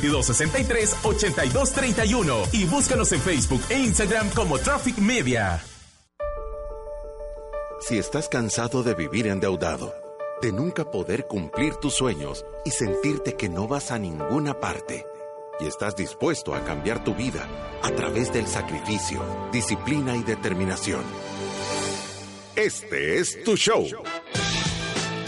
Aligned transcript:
2263-8231 0.00 2.48
y 2.52 2.64
búscanos 2.64 3.12
en 3.12 3.20
Facebook 3.20 3.62
e 3.70 3.78
Instagram 3.78 4.28
como 4.30 4.58
Traffic 4.58 4.98
Media. 4.98 5.62
Si 7.80 7.96
estás 7.96 8.28
cansado 8.28 8.82
de 8.82 8.94
vivir 8.94 9.28
endeudado, 9.28 9.94
de 10.42 10.52
nunca 10.52 10.90
poder 10.90 11.26
cumplir 11.26 11.76
tus 11.76 11.94
sueños 11.94 12.44
y 12.64 12.70
sentirte 12.70 13.34
que 13.34 13.48
no 13.48 13.68
vas 13.68 13.90
a 13.90 13.98
ninguna 13.98 14.58
parte, 14.58 15.06
y 15.60 15.66
estás 15.66 15.96
dispuesto 15.96 16.54
a 16.54 16.64
cambiar 16.64 17.04
tu 17.04 17.14
vida 17.14 17.46
a 17.82 17.90
través 17.90 18.32
del 18.32 18.46
sacrificio, 18.46 19.20
disciplina 19.52 20.16
y 20.16 20.22
determinación. 20.22 21.02
Este 22.56 23.18
es 23.18 23.42
tu 23.44 23.56
show. 23.56 23.86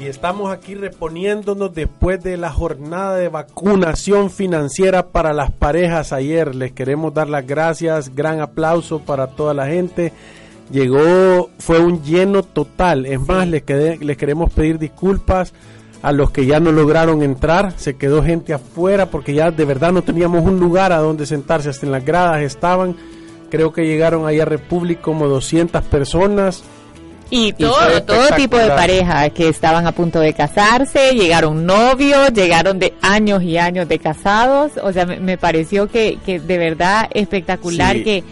Y 0.00 0.06
estamos 0.06 0.52
aquí 0.52 0.76
reponiéndonos 0.76 1.74
después 1.74 2.22
de 2.22 2.36
la 2.36 2.52
jornada 2.52 3.16
de 3.16 3.28
vacunación 3.28 4.30
financiera 4.30 5.08
para 5.08 5.32
las 5.32 5.50
parejas 5.50 6.12
ayer. 6.12 6.54
Les 6.54 6.70
queremos 6.70 7.12
dar 7.14 7.28
las 7.28 7.44
gracias, 7.44 8.14
gran 8.14 8.40
aplauso 8.40 9.00
para 9.00 9.26
toda 9.26 9.54
la 9.54 9.66
gente. 9.66 10.12
Llegó, 10.70 11.50
fue 11.58 11.80
un 11.80 12.04
lleno 12.04 12.44
total. 12.44 13.06
Es 13.06 13.18
más, 13.26 13.48
les, 13.48 13.64
les 14.00 14.16
queremos 14.16 14.52
pedir 14.52 14.78
disculpas 14.78 15.52
a 16.00 16.12
los 16.12 16.30
que 16.30 16.46
ya 16.46 16.60
no 16.60 16.70
lograron 16.70 17.24
entrar. 17.24 17.72
Se 17.76 17.96
quedó 17.96 18.22
gente 18.22 18.52
afuera 18.52 19.06
porque 19.06 19.34
ya 19.34 19.50
de 19.50 19.64
verdad 19.64 19.90
no 19.90 20.02
teníamos 20.02 20.44
un 20.44 20.60
lugar 20.60 20.92
a 20.92 20.98
donde 20.98 21.26
sentarse. 21.26 21.70
Hasta 21.70 21.86
en 21.86 21.92
las 21.92 22.04
gradas 22.04 22.42
estaban. 22.42 22.94
Creo 23.50 23.72
que 23.72 23.84
llegaron 23.84 24.28
ahí 24.28 24.38
a 24.38 24.44
República 24.44 25.02
como 25.02 25.26
200 25.26 25.82
personas 25.86 26.62
y 27.30 27.52
todo, 27.52 28.02
todo 28.04 28.28
tipo 28.36 28.56
de 28.56 28.68
parejas 28.68 29.30
que 29.32 29.48
estaban 29.48 29.86
a 29.86 29.92
punto 29.92 30.20
de 30.20 30.32
casarse, 30.32 31.12
llegaron 31.12 31.66
novios, 31.66 32.32
llegaron 32.32 32.78
de 32.78 32.94
años 33.02 33.42
y 33.42 33.58
años 33.58 33.86
de 33.88 33.98
casados. 33.98 34.72
O 34.82 34.92
sea, 34.92 35.04
me, 35.04 35.36
pareció 35.36 35.88
que, 35.88 36.18
que, 36.24 36.40
de 36.40 36.58
verdad 36.58 37.08
espectacular 37.12 38.02
que, 38.02 38.24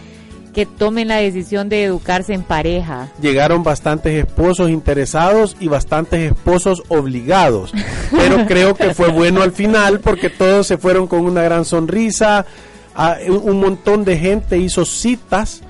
que 0.53 0.65
tomen 0.65 1.09
la 1.09 1.17
decisión 1.17 1.69
de 1.69 1.83
educarse 1.83 2.33
en 2.33 2.41
pareja. 2.41 3.09
Llegaron 3.21 3.63
bastantes 3.63 4.25
esposos 4.25 4.71
interesados 4.71 5.55
y 5.59 5.67
bastantes 5.67 6.31
esposos 6.31 6.81
obligados. 6.87 7.73
Pero 8.09 8.45
creo 8.47 8.73
que 8.73 8.95
fue 8.95 9.09
bueno 9.09 9.43
al 9.43 9.51
final 9.51 9.99
porque 9.99 10.31
todos 10.31 10.65
se 10.65 10.79
fueron 10.79 11.05
con 11.05 11.21
una 11.21 11.43
gran 11.43 11.65
sonrisa. 11.65 12.47
Ah, 12.95 13.17
un 13.27 13.59
montón 13.59 14.03
de 14.05 14.17
gente 14.17 14.57
hizo 14.57 14.83
citas 14.83 15.61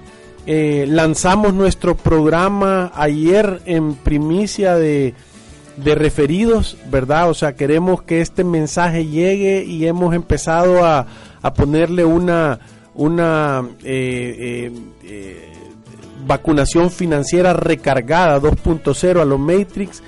eh, 0.49 0.85
lanzamos 0.87 1.53
nuestro 1.53 1.97
programa 1.97 2.89
ayer 2.95 3.61
en 3.65 3.95
primicia 3.95 4.75
de, 4.75 5.13
referidos, 5.83 6.77
¿verdad? 6.89 7.29
O 7.29 7.33
sea, 7.33 7.57
queremos 7.57 8.01
que 8.03 8.21
este 8.21 8.45
mensaje 8.45 9.07
llegue 9.07 9.65
y 9.65 9.85
hemos 9.87 10.15
empezado 10.15 10.85
a, 10.85 11.05
ponerle 11.53 12.05
una, 12.05 12.59
una 12.95 13.67
eh, 13.83 14.71
eh, 15.03 15.51
vacunación 16.25 16.91
financiera 16.91 17.51
recargada 17.51 18.39
2.0 18.39 19.21
a 19.21 19.25
los 19.25 19.39
Matrix 19.39 20.01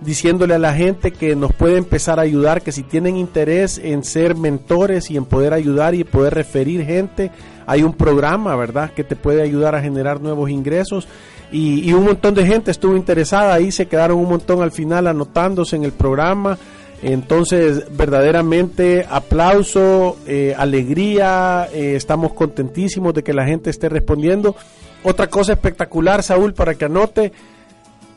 diciéndole 0.00 0.54
a 0.54 0.58
la 0.58 0.74
gente 0.74 1.10
que 1.10 1.34
nos 1.34 1.52
puede 1.52 1.78
empezar 1.78 2.18
a 2.18 2.22
ayudar, 2.22 2.62
que 2.62 2.72
si 2.72 2.82
tienen 2.82 3.16
interés 3.16 3.78
en 3.82 4.04
ser 4.04 4.34
mentores 4.34 5.10
y 5.10 5.16
en 5.16 5.24
poder 5.24 5.54
ayudar 5.54 5.94
y 5.94 6.04
poder 6.04 6.34
referir 6.34 6.84
gente, 6.84 7.30
hay 7.66 7.82
un 7.82 7.94
programa, 7.94 8.54
¿verdad?, 8.56 8.90
que 8.90 9.04
te 9.04 9.16
puede 9.16 9.42
ayudar 9.42 9.74
a 9.74 9.82
generar 9.82 10.20
nuevos 10.20 10.50
ingresos. 10.50 11.08
Y, 11.50 11.92
un 11.92 12.04
montón 12.04 12.34
de 12.34 12.44
gente 12.44 12.70
estuvo 12.70 12.96
interesada 12.96 13.54
ahí, 13.54 13.70
se 13.70 13.86
quedaron 13.86 14.18
un 14.18 14.28
montón 14.28 14.62
al 14.62 14.72
final 14.72 15.06
anotándose 15.06 15.76
en 15.76 15.84
el 15.84 15.92
programa. 15.92 16.58
Entonces, 17.02 17.84
verdaderamente 17.96 19.06
aplauso, 19.08 20.16
eh, 20.26 20.54
alegría, 20.56 21.68
eh, 21.72 21.94
estamos 21.94 22.32
contentísimos 22.32 23.14
de 23.14 23.22
que 23.22 23.32
la 23.32 23.46
gente 23.46 23.70
esté 23.70 23.88
respondiendo. 23.88 24.56
Otra 25.04 25.28
cosa 25.28 25.52
espectacular, 25.52 26.22
Saúl, 26.22 26.52
para 26.52 26.74
que 26.74 26.86
anote, 26.86 27.32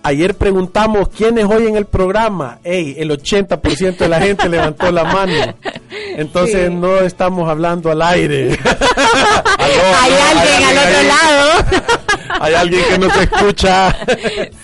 Ayer 0.02 0.34
preguntamos 0.34 1.10
quiénes 1.10 1.46
hoy 1.46 1.68
en 1.68 1.76
el 1.76 1.86
programa. 1.86 2.60
Ey, 2.64 2.96
el 2.98 3.12
80% 3.12 3.98
de 3.98 4.08
la 4.08 4.22
gente 4.22 4.48
levantó 4.50 4.92
la 4.92 5.04
mano. 5.04 5.56
Entonces 6.16 6.72
no 6.72 7.00
estamos 7.00 7.50
hablando 7.50 7.92
al 7.92 8.02
aire. 8.02 8.58
hay 9.58 10.14
alguien 10.32 10.64
al 10.64 10.78
otro 10.78 11.04
lado. 11.04 12.00
hay 12.40 12.54
alguien 12.54 12.82
que 12.90 12.98
nos 12.98 13.18
escucha. 13.18 13.96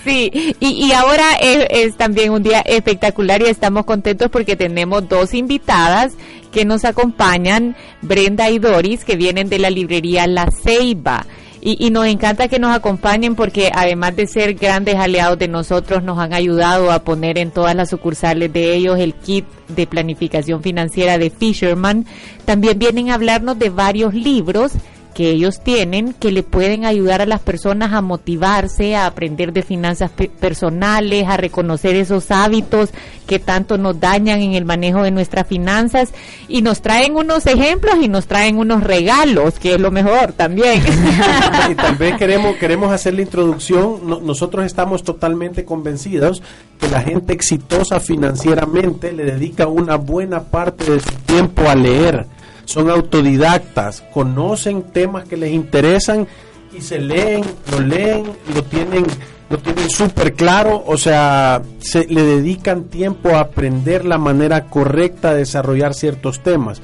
sí, 0.04 0.56
y, 0.58 0.92
ahora 0.92 1.34
es, 1.40 1.66
es 1.68 1.96
también 1.96 2.30
un 2.30 2.42
día 2.42 2.60
espectacular 2.60 3.42
y 3.42 3.46
estamos 3.46 3.84
contentos 3.84 4.30
porque 4.30 4.56
tenemos 4.56 5.06
dos 5.06 5.34
invitadas 5.34 6.14
que 6.50 6.64
nos 6.64 6.86
acompañan, 6.86 7.76
Brenda 8.00 8.48
y 8.48 8.58
Doris, 8.58 9.04
que 9.04 9.16
vienen 9.16 9.50
de 9.50 9.58
la 9.58 9.68
librería 9.68 10.26
La 10.26 10.48
Ceiba. 10.50 11.26
Y, 11.60 11.90
nos 11.90 12.06
encanta 12.06 12.48
que 12.48 12.58
nos 12.58 12.74
acompañen 12.74 13.34
porque 13.34 13.70
además 13.74 14.14
de 14.14 14.26
ser 14.26 14.54
grandes 14.54 14.96
aliados 14.96 15.38
de 15.38 15.48
nosotros, 15.48 16.02
nos 16.02 16.18
han 16.18 16.32
ayudado 16.32 16.92
a 16.92 17.00
poner 17.00 17.38
en 17.38 17.50
todas 17.50 17.74
las 17.74 17.90
sucursales 17.90 18.52
de 18.52 18.74
ellos 18.74 18.98
el 18.98 19.14
kit 19.14 19.44
de 19.68 19.86
planificación 19.86 20.62
financiera 20.62 21.18
de 21.18 21.30
Fisherman. 21.30 22.06
También 22.44 22.78
vienen 22.78 23.10
a 23.10 23.14
hablarnos 23.14 23.58
de 23.58 23.70
varios 23.70 24.14
libros 24.14 24.72
que 25.16 25.30
ellos 25.30 25.60
tienen 25.62 26.12
que 26.12 26.30
le 26.30 26.42
pueden 26.42 26.84
ayudar 26.84 27.22
a 27.22 27.26
las 27.26 27.40
personas 27.40 27.94
a 27.94 28.02
motivarse, 28.02 28.96
a 28.96 29.06
aprender 29.06 29.54
de 29.54 29.62
finanzas 29.62 30.10
personales, 30.10 31.26
a 31.26 31.38
reconocer 31.38 31.96
esos 31.96 32.30
hábitos 32.30 32.90
que 33.26 33.38
tanto 33.38 33.78
nos 33.78 33.98
dañan 33.98 34.42
en 34.42 34.52
el 34.52 34.66
manejo 34.66 35.02
de 35.02 35.10
nuestras 35.10 35.46
finanzas 35.46 36.12
y 36.48 36.60
nos 36.60 36.82
traen 36.82 37.16
unos 37.16 37.46
ejemplos 37.46 37.94
y 38.02 38.08
nos 38.08 38.26
traen 38.26 38.58
unos 38.58 38.84
regalos, 38.84 39.58
que 39.58 39.76
es 39.76 39.80
lo 39.80 39.90
mejor 39.90 40.34
también. 40.34 40.82
y 41.70 41.74
también 41.74 42.18
queremos 42.18 42.56
queremos 42.56 42.92
hacer 42.92 43.14
la 43.14 43.22
introducción, 43.22 44.00
nosotros 44.06 44.66
estamos 44.66 45.02
totalmente 45.02 45.64
convencidos 45.64 46.42
que 46.78 46.88
la 46.88 47.00
gente 47.00 47.32
exitosa 47.32 48.00
financieramente 48.00 49.12
le 49.12 49.24
dedica 49.24 49.66
una 49.66 49.96
buena 49.96 50.42
parte 50.42 50.90
de 50.90 51.00
su 51.00 51.12
tiempo 51.24 51.62
a 51.66 51.74
leer 51.74 52.35
son 52.66 52.90
autodidactas, 52.90 54.02
conocen 54.12 54.82
temas 54.82 55.26
que 55.26 55.38
les 55.38 55.52
interesan 55.52 56.28
y 56.76 56.82
se 56.82 56.98
leen, 56.98 57.42
lo 57.72 57.80
leen, 57.80 58.24
lo 58.54 58.62
tienen 58.64 59.06
lo 59.48 59.58
tienen 59.58 59.88
súper 59.88 60.34
claro, 60.34 60.82
o 60.86 60.96
sea, 60.96 61.62
se 61.78 62.04
le 62.06 62.22
dedican 62.22 62.84
tiempo 62.84 63.30
a 63.30 63.40
aprender 63.40 64.04
la 64.04 64.18
manera 64.18 64.66
correcta 64.66 65.32
de 65.32 65.38
desarrollar 65.38 65.94
ciertos 65.94 66.42
temas. 66.42 66.82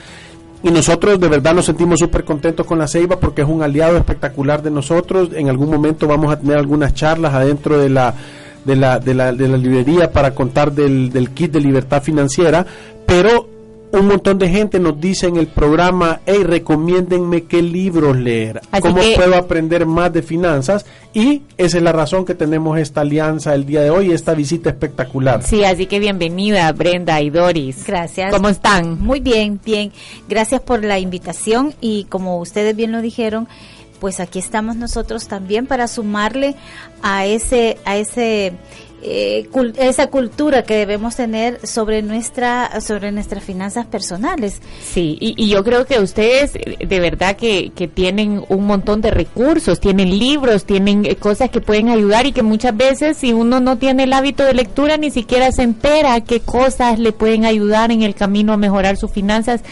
Y 0.63 0.71
nosotros 0.71 1.19
de 1.19 1.27
verdad 1.27 1.55
nos 1.55 1.67
sentimos 1.67 1.99
súper 1.99 2.25
contentos 2.25 2.65
con 2.65 2.79
la 2.79 2.87
Ceiba 2.87 3.19
porque 3.19 3.43
es 3.43 3.49
un 3.49 3.65
aliado 3.65 3.97
espectacular 3.97 4.63
de 4.63 4.71
nosotros. 4.71 5.31
En 5.35 5.49
algún 5.49 5.71
momento 5.71 6.07
vamos 6.07 6.33
a 6.33 6.39
tener 6.39 6.57
algunas 6.57 6.95
charlas 6.95 7.35
adentro 7.35 7.79
de 7.79 7.91
la, 7.91 8.15
de 8.65 8.77
la, 8.77 9.01
de 9.01 9.15
la, 9.15 9.33
de 9.33 9.49
la 9.49 9.57
librería 9.57 10.13
para 10.13 10.33
contar 10.33 10.71
del, 10.71 11.11
del 11.11 11.31
kit 11.31 11.51
de 11.51 11.61
libertad 11.61 12.01
financiera, 12.01 12.65
pero 13.07 13.49
un 13.93 14.07
montón 14.09 14.39
de 14.39 14.49
gente 14.49 14.79
nos 14.81 15.01
dice 15.01 15.27
en 15.27 15.37
el 15.37 15.47
programa, 15.49 16.21
hey, 16.27 16.43
recomiéndenme 16.45 17.45
qué 17.45 17.63
libros 17.63 18.17
leer, 18.17 18.61
Así 18.71 18.83
cómo 18.83 18.97
que- 19.01 19.15
puedo 19.17 19.37
aprender 19.37 19.87
más 19.87 20.13
de 20.13 20.23
finanzas 20.23 20.87
y 21.15 21.43
esa 21.59 21.77
es 21.77 21.83
la 21.83 21.93
razón 21.93 22.25
que 22.25 22.35
tenemos 22.35 22.79
esta 22.79 23.03
alianza 23.03 23.55
el 23.55 23.67
día 23.67 23.83
de 23.83 23.91
hoy, 23.91 24.13
esta 24.13 24.35
visita 24.35 24.71
espectacular. 24.71 25.43
Sí, 25.43 25.63
así 25.65 25.87
que 25.87 25.99
bienvenida 26.01 26.73
Brenda 26.73 27.21
y 27.21 27.31
Doris. 27.31 27.85
Gracias. 27.87 28.33
¿Cómo 28.33 28.49
están? 28.49 28.99
Muy 29.01 29.21
bien, 29.21 29.61
bien. 29.65 29.93
Gracias 30.29 30.61
por 30.63 30.83
la 30.85 30.99
invitación 30.99 31.75
y 31.81 32.05
como 32.05 32.39
ustedes 32.39 32.75
bien 32.75 32.93
lo 32.93 33.03
dijeron, 33.03 33.47
pues 34.01 34.19
aquí 34.21 34.39
estamos 34.39 34.75
nosotros 34.77 35.29
también 35.29 35.67
para 35.67 35.87
sumarle 35.87 36.57
a 37.03 37.27
ese, 37.27 37.77
a 37.85 37.97
ese, 37.99 38.53
eh, 39.05 39.49
esa 39.79 40.07
cultura 40.07 40.63
que 40.63 40.77
debemos 40.77 41.17
tener 41.17 41.67
sobre 41.67 42.03
nuestra, 42.03 42.81
sobre 42.81 43.11
nuestras 43.11 43.43
finanzas 43.43 43.87
personales. 43.87 44.61
Sí, 44.83 45.19
y, 45.21 45.35
y 45.37 45.49
yo 45.49 45.65
creo 45.65 45.87
que 45.87 45.99
ustedes 45.99 46.53
de 46.53 47.01
verdad 47.01 47.37
que, 47.37 47.73
que 47.75 47.89
tienen 47.89 48.45
un 48.49 48.67
montón 48.67 49.01
de 49.01 49.11
recursos, 49.11 49.81
tienen 49.81 50.19
libros, 50.19 50.65
tienen 50.65 51.05
eh, 51.05 51.17
cosas 51.17 51.51
que 51.51 51.61
pueden 51.61 51.89
ayudar 51.89 52.27
y 52.27 52.33
que 52.33 52.43
muchas 52.43 52.77
veces 52.77 53.17
si 53.17 53.33
uno 53.33 53.59
no 53.61 53.77
tiene 53.77 54.05
el 54.05 54.13
hábito 54.13 54.45
de 54.45 54.55
lectura 54.55 54.97
ni 54.97 55.11
siquiera 55.11 55.51
se 55.51 55.63
entera 55.63 56.21
qué 56.21 56.41
cosas 56.41 56.99
le 56.99 57.13
pueden 57.13 57.45
ayudar 57.45 57.91
en 57.91 58.03
el 58.03 58.15
camino 58.15 58.53
a 58.53 58.57
mejorar 58.57 58.97
sus 58.97 59.11
finanzas. 59.11 59.63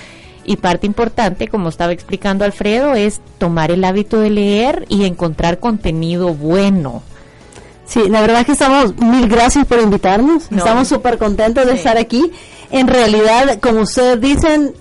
Y 0.44 0.56
parte 0.56 0.86
importante, 0.86 1.46
como 1.46 1.68
estaba 1.68 1.92
explicando 1.92 2.44
Alfredo, 2.44 2.94
es 2.94 3.20
tomar 3.38 3.70
el 3.70 3.84
hábito 3.84 4.18
de 4.18 4.30
leer 4.30 4.86
y 4.88 5.04
encontrar 5.04 5.60
contenido 5.60 6.34
bueno. 6.34 7.02
Sí, 7.90 8.08
la 8.08 8.20
verdad 8.20 8.40
es 8.40 8.46
que 8.46 8.52
estamos, 8.52 8.96
mil 8.98 9.26
gracias 9.28 9.66
por 9.66 9.80
invitarnos, 9.80 10.48
No. 10.52 10.58
estamos 10.58 10.86
súper 10.86 11.18
contentos 11.18 11.66
de 11.66 11.72
Sí. 11.72 11.78
estar 11.78 11.98
aquí. 11.98 12.30
En 12.70 12.86
realidad, 12.86 13.58
como 13.60 13.80
ustedes 13.80 14.20
dicen, 14.20 14.72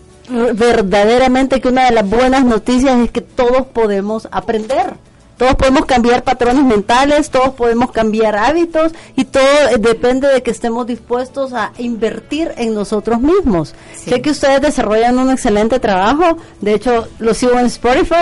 verdaderamente 0.53 1.59
que 1.59 1.69
una 1.69 1.85
de 1.85 1.91
las 1.91 2.07
buenas 2.07 2.45
noticias 2.45 2.99
es 2.99 3.09
que 3.09 3.21
todos 3.21 3.65
podemos 3.73 4.27
aprender. 4.31 4.93
Todos 5.39 5.55
podemos 5.55 5.85
cambiar 5.85 6.23
patrones 6.23 6.63
mentales, 6.65 7.29
todos 7.31 7.55
podemos 7.55 7.91
cambiar 7.91 8.35
hábitos 8.35 8.91
y 9.15 9.23
todo 9.25 9.41
depende 9.79 10.27
de 10.27 10.43
que 10.43 10.51
estemos 10.51 10.85
dispuestos 10.85 11.53
a 11.53 11.71
invertir 11.79 12.51
en 12.57 12.73
nosotros 12.75 13.21
mismos. 13.21 13.73
Sí. 13.95 14.09
Sé 14.11 14.21
que 14.21 14.31
ustedes 14.31 14.61
desarrollan 14.61 15.17
un 15.17 15.31
excelente 15.31 15.79
trabajo, 15.79 16.37
de 16.59 16.73
hecho 16.73 17.07
lo 17.19 17.33
sigo 17.33 17.57
en 17.57 17.67
Spotify. 17.67 18.15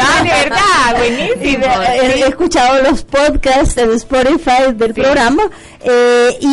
Ah, 0.00 0.22
de 0.22 0.28
verdad, 0.44 0.98
buenísimo. 0.98 1.64
de- 1.66 2.20
he, 2.20 2.28
escuchado 2.28 2.82
los 2.82 3.02
podcasts 3.02 3.76
en 3.78 3.90
Spotify 3.92 4.72
del 4.74 4.94
Sí. 4.94 5.00
programa 5.00 5.44
eh, 5.80 6.36
y, 6.40 6.46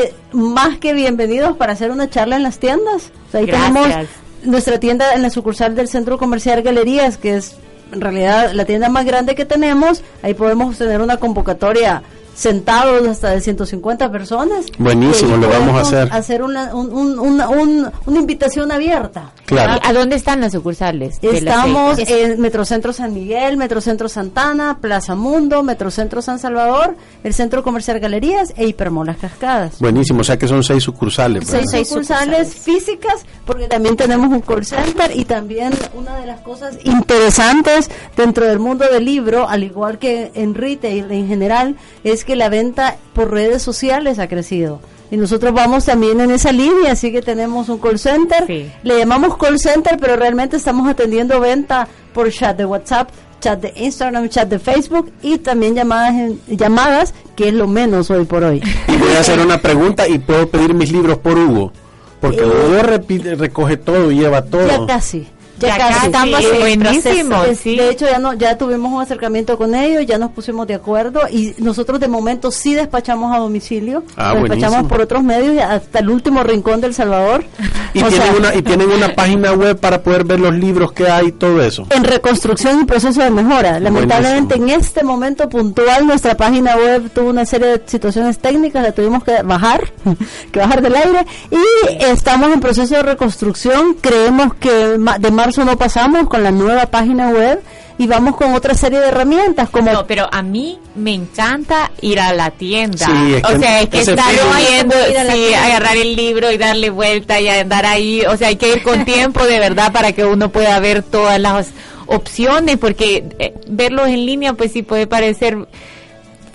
y 0.00 0.02
más 0.32 0.78
que 0.78 0.92
bienvenidos 0.94 1.56
para 1.56 1.74
hacer 1.74 1.92
una 1.92 2.10
charla 2.10 2.34
en 2.36 2.42
las 2.42 2.58
tiendas. 2.58 3.12
O 3.28 3.30
sea, 3.30 3.40
ahí 3.40 3.46
Gracias. 3.46 3.72
tenemos 3.72 4.08
nuestra 4.42 4.80
tienda 4.80 5.14
en 5.14 5.22
la 5.22 5.30
sucursal 5.30 5.76
del 5.76 5.86
Centro 5.86 6.18
Comercial 6.18 6.60
Galerías, 6.62 7.16
que 7.18 7.36
es 7.36 7.54
en 7.92 8.00
realidad 8.00 8.52
la 8.52 8.64
tienda 8.64 8.88
más 8.88 9.04
grande 9.04 9.34
que 9.34 9.44
tenemos. 9.44 10.02
Ahí 10.22 10.34
podemos 10.34 10.78
tener 10.78 11.00
una 11.00 11.16
convocatoria 11.18 12.02
sentados 12.40 13.06
hasta 13.06 13.30
de 13.30 13.40
150 13.42 14.10
personas. 14.10 14.64
Buenísimo, 14.78 15.36
lo 15.36 15.46
vamos 15.48 15.76
a 15.76 15.80
hacer. 15.82 16.08
hacer 16.10 16.42
una, 16.42 16.74
un- 16.74 16.90
un- 16.90 17.18
una, 17.18 17.48
un- 17.50 17.90
una 18.06 18.18
invitación 18.18 18.72
abierta. 18.72 19.30
Claro. 19.44 19.78
¿A 19.84 19.92
dónde 19.92 20.16
están 20.16 20.40
las 20.40 20.52
sucursales? 20.52 21.18
la 21.20 21.30
Estamos 21.32 21.98
en 21.98 22.40
Metrocentro 22.40 22.92
San 22.94 23.12
Miguel, 23.12 23.56
Metrocentro 23.58 24.08
Santana, 24.08 24.78
Plaza 24.80 25.14
Mundo, 25.16 25.62
Metrocentro 25.62 26.22
San 26.22 26.38
Salvador, 26.38 26.96
el 27.24 27.34
Centro 27.34 27.62
Comercial 27.62 27.98
Galerías 28.00 28.54
e 28.56 28.66
Hipermolas 28.66 29.18
Cascadas. 29.18 29.78
Buenísimo, 29.78 30.20
o 30.20 30.24
sea 30.24 30.38
que 30.38 30.48
son 30.48 30.62
seis 30.64 30.82
sucursales. 30.82 31.40
¿verdad? 31.44 31.58
Seis, 31.60 31.70
Seis 31.70 31.88
sucursales 31.88 32.48
sucursales. 32.48 32.54
físicas, 32.84 33.26
porque 33.44 33.66
también 33.68 33.96
tenemos 33.96 34.28
un 34.30 34.40
call 34.40 34.64
center 34.64 35.10
y 35.14 35.24
también 35.26 35.72
una 35.94 36.16
de 36.16 36.26
las 36.26 36.40
cosas 36.40 36.76
interesantes 36.84 37.90
dentro 38.16 38.46
del 38.46 38.58
mundo 38.60 38.86
del 38.90 39.04
libro, 39.04 39.48
al 39.48 39.64
igual 39.64 39.98
que 39.98 40.30
en 40.34 40.54
retail 40.54 41.10
en 41.10 41.28
general, 41.28 41.76
es 42.04 42.24
que 42.24 42.29
la 42.36 42.48
venta 42.48 42.96
por 43.14 43.30
redes 43.30 43.62
sociales 43.62 44.18
ha 44.18 44.28
crecido. 44.28 44.80
Y 45.10 45.16
nosotros 45.16 45.52
vamos 45.52 45.84
también 45.86 46.20
en 46.20 46.30
esa 46.30 46.52
línea, 46.52 46.92
así 46.92 47.10
que 47.10 47.20
tenemos 47.22 47.68
un 47.68 47.78
call 47.78 47.98
center. 47.98 48.44
Sí. 48.46 48.70
Le 48.84 48.98
llamamos 48.98 49.36
call 49.36 49.58
center, 49.58 49.96
pero 50.00 50.14
realmente 50.16 50.56
estamos 50.56 50.88
atendiendo 50.88 51.40
venta 51.40 51.88
por 52.14 52.30
chat 52.30 52.56
de 52.56 52.64
WhatsApp, 52.64 53.08
chat 53.40 53.60
de 53.60 53.72
Instagram, 53.76 54.28
chat 54.28 54.48
de 54.48 54.58
Facebook 54.60 55.10
y 55.22 55.38
también 55.38 55.74
llamadas, 55.74 56.14
en- 56.14 56.40
llamadas 56.56 57.12
que 57.34 57.48
es 57.48 57.54
lo 57.54 57.66
menos 57.66 58.08
hoy 58.10 58.24
por 58.24 58.44
hoy. 58.44 58.62
Y 58.86 58.96
voy 58.98 59.12
a 59.16 59.20
hacer 59.20 59.40
una 59.40 59.58
pregunta 59.60 60.06
y 60.06 60.18
puedo 60.18 60.48
pedir 60.48 60.74
mis 60.74 60.92
libros 60.92 61.18
por 61.18 61.36
Hugo. 61.36 61.72
Porque 62.20 62.40
Eh. 62.42 62.44
Hugo 62.44 62.82
repite- 62.82 63.34
recoge 63.36 63.78
todo 63.78 64.12
y 64.12 64.20
lleva 64.20 64.42
todo. 64.44 64.66
Ya 64.68 64.86
casi. 64.86 65.26
Ya 65.60 65.68
Ya, 65.68 65.78
casi 65.78 66.06
estamos 66.06 66.40
buenísimo, 66.58 67.36
sí. 67.60 67.76
De 67.76 67.90
hecho, 67.90 68.06
ya 68.06 68.18
no, 68.18 68.34
ya 68.34 68.56
tuvimos 68.58 68.92
un 68.92 69.02
acercamiento 69.02 69.56
con 69.58 69.74
ellos, 69.74 70.04
ya 70.06 70.18
nos 70.18 70.30
pusimos 70.30 70.66
de 70.66 70.74
acuerdo 70.74 71.20
y 71.30 71.54
nosotros 71.58 72.00
de 72.00 72.08
momento 72.08 72.50
sí 72.50 72.74
despachamos 72.74 73.34
a 73.34 73.38
domicilio, 73.38 74.02
Ah, 74.16 74.32
despachamos 74.34 74.60
buenísimo. 74.60 74.88
por 74.88 75.00
otros 75.02 75.22
medios 75.22 75.62
hasta 75.62 75.98
el 76.00 76.08
último 76.10 76.42
rincón 76.42 76.80
del 76.80 76.94
Salvador. 76.94 77.44
Y 77.92 78.04
O 78.04 78.06
tienen, 78.06 78.22
sea, 78.22 78.34
una, 78.38 78.54
y 78.54 78.62
tienen 78.62 78.88
una 78.88 79.08
página 79.16 79.50
web 79.52 79.76
para 79.76 80.00
poder 80.00 80.22
ver 80.22 80.38
los 80.38 80.54
libros 80.54 80.92
que 80.92 81.08
hay 81.08 81.26
y 81.26 81.32
todo 81.32 81.60
eso. 81.60 81.88
en 81.90 82.04
reconstrucción 82.04 82.82
y 82.82 82.84
proceso 82.84 83.20
de 83.20 83.30
mejora. 83.30 83.80
Lamentablemente 83.80 84.54
Buenísimo. 84.54 84.74
en 84.76 84.80
este 84.80 85.02
momento 85.02 85.48
puntual 85.48 86.06
nuestra 86.06 86.36
página 86.36 86.76
web 86.76 87.10
tuvo 87.12 87.30
una 87.30 87.44
serie 87.44 87.66
de 87.66 87.82
situaciones 87.86 88.38
técnicas, 88.38 88.84
la 88.84 88.92
tuvimos 88.92 89.24
que 89.24 89.42
bajar, 89.42 89.92
que 90.52 90.60
bajar 90.60 90.82
del 90.82 90.94
aire 90.94 91.26
y 91.50 92.04
estamos 92.04 92.52
en 92.52 92.60
proceso 92.60 92.94
de 92.94 93.02
reconstrucción. 93.02 93.96
Creemos 94.00 94.54
que 94.54 94.70
de 95.18 95.30
marzo 95.32 95.49
no 95.58 95.76
pasamos 95.76 96.28
con 96.28 96.42
la 96.42 96.50
nueva 96.50 96.86
página 96.86 97.30
web 97.30 97.60
y 97.98 98.06
vamos 98.06 98.36
con 98.36 98.54
otra 98.54 98.72
serie 98.74 98.98
de 98.98 99.08
herramientas 99.08 99.68
como 99.68 99.92
No, 99.92 100.06
pero 100.06 100.26
a 100.32 100.42
mí 100.42 100.78
me 100.96 101.12
encanta 101.12 101.90
ir 102.00 102.18
a 102.18 102.32
la 102.32 102.50
tienda. 102.50 103.04
Sí, 103.04 103.34
es 103.34 103.44
o 103.44 103.48
que 103.48 103.58
sea, 103.58 103.80
es 103.82 103.88
que 103.88 104.00
estar 104.00 104.34
viendo, 104.56 104.94
sí, 105.32 105.52
agarrar 105.52 105.96
el 105.98 106.16
libro 106.16 106.50
y 106.50 106.56
darle 106.56 106.88
vuelta 106.88 107.38
y 107.40 107.48
andar 107.48 107.84
ahí. 107.84 108.22
O 108.22 108.36
sea, 108.38 108.48
hay 108.48 108.56
que 108.56 108.72
ir 108.72 108.82
con 108.82 109.04
tiempo 109.04 109.44
de 109.44 109.58
verdad 109.58 109.92
para 109.92 110.12
que 110.12 110.24
uno 110.24 110.50
pueda 110.50 110.78
ver 110.80 111.02
todas 111.02 111.38
las 111.38 111.72
opciones, 112.06 112.78
porque 112.78 113.24
eh, 113.38 113.54
verlos 113.68 114.08
en 114.08 114.24
línea, 114.24 114.54
pues 114.54 114.72
sí 114.72 114.82
puede 114.82 115.06
parecer 115.06 115.58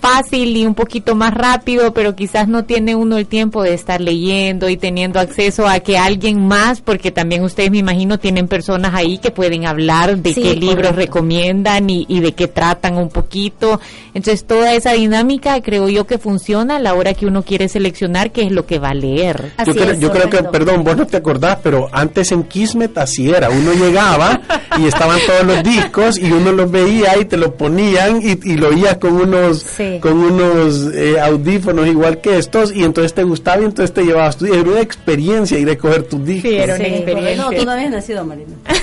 fácil 0.06 0.56
y 0.56 0.66
un 0.66 0.74
poquito 0.74 1.16
más 1.16 1.34
rápido, 1.34 1.92
pero 1.92 2.14
quizás 2.14 2.46
no 2.46 2.64
tiene 2.64 2.94
uno 2.94 3.16
el 3.18 3.26
tiempo 3.26 3.62
de 3.62 3.74
estar 3.74 4.00
leyendo 4.00 4.68
y 4.68 4.76
teniendo 4.76 5.18
acceso 5.18 5.66
a 5.66 5.80
que 5.80 5.98
alguien 5.98 6.46
más, 6.46 6.80
porque 6.80 7.10
también 7.10 7.42
ustedes 7.42 7.70
me 7.70 7.78
imagino 7.78 8.18
tienen 8.18 8.46
personas 8.46 8.94
ahí 8.94 9.18
que 9.18 9.30
pueden 9.32 9.66
hablar 9.66 10.16
de 10.18 10.32
Sí, 10.32 10.42
qué 10.42 10.54
libros 10.54 10.94
recomiendan 10.94 11.90
y, 11.90 12.06
y 12.08 12.20
de 12.20 12.32
qué 12.32 12.46
tratan 12.46 12.98
un 12.98 13.08
poquito. 13.08 13.80
Entonces 14.14 14.44
toda 14.46 14.74
esa 14.74 14.92
dinámica 14.92 15.60
creo 15.60 15.88
yo 15.88 16.06
que 16.06 16.18
funciona 16.18 16.76
a 16.76 16.78
la 16.78 16.94
hora 16.94 17.14
que 17.14 17.26
uno 17.26 17.42
quiere 17.42 17.68
seleccionar 17.68 18.30
qué 18.30 18.42
es 18.42 18.52
lo 18.52 18.64
que 18.64 18.78
va 18.78 18.90
a 18.90 18.94
leer. 18.94 19.52
Así 19.56 19.72
yo 19.72 19.74
creo, 19.74 19.90
es, 19.90 20.00
yo 20.00 20.10
creo 20.12 20.30
que, 20.30 20.42
perdón, 20.44 20.84
vos 20.84 20.96
no 20.96 21.06
te 21.06 21.16
acordás, 21.16 21.58
pero 21.62 21.88
antes 21.92 22.30
en 22.32 22.44
Kismet 22.44 22.96
así 22.98 23.28
era. 23.28 23.50
Uno 23.50 23.72
llegaba 23.72 24.40
y 24.78 24.86
estaban 24.86 25.18
todos 25.26 25.44
los 25.44 25.62
discos 25.64 26.18
y 26.18 26.30
uno 26.30 26.52
los 26.52 26.70
veía 26.70 27.18
y 27.18 27.24
te 27.24 27.36
lo 27.36 27.56
ponían 27.56 28.20
y, 28.22 28.38
y 28.52 28.56
lo 28.56 28.68
oías 28.68 28.98
con 28.98 29.12
unos, 29.14 29.62
Sí. 29.62 29.95
Con 30.00 30.18
unos 30.18 30.94
eh, 30.94 31.20
audífonos 31.20 31.86
igual 31.86 32.20
que 32.20 32.38
estos 32.38 32.72
y 32.74 32.84
entonces 32.84 33.14
te 33.14 33.22
gustaba 33.24 33.62
y 33.62 33.64
entonces 33.64 33.94
te 33.94 34.02
llevabas 34.04 34.36
tu 34.36 34.46
Era 34.46 34.62
una 34.62 34.80
experiencia 34.80 35.58
ir 35.58 35.70
a 35.70 35.76
coger 35.76 36.04
tus 36.04 36.24
discos. 36.24 36.50
Sí, 36.50 36.56
era 36.56 36.74
una 36.74 36.84
Sí, 36.84 36.94
experiencia. 36.94 37.36
No, 37.44 37.50
tú 37.50 37.64
no 37.64 37.70
habías 37.72 37.90
nacido, 37.90 38.24
Marina. 38.24 38.54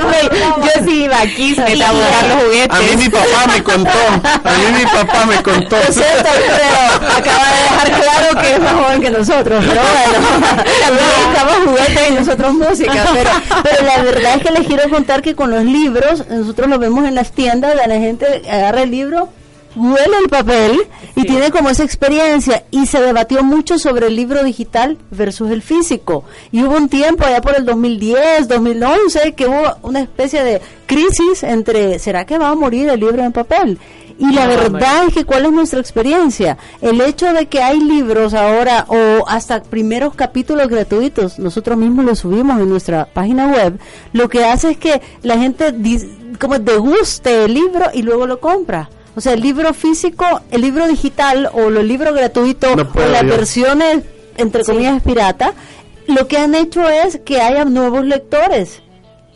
yo 0.00 0.84
sí 0.84 1.04
iba 1.04 1.20
aquí 1.20 1.56
a 1.58 1.64
buscar 1.92 2.28
los 2.28 2.44
juguetes. 2.44 2.70
A 2.70 2.80
mí 2.80 2.96
mi 2.96 3.08
papá 3.08 3.46
me 3.52 3.62
contó, 3.62 3.90
a 3.90 4.52
mí 4.58 4.78
mi 4.78 4.84
papá 4.84 5.26
me 5.26 5.42
contó. 5.42 5.76
Siento, 5.90 6.28
Alfredo, 6.28 7.08
acaba 7.16 7.44
de 7.50 7.62
dejar 7.62 8.02
claro 8.02 8.40
que 8.40 8.52
es 8.52 8.60
más 8.60 8.72
joven 8.74 9.02
que 9.02 9.10
nosotros, 9.10 9.64
pero 9.66 9.80
bueno, 9.80 10.28
también 10.80 11.06
buscamos 11.24 11.56
juguetes 11.66 12.10
y 12.10 12.14
nosotros 12.14 12.52
música, 12.54 13.06
pero, 13.12 13.30
pero 13.62 13.86
la 13.86 14.02
verdad 14.02 14.34
es 14.36 14.42
que 14.42 14.50
les 14.52 14.66
quiero 14.66 14.88
contar 14.90 15.22
que 15.22 15.34
con 15.34 15.50
los 15.50 15.64
libros, 15.64 16.26
nosotros 16.28 16.68
los 16.68 16.78
vemos 16.78 17.04
en 17.06 17.14
las 17.14 17.32
tiendas, 17.32 17.74
la 17.74 17.94
gente 17.98 18.42
agarra 18.50 18.82
el 18.82 18.90
libro, 18.90 19.28
huele 19.76 20.16
el 20.22 20.28
papel 20.28 20.80
y 21.16 21.20
Sí. 21.22 21.26
tiene 21.26 21.50
como 21.50 21.70
esa 21.70 21.84
experiencia 21.84 22.64
y 22.70 22.86
se 22.86 23.00
debatió 23.00 23.42
mucho 23.42 23.78
sobre 23.78 24.06
el 24.08 24.16
libro 24.16 24.42
digital 24.42 24.98
versus 25.10 25.50
el 25.50 25.62
físico 25.62 26.24
y 26.52 26.62
hubo 26.62 26.76
un 26.76 26.88
tiempo 26.88 27.24
allá 27.24 27.40
por 27.40 27.56
el 27.56 27.64
2010, 27.64 28.48
2011 28.48 29.32
que 29.34 29.46
hubo 29.46 29.76
una 29.82 30.00
especie 30.00 30.42
de 30.42 30.60
crisis 30.86 31.42
entre 31.42 31.98
¿será 31.98 32.24
que 32.24 32.38
va 32.38 32.48
a 32.48 32.54
morir 32.54 32.88
el 32.88 33.00
libro 33.00 33.22
en 33.22 33.32
papel? 33.32 33.78
Y 34.18 34.32
la 34.34 34.46
verdad 34.46 35.04
es 35.08 35.14
que 35.14 35.24
cuál 35.24 35.46
es 35.46 35.52
nuestra 35.52 35.80
experiencia. 35.80 36.58
El 36.82 37.00
hecho 37.00 37.32
de 37.32 37.46
que 37.46 37.62
hay 37.62 37.80
libros 37.80 38.34
ahora 38.34 38.84
o 38.86 39.26
hasta 39.26 39.62
primeros 39.62 40.14
capítulos 40.14 40.68
gratuitos, 40.68 41.38
nosotros 41.38 41.78
mismos 41.78 42.04
los 42.04 42.18
subimos 42.18 42.60
en 42.60 42.68
nuestra 42.68 43.06
página 43.06 43.46
web, 43.46 43.78
lo 44.12 44.28
que 44.28 44.44
hace 44.44 44.72
es 44.72 44.76
que 44.76 45.00
la 45.22 45.38
gente 45.38 45.74
como 46.38 46.58
deguste 46.58 47.44
el 47.46 47.54
libro 47.54 47.86
y 47.94 48.02
luego 48.02 48.26
lo 48.26 48.40
compra. 48.40 48.90
O 49.16 49.20
sea, 49.20 49.32
el 49.32 49.40
libro 49.40 49.74
físico, 49.74 50.24
el 50.50 50.60
libro 50.60 50.86
digital 50.86 51.50
o 51.52 51.68
los 51.70 51.84
libros 51.84 52.14
gratuitos 52.14 52.76
No 52.76 52.82
o 52.82 52.88
puedo 52.88 53.08
las 53.10 53.26
versiones 53.26 54.04
entre 54.36 54.64
comillas 54.64 55.02
pirata 55.02 55.54
lo 56.10 56.28
que 56.28 56.38
han 56.38 56.54
hecho 56.54 56.88
es 56.88 57.20
que 57.24 57.40
haya 57.40 57.64
nuevos 57.64 58.04
lectores. 58.04 58.82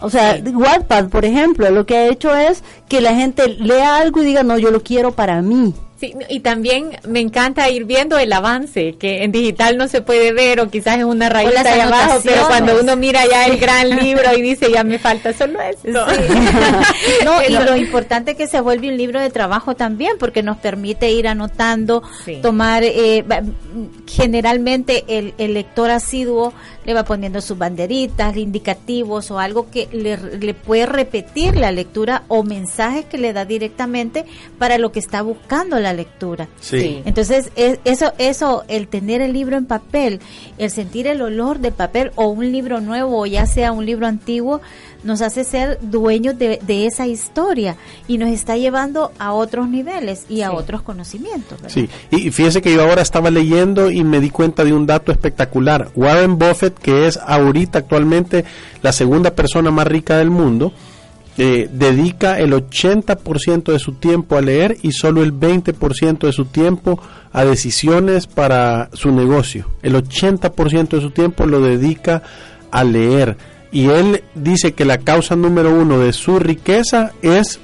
O 0.00 0.10
sea, 0.10 0.38
Wattpad, 0.44 1.08
por 1.08 1.24
ejemplo, 1.24 1.70
lo 1.70 1.86
que 1.86 1.96
ha 1.96 2.06
hecho 2.08 2.34
es 2.34 2.62
que 2.88 3.00
la 3.00 3.14
gente 3.14 3.48
lea 3.48 3.96
algo 3.96 4.22
y 4.22 4.26
diga, 4.26 4.42
no, 4.42 4.58
yo 4.58 4.70
lo 4.70 4.82
quiero 4.82 5.12
para 5.12 5.40
mí. 5.40 5.72
Sí, 6.04 6.14
y 6.28 6.40
también 6.40 6.90
me 7.06 7.20
encanta 7.20 7.68
ir 7.70 7.84
viendo 7.84 8.18
el 8.18 8.32
avance, 8.32 8.94
que 8.98 9.24
en 9.24 9.32
digital 9.32 9.76
no 9.78 9.88
se 9.88 10.02
puede 10.02 10.32
ver 10.32 10.60
o 10.60 10.68
quizás 10.68 10.98
es 10.98 11.04
una 11.04 11.28
rayita 11.28 11.72
ahí 11.72 11.80
abajo, 11.80 12.20
pero 12.24 12.46
cuando 12.46 12.80
uno 12.80 12.96
mira 12.96 13.24
ya 13.26 13.46
el 13.46 13.58
gran 13.58 13.90
libro 13.96 14.24
y 14.36 14.42
dice, 14.42 14.70
ya 14.70 14.84
me 14.84 14.98
falta 14.98 15.32
solo 15.32 15.60
esto. 15.60 15.88
No, 17.24 17.42
y 17.42 17.52
lo 17.52 17.76
importante 17.76 18.32
es 18.32 18.36
que 18.36 18.46
se 18.46 18.60
vuelve 18.60 18.88
un 18.88 18.96
libro 18.96 19.20
de 19.20 19.30
trabajo 19.30 19.74
también, 19.74 20.16
porque 20.18 20.42
nos 20.42 20.58
permite 20.58 21.10
ir 21.10 21.28
anotando, 21.28 22.02
Sí. 22.24 22.40
tomar, 22.42 22.82
eh, 22.84 23.24
generalmente 24.06 25.04
el, 25.08 25.34
el 25.38 25.54
lector 25.54 25.90
asiduo 25.90 26.52
le 26.84 26.92
va 26.94 27.04
poniendo 27.04 27.40
sus 27.40 27.56
banderitas, 27.56 28.36
indicativos 28.36 29.30
o 29.30 29.38
algo 29.38 29.70
que 29.70 29.88
le, 29.92 30.18
le 30.38 30.52
puede 30.54 30.86
repetir 30.86 31.56
la 31.56 31.72
lectura 31.72 32.24
o 32.28 32.42
mensajes 32.42 33.06
que 33.06 33.16
le 33.16 33.32
da 33.32 33.44
directamente 33.46 34.26
para 34.58 34.76
lo 34.76 34.92
que 34.92 34.98
está 34.98 35.22
buscando 35.22 35.78
la 35.80 35.93
lectura. 35.94 36.48
Sí. 36.60 37.02
Entonces, 37.04 37.50
es- 37.56 37.78
eso, 37.84 38.12
eso, 38.18 38.64
el 38.68 38.88
tener 38.88 39.20
el 39.20 39.32
libro 39.32 39.56
en 39.56 39.66
papel, 39.66 40.20
el 40.58 40.70
sentir 40.70 41.06
el 41.06 41.22
olor 41.22 41.58
del 41.60 41.72
papel 41.72 42.10
o 42.16 42.26
un 42.28 42.50
libro 42.52 42.80
nuevo, 42.80 43.20
o 43.20 43.26
ya 43.26 43.46
sea 43.46 43.72
un 43.72 43.86
libro 43.86 44.06
antiguo, 44.06 44.60
nos 45.02 45.20
hace 45.20 45.44
ser 45.44 45.78
dueños 45.82 46.38
de, 46.38 46.58
de 46.66 46.86
esa 46.86 47.06
historia 47.06 47.76
y 48.08 48.16
nos 48.18 48.30
está 48.30 48.56
llevando 48.56 49.12
a 49.18 49.32
otros 49.34 49.68
niveles 49.68 50.24
y 50.30 50.40
a 50.42 50.50
Sí. 50.50 50.56
otros 50.56 50.80
conocimientos. 50.82 51.60
¿verdad? 51.60 51.68
Sí, 51.74 51.88
y 52.10 52.28
y 52.28 52.30
fíjese 52.30 52.62
que 52.62 52.72
yo 52.74 52.82
ahora 52.82 53.02
estaba 53.02 53.30
leyendo 53.30 53.90
y 53.90 54.02
me 54.02 54.20
di 54.20 54.30
cuenta 54.30 54.64
de 54.64 54.72
un 54.72 54.86
dato 54.86 55.12
espectacular. 55.12 55.90
Warren 55.94 56.38
Buffett, 56.38 56.78
que 56.78 57.06
es 57.06 57.18
ahorita 57.18 57.80
actualmente 57.80 58.44
la 58.82 58.92
segunda 58.92 59.34
persona 59.34 59.70
más 59.70 59.86
rica 59.86 60.16
del 60.16 60.30
mundo, 60.30 60.72
eh, 61.36 61.68
dedica 61.72 62.38
el 62.38 62.52
80% 62.52 63.72
de 63.72 63.78
su 63.80 63.94
tiempo 63.94 64.36
a 64.36 64.40
leer 64.40 64.76
y 64.82 64.92
solo 64.92 65.22
el 65.22 65.32
20% 65.32 66.18
de 66.26 66.32
su 66.32 66.44
tiempo 66.44 67.00
a 67.32 67.44
decisiones 67.44 68.26
para 68.28 68.88
su 68.92 69.10
negocio. 69.10 69.68
El 69.82 69.94
80% 69.94 70.88
de 70.90 71.00
su 71.00 71.10
tiempo 71.10 71.46
lo 71.46 71.60
dedica 71.60 72.22
a 72.70 72.84
leer. 72.84 73.36
Y 73.72 73.86
él 73.86 74.22
dice 74.36 74.74
que 74.74 74.84
la 74.84 74.98
causa 74.98 75.34
número 75.34 75.74
uno 75.74 75.98
de 75.98 76.12
su 76.12 76.38
riqueza 76.38 77.12
es 77.22 77.58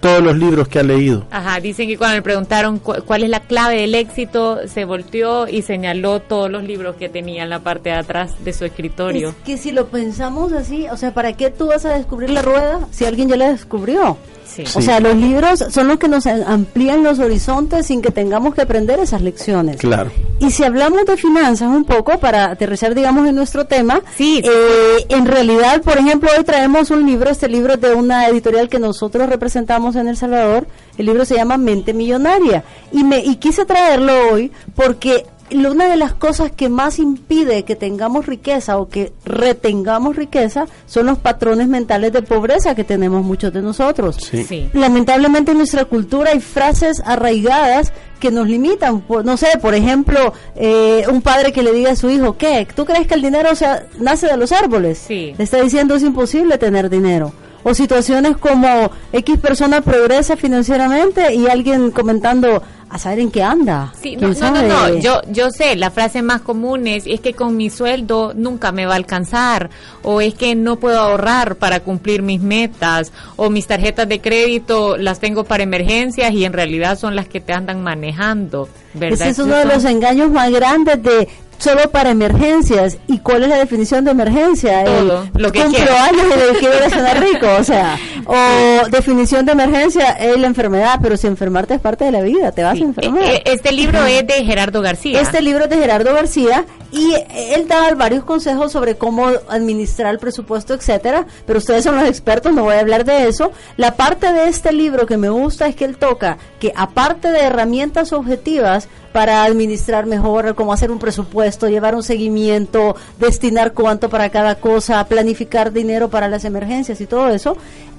todos 0.00 0.22
los 0.22 0.36
libros 0.36 0.66
que 0.68 0.78
ha 0.78 0.82
leído. 0.82 1.24
Ajá, 1.30 1.60
dicen 1.60 1.86
que 1.88 1.96
cuando 1.98 2.16
le 2.16 2.22
preguntaron 2.22 2.78
cu- 2.78 3.02
cuál 3.06 3.22
es 3.24 3.30
la 3.30 3.40
clave 3.40 3.82
del 3.82 3.94
éxito, 3.94 4.58
se 4.66 4.84
volteó 4.84 5.46
y 5.46 5.62
señaló 5.62 6.20
todos 6.20 6.50
los 6.50 6.64
libros 6.64 6.96
que 6.96 7.08
tenía 7.08 7.42
en 7.44 7.50
la 7.50 7.60
parte 7.60 7.90
de 7.90 7.96
atrás 7.96 8.32
de 8.44 8.52
su 8.52 8.64
escritorio. 8.64 9.28
Es 9.30 9.34
que 9.44 9.56
si 9.58 9.70
lo 9.72 9.86
pensamos 9.88 10.52
así, 10.52 10.86
o 10.90 10.96
sea, 10.96 11.12
¿para 11.12 11.34
qué 11.34 11.50
tú 11.50 11.66
vas 11.68 11.84
a 11.84 11.90
descubrir 11.96 12.30
la 12.30 12.42
rueda 12.42 12.80
si 12.90 13.04
alguien 13.04 13.28
ya 13.28 13.36
la 13.36 13.50
descubrió? 13.50 14.16
Sí. 14.46 14.64
O 14.74 14.80
sea, 14.82 14.98
los 14.98 15.14
libros 15.14 15.64
son 15.70 15.86
los 15.86 15.98
que 16.00 16.08
nos 16.08 16.26
amplían 16.26 17.04
los 17.04 17.20
horizontes 17.20 17.86
sin 17.86 18.02
que 18.02 18.10
tengamos 18.10 18.52
que 18.52 18.62
aprender 18.62 18.98
esas 18.98 19.22
lecciones. 19.22 19.76
Claro. 19.76 20.10
Y 20.40 20.50
si 20.50 20.64
hablamos 20.64 21.04
de 21.04 21.16
finanzas 21.16 21.68
un 21.68 21.84
poco, 21.84 22.18
para 22.18 22.46
aterrizar, 22.50 22.96
digamos, 22.96 23.28
en 23.28 23.36
nuestro 23.36 23.66
tema, 23.66 24.02
Sí. 24.16 24.42
eh, 24.44 25.06
en 25.08 25.26
realidad, 25.26 25.80
por 25.82 25.98
ejemplo, 25.98 26.28
hoy 26.36 26.42
traemos 26.42 26.90
un 26.90 27.06
libro, 27.06 27.30
este 27.30 27.48
libro 27.48 27.74
es 27.74 27.80
de 27.80 27.94
una 27.94 28.26
editorial 28.26 28.68
que 28.68 28.80
nosotros 28.80 29.28
representamos 29.28 29.89
en 29.96 30.08
El 30.08 30.16
Salvador, 30.16 30.66
el 30.98 31.06
libro 31.06 31.24
se 31.24 31.36
llama 31.36 31.56
Mente 31.56 31.94
Millonaria, 31.94 32.64
y, 32.92 33.04
me, 33.04 33.18
y 33.24 33.36
quise 33.36 33.64
traerlo 33.64 34.12
hoy 34.32 34.50
porque 34.74 35.26
una 35.52 35.88
de 35.88 35.96
las 35.96 36.14
cosas 36.14 36.52
que 36.52 36.68
más 36.68 37.00
impide 37.00 37.64
que 37.64 37.74
tengamos 37.74 38.26
riqueza 38.26 38.78
o 38.78 38.88
que 38.88 39.12
retengamos 39.24 40.14
riqueza 40.14 40.66
son 40.86 41.06
los 41.06 41.18
patrones 41.18 41.66
mentales 41.66 42.12
de 42.12 42.22
pobreza 42.22 42.76
que 42.76 42.84
tenemos 42.84 43.24
muchos 43.24 43.52
de 43.52 43.60
nosotros. 43.60 44.16
Sí. 44.16 44.44
Sí. 44.44 44.70
Lamentablemente 44.74 45.50
en 45.50 45.58
nuestra 45.58 45.86
cultura 45.86 46.30
hay 46.30 46.38
frases 46.40 47.02
arraigadas 47.04 47.92
que 48.20 48.30
nos 48.30 48.46
limitan. 48.48 49.00
Por- 49.00 49.24
no 49.24 49.36
sé, 49.36 49.48
por 49.60 49.74
ejemplo, 49.74 50.32
eh, 50.54 51.02
un 51.10 51.20
padre 51.20 51.52
que 51.52 51.64
le 51.64 51.72
diga 51.72 51.90
a 51.92 51.96
su 51.96 52.08
hijo, 52.10 52.36
¿qué? 52.36 52.68
¿Tú 52.72 52.84
crees 52.84 53.08
que 53.08 53.14
el 53.14 53.22
dinero 53.22 53.52
se 53.56 53.66
nace 53.98 54.28
de 54.28 54.36
los 54.36 54.52
árboles? 54.52 54.98
Sí. 55.04 55.34
Le 55.36 55.42
está 55.42 55.60
diciendo 55.60 55.96
es 55.96 56.04
imposible 56.04 56.58
tener 56.58 56.88
dinero. 56.88 57.32
O 57.62 57.74
situaciones 57.74 58.36
como 58.36 58.90
X 59.12 59.38
persona 59.38 59.80
progresa 59.80 60.36
financieramente 60.36 61.34
y 61.34 61.46
alguien 61.46 61.90
comentando, 61.90 62.62
a 62.90 62.98
saber 62.98 63.20
en 63.20 63.30
qué 63.30 63.42
anda. 63.42 63.92
Sí, 64.02 64.16
no, 64.16 64.32
¿Quién 64.34 64.52
no, 64.52 64.62
no, 64.62 64.98
yo, 64.98 65.22
yo 65.28 65.50
sé, 65.50 65.76
la 65.76 65.92
frase 65.92 66.22
más 66.22 66.40
común 66.40 66.88
es, 66.88 67.04
es 67.06 67.20
que 67.20 67.34
con 67.34 67.56
mi 67.56 67.70
sueldo 67.70 68.32
nunca 68.34 68.72
me 68.72 68.84
va 68.84 68.94
a 68.94 68.96
alcanzar, 68.96 69.70
o 70.02 70.20
es 70.20 70.34
que 70.34 70.56
no 70.56 70.76
puedo 70.76 70.98
ahorrar 70.98 71.56
para 71.56 71.80
cumplir 71.80 72.22
mis 72.22 72.40
metas, 72.40 73.12
o 73.36 73.48
mis 73.48 73.68
tarjetas 73.68 74.08
de 74.08 74.20
crédito 74.20 74.96
las 74.96 75.20
tengo 75.20 75.44
para 75.44 75.62
emergencias 75.62 76.32
y 76.32 76.44
en 76.44 76.52
realidad 76.52 76.98
son 76.98 77.14
las 77.14 77.28
que 77.28 77.40
te 77.40 77.52
andan 77.52 77.80
manejando, 77.80 78.68
¿verdad? 78.94 79.28
Ese 79.28 79.30
es 79.30 79.38
uno 79.38 79.54
de 79.54 79.66
los 79.66 79.84
engaños 79.84 80.30
más 80.32 80.50
grandes 80.50 81.00
de 81.00 81.28
solo 81.60 81.88
para 81.90 82.10
emergencias. 82.10 82.98
¿Y 83.06 83.18
cuál 83.18 83.44
es 83.44 83.48
la 83.50 83.58
definición 83.58 84.04
de 84.04 84.10
emergencia? 84.10 84.84
Todo, 84.84 85.28
El 85.34 85.42
lo 85.42 85.52
que 85.52 85.62
cumplo 85.62 85.92
años 85.96 86.24
y 86.52 86.56
quiero 86.58 86.90
cenar 86.90 87.20
rico, 87.20 87.46
o 87.58 87.62
sea. 87.64 87.96
O 88.32 88.88
definición 88.90 89.44
de 89.44 89.52
emergencia 89.52 90.10
es 90.10 90.38
la 90.38 90.46
enfermedad, 90.46 91.00
pero 91.02 91.16
si 91.16 91.26
enfermarte 91.26 91.74
es 91.74 91.80
parte 91.80 92.04
de 92.04 92.12
la 92.12 92.20
vida, 92.20 92.52
te 92.52 92.62
vas 92.62 92.74
a 92.74 92.78
enfermar. 92.78 93.22
eh, 93.22 93.34
eh, 93.36 93.42
Este 93.46 93.72
libro 93.72 94.04
es 94.06 94.24
de 94.26 94.44
Gerardo 94.44 94.82
García. 94.82 95.20
Este 95.20 95.42
libro 95.42 95.64
es 95.64 95.70
de 95.70 95.76
Gerardo 95.78 96.14
García 96.14 96.64
y 96.92 97.14
él 97.34 97.68
da 97.68 97.94
varios 97.94 98.24
consejos 98.24 98.72
sobre 98.72 98.96
cómo 98.96 99.28
administrar 99.48 100.12
el 100.12 100.18
presupuesto, 100.18 100.74
etcétera, 100.74 101.26
pero 101.46 101.58
ustedes 101.58 101.84
son 101.84 101.96
los 101.96 102.08
expertos, 102.08 102.52
no 102.52 102.64
voy 102.64 102.74
a 102.74 102.80
hablar 102.80 103.04
de 103.04 103.28
eso. 103.28 103.52
La 103.76 103.94
parte 103.96 104.32
de 104.32 104.48
este 104.48 104.72
libro 104.72 105.06
que 105.06 105.16
me 105.16 105.28
gusta 105.28 105.66
es 105.66 105.76
que 105.76 105.84
él 105.84 105.96
toca 105.96 106.38
que 106.58 106.72
aparte 106.74 107.30
de 107.30 107.40
herramientas 107.40 108.12
objetivas 108.12 108.88
para 109.12 109.44
administrar 109.44 110.06
mejor, 110.06 110.54
cómo 110.54 110.72
hacer 110.72 110.90
un 110.90 110.98
presupuesto, 110.98 111.68
llevar 111.68 111.94
un 111.94 112.02
seguimiento, 112.02 112.96
destinar 113.18 113.72
cuánto 113.72 114.08
para 114.08 114.30
cada 114.30 114.56
cosa, 114.56 115.04
planificar 115.04 115.72
dinero 115.72 116.10
para 116.10 116.28
las 116.28 116.44
emergencias 116.44 117.00
y 117.00 117.06
todo 117.06 117.28
eso, 117.30 117.56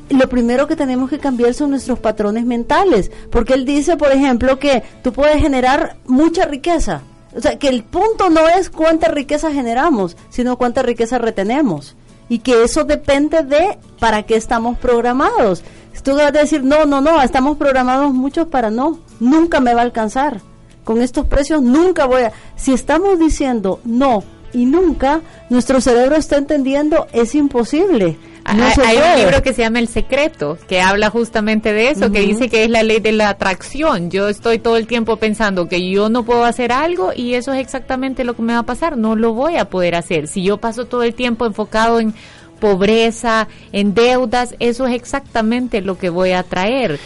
lo 0.10 0.28
primero 0.28 0.68
que 0.68 0.76
tenemos 0.76 1.10
que 1.10 1.20
cambiar 1.20 1.54
son 1.54 1.72
nuestros 1.72 2.00
patrones 2.00 2.46
mentales, 2.46 3.12
porque 3.30 3.54
él 3.54 3.66
dice, 3.66 3.96
por 3.96 4.12
ejemplo, 4.12 4.60
que 4.60 4.84
tú 5.04 5.14
puedes 5.14 5.42
generar 5.42 5.96
mucha 6.06 6.46
riqueza. 6.46 7.02
O 7.36 7.42
sea, 7.42 7.58
que 7.58 7.70
el 7.70 7.84
punto 7.84 8.30
no 8.30 8.48
es 8.50 8.70
cuánta 8.70 9.08
riqueza 9.08 9.52
generamos, 9.52 10.18
sino 10.30 10.58
cuánta 10.58 10.82
riqueza 10.82 11.18
retenemos. 11.18 11.96
Y 12.30 12.40
que 12.40 12.64
eso 12.64 12.84
depende 12.84 13.44
de 13.44 13.78
para 14.00 14.24
qué 14.24 14.36
estamos 14.36 14.78
programados. 14.78 15.64
Tú 16.04 16.16
vas 16.16 16.28
a 16.28 16.32
decir, 16.32 16.64
no, 16.64 16.86
no, 16.86 17.00
no, 17.00 17.22
estamos 17.22 17.58
programados 17.58 18.14
muchos 18.14 18.48
para 18.48 18.72
no, 18.72 19.00
nunca 19.20 19.60
me 19.60 19.74
va 19.74 19.82
a 19.82 19.84
alcanzar. 19.84 20.42
Con 20.84 21.02
estos 21.02 21.28
precios 21.28 21.62
nunca 21.62 22.06
voy 22.06 22.24
a... 22.24 22.32
Si 22.56 22.74
estamos 22.74 23.20
diciendo 23.20 23.80
no 23.84 24.24
y 24.52 24.66
nunca, 24.66 25.22
nuestro 25.50 25.80
cerebro 25.80 26.16
está 26.16 26.38
entendiendo, 26.38 27.08
es 27.14 27.36
imposible. 27.36 28.18
No 28.56 28.64
hay 28.66 28.74
se 28.74 28.82
hay 28.82 28.98
un 28.98 29.20
libro 29.24 29.42
que 29.44 29.54
se 29.54 29.62
llama 29.62 29.80
El 29.80 29.88
Secreto, 29.88 30.58
que 30.68 30.82
habla 30.82 31.10
justamente 31.10 31.74
de 31.74 31.90
eso, 31.90 32.12
que 32.12 32.22
dice 32.22 32.50
que 32.50 32.64
es 32.64 32.70
la 32.70 32.84
ley 32.84 33.00
de 33.00 33.12
la 33.12 33.30
atracción. 33.30 34.10
Yo 34.10 34.28
estoy 34.30 34.60
todo 34.60 34.78
el 34.78 34.88
tiempo 34.88 35.18
pensando 35.18 35.68
que 35.70 35.90
yo 35.90 36.10
no 36.10 36.24
puedo 36.24 36.44
hacer 36.44 36.72
algo 36.72 37.12
y 37.16 37.36
eso 37.36 37.54
es 37.54 37.60
exactamente 37.60 38.24
lo 38.24 38.36
que 38.36 38.42
me 38.42 38.54
va 38.54 38.60
a 38.60 38.64
pasar. 38.64 38.98
No 38.98 39.16
lo 39.16 39.34
voy 39.34 39.58
a 39.58 39.66
poder 39.70 39.96
hacer. 39.96 40.28
Si 40.28 40.44
yo 40.44 40.58
paso 40.58 40.86
todo 40.86 41.04
el 41.04 41.14
tiempo 41.14 41.46
enfocado 41.46 42.00
en 42.00 42.14
pobreza, 42.60 43.48
en 43.74 43.94
deudas, 43.94 44.56
eso 44.60 44.88
es 44.88 44.96
exactamente 44.96 45.82
lo 45.82 45.98
que 45.98 46.10
voy 46.10 46.32
a 46.32 46.44
traer. 46.44 47.00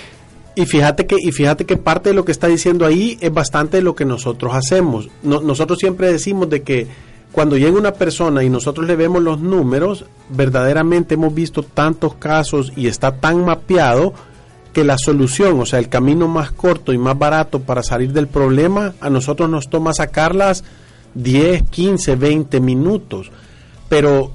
Y 0.56 0.65
fíjate 0.65 1.06
que 1.06 1.15
y 1.20 1.32
fíjate 1.32 1.65
que 1.65 1.75
parte 1.77 2.10
de 2.10 2.15
lo 2.15 2.24
que 2.24 2.32
está 2.32 2.48
diciendo 2.48 2.86
ahí 2.86 3.18
es 3.20 3.34
bastante 3.34 3.77
de 3.77 3.84
lo 3.84 3.96
que 3.96 4.06
nosotros 4.06 4.54
hacemos. 4.56 5.10
No- 5.24 5.42
nosotros 5.42 5.80
siempre 5.80 6.12
decimos 6.12 6.50
de 6.50 6.62
que 6.62 6.88
cuando 7.36 7.58
llega 7.58 7.77
una 7.77 7.92
persona 7.92 8.46
y 8.46 8.50
nosotros 8.50 8.88
le 8.88 8.96
vemos 8.96 9.22
los 9.22 9.42
números, 9.42 10.06
verdaderamente 10.30 11.15
hemos 11.15 11.36
visto 11.36 11.63
tantos 11.63 12.15
casos 12.15 12.72
y 12.77 12.88
está 12.88 13.18
tan 13.18 13.44
mapeado 13.44 14.13
que 14.72 14.86
la 14.86 14.98
solución, 14.98 15.60
o 15.60 15.65
sea, 15.65 15.80
el 15.80 15.89
camino 15.89 16.30
más 16.30 16.51
corto 16.51 16.94
y 16.94 16.98
más 16.98 17.20
barato 17.20 17.60
para 17.60 17.84
salir 17.84 18.13
del 18.13 18.27
problema, 18.27 18.94
a 19.01 19.10
nosotros 19.10 19.50
nos 19.50 19.70
toma 19.70 19.94
sacarlas 19.94 20.63
10, 21.15 21.63
15, 21.63 22.15
20 22.15 22.62
minutos. 22.62 23.32
Pero 23.89 24.32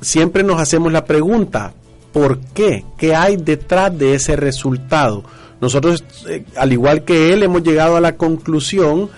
siempre 0.00 0.42
nos 0.42 0.60
hacemos 0.60 0.92
la 0.92 1.04
pregunta, 1.04 1.74
¿por 2.12 2.40
qué? 2.40 2.84
¿Qué 2.98 3.14
hay 3.14 3.36
detrás 3.36 3.96
de 3.96 4.16
ese 4.16 4.34
resultado? 4.34 5.22
Nosotros, 5.60 6.02
eh, 6.28 6.44
al 6.56 6.72
igual 6.72 7.04
que 7.04 7.32
él, 7.32 7.44
hemos 7.44 7.62
llegado 7.62 7.96
a 7.96 8.00
la 8.00 8.16
conclusión 8.16 9.10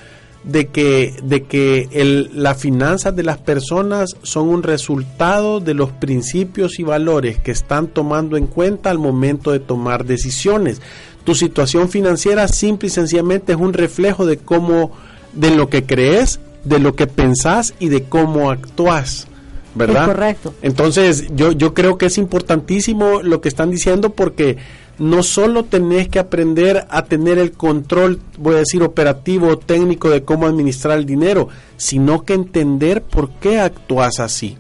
de 0.45 0.69
que, 0.69 1.15
de 1.23 1.45
que 1.45 1.89
el, 1.93 2.31
las 2.35 2.59
finanzas 2.59 3.17
de 3.17 3.23
las 3.23 3.39
personas 3.39 4.17
son 4.23 4.49
un 4.49 4.63
resultado 4.63 5.61
de 5.61 5.75
los 5.75 5.91
principios 5.91 6.79
y 6.79 6.83
valores 6.83 7.39
que 7.39 7.51
están 7.51 7.89
tomando 7.89 8.37
en 8.37 8.47
cuenta 8.47 8.91
al 8.91 8.99
momento 8.99 9.53
de 9.53 9.61
tomar 9.61 10.05
decisiones. 10.05 10.83
Tu 11.25 11.35
situación 11.35 11.89
financiera 11.89 12.47
simple 12.49 12.89
y 12.89 12.91
sencillamente 12.91 13.53
es 13.53 13.59
un 13.59 13.73
reflejo 13.73 14.27
de 14.27 14.37
cómo, 14.37 14.93
de 15.33 15.51
lo 15.51 15.71
que 15.71 15.85
crees, 15.85 16.41
de 16.65 16.79
lo 16.79 16.95
que 16.95 17.07
pensás 17.07 17.75
y 17.79 17.89
de 17.89 18.05
cómo 18.05 18.51
actúas. 18.51 19.27
¿verdad? 19.75 20.03
Es 20.03 20.09
correcto. 20.09 20.55
Entonces, 20.63 21.27
yo, 21.35 21.53
yo 21.53 21.75
creo 21.75 21.99
que 21.99 22.07
es 22.07 22.19
importantísimo 22.19 23.23
lo 23.23 23.41
que 23.41 23.49
están 23.49 23.71
diciendo 23.71 24.11
porque 24.11 24.59
no 24.99 25.23
solo 25.23 25.65
tenés 25.65 26.09
que 26.09 26.19
aprender 26.19 26.87
a 26.89 27.05
tener 27.05 27.39
el 27.39 27.53
control, 27.53 28.21
voy 28.39 28.57
a 28.57 28.59
decir, 28.59 28.83
operativo 28.83 29.49
o 29.49 29.59
técnico 29.59 30.11
de 30.11 30.23
cómo 30.23 30.47
administrar 30.47 30.99
el 30.99 31.07
dinero, 31.07 31.49
sino 31.77 32.25
que 32.25 32.35
entender 32.35 33.03
por 33.03 33.31
qué 33.31 33.61
actúas 33.61 34.21
así. 34.21 34.57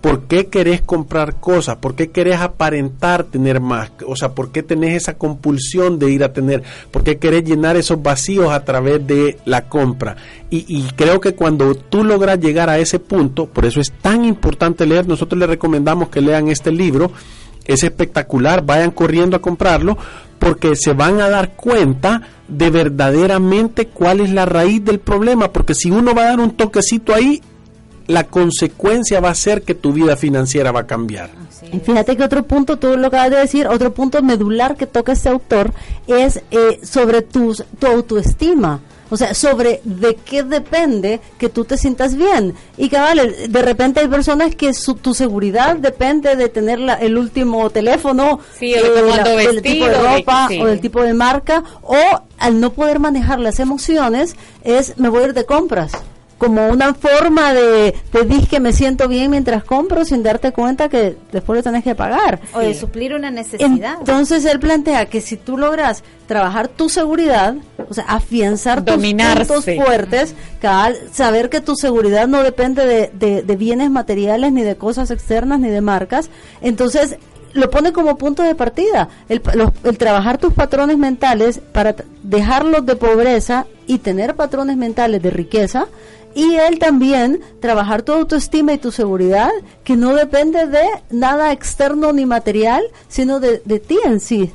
¿Por 0.00 0.22
qué 0.22 0.46
querés 0.46 0.80
comprar 0.80 1.40
cosas? 1.40 1.76
¿Por 1.78 1.96
qué 1.96 2.10
querés 2.10 2.38
aparentar 2.38 3.24
tener 3.24 3.60
más? 3.60 3.90
O 4.06 4.14
sea, 4.14 4.32
¿por 4.32 4.52
qué 4.52 4.62
tenés 4.62 4.94
esa 4.94 5.14
compulsión 5.14 5.98
de 5.98 6.12
ir 6.12 6.22
a 6.22 6.32
tener? 6.32 6.62
¿Por 6.92 7.02
qué 7.02 7.18
querés 7.18 7.42
llenar 7.42 7.76
esos 7.76 8.00
vacíos 8.00 8.52
a 8.52 8.64
través 8.64 9.04
de 9.04 9.38
la 9.44 9.68
compra? 9.68 10.16
Y, 10.50 10.64
y 10.68 10.88
creo 10.92 11.20
que 11.20 11.34
cuando 11.34 11.74
tú 11.74 12.04
logras 12.04 12.38
llegar 12.38 12.70
a 12.70 12.78
ese 12.78 13.00
punto, 13.00 13.46
por 13.46 13.66
eso 13.66 13.80
es 13.80 13.92
tan 14.00 14.24
importante 14.24 14.86
leer, 14.86 15.08
nosotros 15.08 15.36
les 15.36 15.48
recomendamos 15.48 16.10
que 16.10 16.20
lean 16.20 16.46
este 16.46 16.70
libro, 16.70 17.10
es 17.68 17.84
espectacular, 17.84 18.64
vayan 18.64 18.90
corriendo 18.90 19.36
a 19.36 19.40
comprarlo, 19.40 19.96
porque 20.40 20.74
se 20.74 20.92
van 20.94 21.20
a 21.20 21.28
dar 21.28 21.52
cuenta 21.52 22.22
de 22.48 22.70
verdaderamente 22.70 23.86
cuál 23.86 24.20
es 24.20 24.30
la 24.30 24.46
raíz 24.46 24.84
del 24.84 24.98
problema, 24.98 25.52
porque 25.52 25.74
si 25.74 25.90
uno 25.90 26.14
va 26.14 26.22
a 26.22 26.30
dar 26.30 26.40
un 26.40 26.52
toquecito 26.52 27.14
ahí, 27.14 27.40
la 28.06 28.24
consecuencia 28.24 29.20
va 29.20 29.30
a 29.30 29.34
ser 29.34 29.62
que 29.62 29.74
tu 29.74 29.92
vida 29.92 30.16
financiera 30.16 30.72
va 30.72 30.80
a 30.80 30.86
cambiar. 30.86 31.30
Y 31.70 31.78
fíjate 31.80 32.16
que 32.16 32.24
otro 32.24 32.42
punto, 32.44 32.78
tú 32.78 32.96
lo 32.96 33.08
acabas 33.08 33.30
de 33.30 33.36
decir, 33.36 33.66
otro 33.66 33.92
punto 33.92 34.22
medular 34.22 34.76
que 34.76 34.86
toca 34.86 35.12
este 35.12 35.28
autor 35.28 35.72
es 36.06 36.42
eh, 36.50 36.80
sobre 36.82 37.20
tus, 37.22 37.64
tu 37.78 37.86
autoestima. 37.86 38.80
O 39.10 39.16
sea, 39.16 39.34
sobre 39.34 39.80
de 39.84 40.14
qué 40.16 40.42
depende 40.42 41.20
que 41.38 41.48
tú 41.48 41.64
te 41.64 41.76
sientas 41.76 42.14
bien. 42.14 42.54
Y 42.76 42.88
cabal, 42.88 43.34
de 43.48 43.62
repente 43.62 44.00
hay 44.00 44.08
personas 44.08 44.54
que 44.54 44.74
su, 44.74 44.94
tu 44.94 45.14
seguridad 45.14 45.76
depende 45.76 46.36
de 46.36 46.48
tener 46.48 46.78
la, 46.78 46.94
el 46.94 47.16
último 47.16 47.70
teléfono, 47.70 48.40
Sí, 48.58 48.74
cómo 48.94 49.14
ando 49.14 49.36
del 49.36 49.62
tipo 49.62 49.86
de 49.86 49.94
ropa 49.94 50.48
sí. 50.48 50.60
o 50.60 50.66
del 50.66 50.80
tipo 50.80 51.02
de 51.02 51.14
marca, 51.14 51.64
o 51.82 51.96
al 52.38 52.60
no 52.60 52.72
poder 52.72 52.98
manejar 52.98 53.40
las 53.40 53.60
emociones 53.60 54.36
es 54.64 54.98
me 54.98 55.08
voy 55.08 55.22
a 55.22 55.26
ir 55.28 55.34
de 55.34 55.44
compras. 55.44 55.92
Como 56.38 56.68
una 56.68 56.94
forma 56.94 57.52
de, 57.52 57.92
te 58.12 58.22
dije 58.24 58.46
que 58.46 58.60
me 58.60 58.72
siento 58.72 59.08
bien 59.08 59.30
mientras 59.32 59.64
compro 59.64 60.04
sin 60.04 60.22
darte 60.22 60.52
cuenta 60.52 60.88
que 60.88 61.16
después 61.32 61.56
lo 61.58 61.62
tenés 61.64 61.82
que 61.82 61.96
pagar. 61.96 62.40
O 62.54 62.60
de 62.60 62.74
suplir 62.74 63.12
una 63.12 63.30
necesidad. 63.32 63.96
Entonces 63.98 64.44
él 64.44 64.60
plantea 64.60 65.06
que 65.06 65.20
si 65.20 65.36
tú 65.36 65.58
logras 65.58 66.04
trabajar 66.28 66.68
tu 66.68 66.88
seguridad, 66.88 67.56
o 67.90 67.92
sea, 67.92 68.04
afianzar 68.04 68.84
Dominarse. 68.84 69.52
tus 69.52 69.64
puntos 69.64 69.84
fuertes, 69.84 70.34
cabal, 70.60 70.96
saber 71.12 71.50
que 71.50 71.60
tu 71.60 71.74
seguridad 71.74 72.28
no 72.28 72.42
depende 72.44 72.86
de, 72.86 73.10
de- 73.14 73.42
de 73.42 73.56
bienes 73.56 73.90
materiales, 73.90 74.52
ni 74.52 74.62
de 74.62 74.76
cosas 74.76 75.10
externas, 75.10 75.58
ni 75.58 75.68
de 75.70 75.80
marcas, 75.80 76.30
entonces 76.60 77.16
lo 77.54 77.70
pone 77.70 77.92
como 77.92 78.16
punto 78.18 78.42
de 78.44 78.54
partida, 78.54 79.08
el, 79.28 79.40
pa- 79.40 79.54
los- 79.56 79.70
el 79.82 79.98
trabajar 79.98 80.38
tus 80.38 80.52
patrones 80.52 80.98
mentales 80.98 81.60
para 81.72 81.96
dejarlos 82.22 82.86
de 82.86 82.94
pobreza 82.94 83.66
y 83.88 83.98
tener 83.98 84.36
patrones 84.36 84.76
mentales 84.76 85.20
de 85.22 85.30
riqueza, 85.30 85.86
y 86.38 86.54
él 86.54 86.78
también 86.78 87.40
trabajar 87.58 88.02
tu 88.02 88.12
autoestima 88.12 88.72
y 88.72 88.78
tu 88.78 88.92
seguridad, 88.92 89.50
que 89.82 89.96
no 89.96 90.14
depende 90.14 90.68
de 90.68 90.86
nada 91.10 91.50
externo 91.50 92.12
ni 92.12 92.26
material, 92.26 92.84
sino 93.08 93.40
de, 93.40 93.60
de 93.64 93.80
ti 93.80 93.98
en 94.04 94.20
sí. 94.20 94.54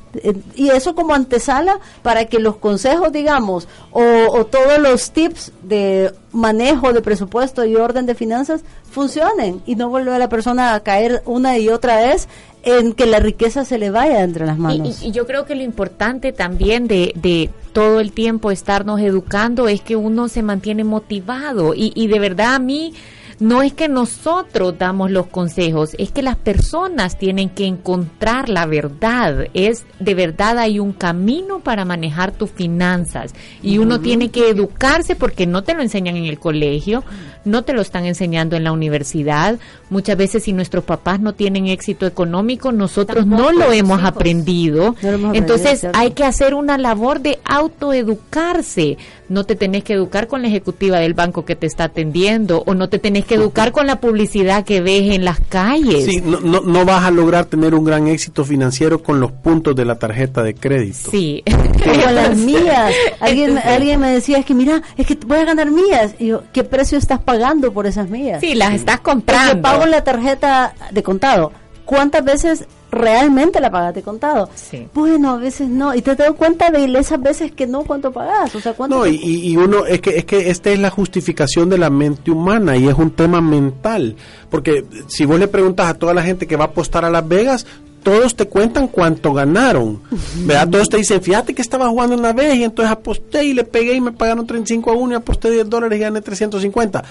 Y 0.55 0.69
eso 0.69 0.95
como 0.95 1.13
antesala 1.13 1.81
para 2.01 2.23
que 2.23 2.39
los 2.39 2.55
consejos, 2.55 3.11
digamos, 3.11 3.67
o, 3.91 4.01
o 4.01 4.45
todos 4.45 4.79
los 4.79 5.11
tips 5.11 5.51
de 5.61 6.13
manejo 6.31 6.93
de 6.93 7.01
presupuesto 7.01 7.65
y 7.65 7.75
orden 7.75 8.05
de 8.05 8.15
finanzas 8.15 8.61
funcionen 8.89 9.61
y 9.65 9.75
no 9.75 9.89
vuelve 9.89 10.15
a 10.15 10.19
la 10.19 10.29
persona 10.29 10.75
a 10.75 10.79
caer 10.79 11.21
una 11.25 11.57
y 11.57 11.67
otra 11.67 11.97
vez 11.97 12.29
en 12.63 12.93
que 12.93 13.05
la 13.05 13.19
riqueza 13.19 13.65
se 13.65 13.77
le 13.77 13.91
vaya 13.91 14.21
entre 14.23 14.45
las 14.45 14.57
Y, 14.57 14.61
manos. 14.61 15.01
y- 15.03 15.07
y 15.07 15.11
yo 15.11 15.27
creo 15.27 15.45
que 15.45 15.53
lo 15.55 15.63
importante 15.63 16.31
también 16.31 16.87
de, 16.87 17.11
de 17.15 17.49
todo 17.73 17.99
el 17.99 18.11
tiempo 18.13 18.51
estarnos 18.51 19.01
educando 19.01 19.67
es 19.67 19.81
que 19.81 19.95
uno 19.95 20.27
se 20.29 20.43
mantiene 20.43 20.83
motivado 20.83 21.73
y, 21.73 21.91
y 21.95 22.07
de 22.07 22.19
verdad 22.19 22.55
a 22.55 22.59
mí 22.59 22.93
no 23.39 23.61
es 23.61 23.73
que 23.73 23.87
nosotros 23.89 24.77
damos 24.77 25.11
los 25.11 25.27
consejos, 25.27 25.95
es 25.97 26.11
que 26.11 26.21
las 26.21 26.35
personas 26.35 27.17
tienen 27.17 27.49
que 27.49 27.65
encontrar 27.65 28.49
la 28.49 28.65
verdad. 28.65 29.47
Es 29.53 29.85
de 29.99 30.15
verdad 30.15 30.57
hay 30.57 30.79
un 30.79 30.93
camino 30.93 31.59
para 31.59 31.85
manejar 31.85 32.31
tus 32.31 32.51
finanzas 32.51 33.33
y 33.61 33.77
uno 33.77 33.99
tiene 33.99 34.29
que 34.29 34.49
educarse 34.49 35.15
porque 35.15 35.45
no 35.45 35.63
te 35.63 35.73
lo 35.73 35.81
enseñan 35.81 36.15
en 36.15 36.25
el 36.25 36.39
colegio, 36.39 37.03
no 37.45 37.63
te 37.63 37.73
lo 37.73 37.81
están 37.81 38.05
enseñando 38.05 38.55
en 38.55 38.63
la 38.63 38.71
universidad. 38.71 39.59
Muchas 39.89 40.17
veces 40.17 40.43
si 40.43 40.53
nuestros 40.53 40.83
papás 40.83 41.19
no 41.19 41.33
tienen 41.33 41.67
éxito 41.67 42.05
económico, 42.05 42.71
nosotros 42.71 43.25
no 43.25 43.51
lo 43.51 43.71
hemos 43.71 43.99
hijos. 43.99 44.09
aprendido. 44.09 44.95
No 45.01 45.09
lo 45.09 45.15
hemos 45.15 45.29
aprendido, 45.29 45.33
Entonces 45.33 45.87
hay 45.93 46.11
que 46.11 46.23
hacer 46.23 46.53
una 46.53 46.77
labor 46.77 47.21
de 47.21 47.39
autoeducarse. 47.45 48.97
No 49.29 49.45
te 49.45 49.55
tenés 49.55 49.83
que 49.83 49.93
educar 49.93 50.27
con 50.27 50.41
la 50.41 50.47
ejecutiva 50.47 50.99
del 50.99 51.13
banco 51.13 51.45
que 51.45 51.55
te 51.55 51.65
está 51.65 51.85
atendiendo 51.85 52.63
o 52.65 52.73
no 52.73 52.89
te 52.89 52.99
tenés 52.99 53.22
que 53.25 53.35
educar 53.35 53.71
con 53.71 53.87
la 53.87 53.99
publicidad 53.99 54.63
que 54.63 54.81
ves 54.81 55.13
en 55.15 55.25
las 55.25 55.39
calles. 55.39 56.05
Sí, 56.05 56.21
no, 56.23 56.39
no, 56.39 56.61
no 56.61 56.85
vas 56.85 57.03
a 57.03 57.11
lograr 57.11 57.45
tener 57.45 57.73
un 57.75 57.83
gran 57.83 58.07
éxito 58.07 58.43
financiero 58.45 59.01
con 59.01 59.19
los 59.19 59.31
puntos 59.31 59.75
de 59.75 59.85
la 59.85 59.95
tarjeta 59.99 60.43
de 60.43 60.55
crédito. 60.55 61.11
Sí. 61.11 61.43
Como 61.83 62.11
las 62.11 62.35
millas. 62.37 62.93
Alguien, 63.19 63.57
alguien 63.57 63.99
me 63.99 64.09
decía, 64.09 64.37
es 64.37 64.45
que 64.45 64.53
mira, 64.53 64.81
es 64.97 65.05
que 65.07 65.15
voy 65.25 65.37
a 65.37 65.45
ganar 65.45 65.71
millas. 65.71 66.15
Y 66.19 66.27
yo, 66.27 66.43
¿qué 66.53 66.63
precio 66.63 66.97
estás 66.97 67.19
pagando 67.19 67.73
por 67.73 67.85
esas 67.87 68.09
millas? 68.09 68.39
Sí, 68.41 68.55
las 68.55 68.73
estás 68.73 68.97
Porque 68.99 69.11
comprando. 69.11 69.61
pago 69.61 69.85
la 69.85 70.03
tarjeta 70.03 70.73
de 70.91 71.03
contado. 71.03 71.51
¿Cuántas 71.85 72.23
veces 72.23 72.65
realmente 72.93 73.59
la 73.59 73.69
pagas 73.71 73.93
de 73.95 74.01
contado? 74.01 74.49
Sí. 74.55 74.87
Bueno, 74.93 75.31
a 75.31 75.37
veces 75.37 75.67
no. 75.69 75.93
Y 75.95 76.01
te 76.01 76.15
das 76.15 76.31
cuenta 76.33 76.69
de 76.71 76.85
esas 76.97 77.21
veces 77.21 77.51
que 77.51 77.67
no, 77.67 77.83
cuánto 77.83 78.11
pagas. 78.11 78.53
O 78.55 78.59
sea, 78.59 78.73
cuánto 78.73 78.97
No, 78.97 79.03
te- 79.03 79.11
y, 79.11 79.15
y- 79.15 79.51
y 79.51 79.57
uno, 79.57 79.85
es 79.85 79.99
que, 80.01 80.17
es 80.17 80.25
que 80.25 80.49
esta 80.49 80.69
es 80.71 80.79
la 80.79 80.89
justificación 80.89 81.69
de 81.69 81.77
la 81.77 81.89
mente 81.89 82.31
humana 82.31 82.75
y 82.77 82.87
es 82.87 82.93
un 82.95 83.11
tema 83.11 83.41
mental. 83.41 84.15
Porque 84.49 84.85
si 85.07 85.25
vos 85.25 85.39
le 85.39 85.47
preguntas 85.47 85.87
a 85.87 85.93
toda 85.95 86.13
la 86.13 86.23
gente 86.23 86.47
que 86.47 86.55
va 86.55 86.65
a 86.65 86.67
apostar 86.67 87.03
a 87.05 87.09
Las 87.09 87.27
Vegas, 87.27 87.65
todos 88.03 88.35
te 88.35 88.47
cuentan 88.47 88.87
cuánto 88.89 89.33
ganaron. 89.33 90.01
¿Verdad? 90.45 90.67
Todos 90.69 90.89
te 90.89 90.97
dicen, 90.97 91.21
fíjate 91.21 91.53
que 91.55 91.61
estaba 91.61 91.87
jugando 91.87 92.15
una 92.17 92.33
vez 92.33 92.55
y 92.55 92.63
entonces 92.63 92.91
aposté 92.91 93.45
y 93.45 93.53
le 93.53 93.63
pegué 93.63 93.93
y 93.93 94.01
me 94.01 94.11
pagaron 94.11 94.45
35 94.45 94.91
a 94.91 94.93
1 94.95 95.13
y 95.13 95.15
aposté 95.15 95.49
10 95.51 95.69
dólares 95.69 95.97
y 95.97 96.01
gané 96.01 96.21
350. 96.21 97.03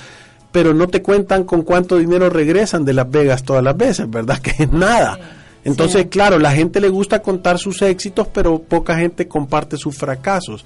Pero 0.52 0.74
no 0.74 0.86
te 0.88 1.00
cuentan 1.00 1.44
con 1.44 1.62
cuánto 1.62 1.96
dinero 1.96 2.28
regresan 2.28 2.84
de 2.84 2.92
Las 2.92 3.10
Vegas 3.10 3.42
todas 3.42 3.64
las 3.64 3.74
veces, 3.74 4.10
¿verdad? 4.10 4.38
Que 4.42 4.64
es 4.64 4.70
nada. 4.70 5.18
Entonces, 5.64 6.06
claro, 6.08 6.38
la 6.38 6.52
gente 6.52 6.80
le 6.80 6.88
gusta 6.88 7.22
contar 7.22 7.58
sus 7.58 7.82
éxitos, 7.82 8.28
pero 8.28 8.58
poca 8.58 8.96
gente 8.96 9.28
comparte 9.28 9.76
sus 9.76 9.96
fracasos. 9.96 10.64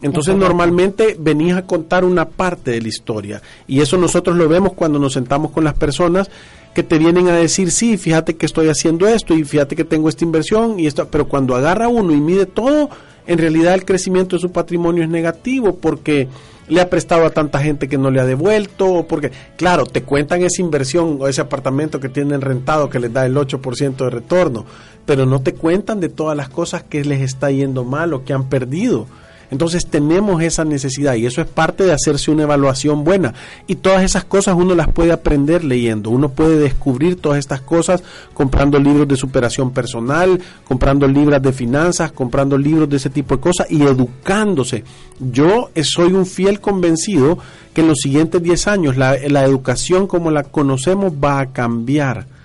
Entonces 0.00 0.36
normalmente 0.36 1.16
venís 1.18 1.54
a 1.54 1.62
contar 1.62 2.04
una 2.04 2.28
parte 2.28 2.70
de 2.70 2.80
la 2.80 2.86
historia 2.86 3.42
y 3.66 3.80
eso 3.80 3.96
nosotros 3.96 4.36
lo 4.36 4.48
vemos 4.48 4.74
cuando 4.74 4.98
nos 5.00 5.14
sentamos 5.14 5.50
con 5.50 5.64
las 5.64 5.74
personas 5.74 6.30
que 6.72 6.84
te 6.84 6.98
vienen 6.98 7.26
a 7.26 7.34
decir, 7.34 7.72
sí, 7.72 7.96
fíjate 7.96 8.36
que 8.36 8.46
estoy 8.46 8.68
haciendo 8.68 9.08
esto 9.08 9.34
y 9.34 9.42
fíjate 9.42 9.74
que 9.74 9.84
tengo 9.84 10.08
esta 10.08 10.24
inversión 10.24 10.78
y 10.78 10.86
esto, 10.86 11.08
pero 11.10 11.26
cuando 11.26 11.56
agarra 11.56 11.88
uno 11.88 12.12
y 12.12 12.20
mide 12.20 12.46
todo, 12.46 12.90
en 13.26 13.38
realidad 13.38 13.74
el 13.74 13.84
crecimiento 13.84 14.36
de 14.36 14.40
su 14.40 14.52
patrimonio 14.52 15.02
es 15.02 15.10
negativo 15.10 15.74
porque 15.74 16.28
le 16.68 16.80
ha 16.80 16.90
prestado 16.90 17.26
a 17.26 17.30
tanta 17.30 17.60
gente 17.60 17.88
que 17.88 17.98
no 17.98 18.10
le 18.10 18.20
ha 18.20 18.24
devuelto, 18.24 19.06
porque, 19.08 19.30
claro, 19.56 19.86
te 19.86 20.02
cuentan 20.02 20.42
esa 20.42 20.62
inversión 20.62 21.18
o 21.20 21.28
ese 21.28 21.40
apartamento 21.40 22.00
que 22.00 22.08
tienen 22.08 22.40
rentado 22.40 22.90
que 22.90 23.00
les 23.00 23.12
da 23.12 23.26
el 23.26 23.36
8% 23.36 23.96
de 23.96 24.10
retorno, 24.10 24.64
pero 25.06 25.26
no 25.26 25.40
te 25.40 25.54
cuentan 25.54 26.00
de 26.00 26.08
todas 26.08 26.36
las 26.36 26.48
cosas 26.48 26.82
que 26.82 27.04
les 27.04 27.22
está 27.22 27.50
yendo 27.50 27.84
mal 27.84 28.12
o 28.12 28.24
que 28.24 28.32
han 28.32 28.48
perdido. 28.48 29.06
Entonces 29.50 29.86
tenemos 29.86 30.42
esa 30.42 30.64
necesidad 30.64 31.14
y 31.14 31.26
eso 31.26 31.40
es 31.40 31.46
parte 31.46 31.84
de 31.84 31.92
hacerse 31.92 32.30
una 32.30 32.42
evaluación 32.42 33.04
buena. 33.04 33.34
Y 33.66 33.76
todas 33.76 34.02
esas 34.02 34.24
cosas 34.24 34.54
uno 34.56 34.74
las 34.74 34.88
puede 34.88 35.12
aprender 35.12 35.64
leyendo. 35.64 36.10
Uno 36.10 36.28
puede 36.30 36.58
descubrir 36.58 37.16
todas 37.16 37.38
estas 37.38 37.60
cosas 37.60 38.02
comprando 38.34 38.78
libros 38.78 39.08
de 39.08 39.16
superación 39.16 39.70
personal, 39.72 40.40
comprando 40.66 41.08
libros 41.08 41.40
de 41.42 41.52
finanzas, 41.52 42.12
comprando 42.12 42.58
libros 42.58 42.88
de 42.88 42.96
ese 42.96 43.10
tipo 43.10 43.36
de 43.36 43.40
cosas 43.40 43.70
y 43.70 43.82
educándose. 43.82 44.84
Yo 45.18 45.70
soy 45.82 46.12
un 46.12 46.26
fiel 46.26 46.60
convencido 46.60 47.38
que 47.72 47.80
en 47.80 47.88
los 47.88 47.98
siguientes 47.98 48.42
10 48.42 48.68
años 48.68 48.96
la, 48.96 49.16
la 49.28 49.44
educación 49.44 50.06
como 50.06 50.30
la 50.30 50.44
conocemos 50.44 51.12
va 51.12 51.40
a 51.40 51.52
cambiar. 51.52 52.37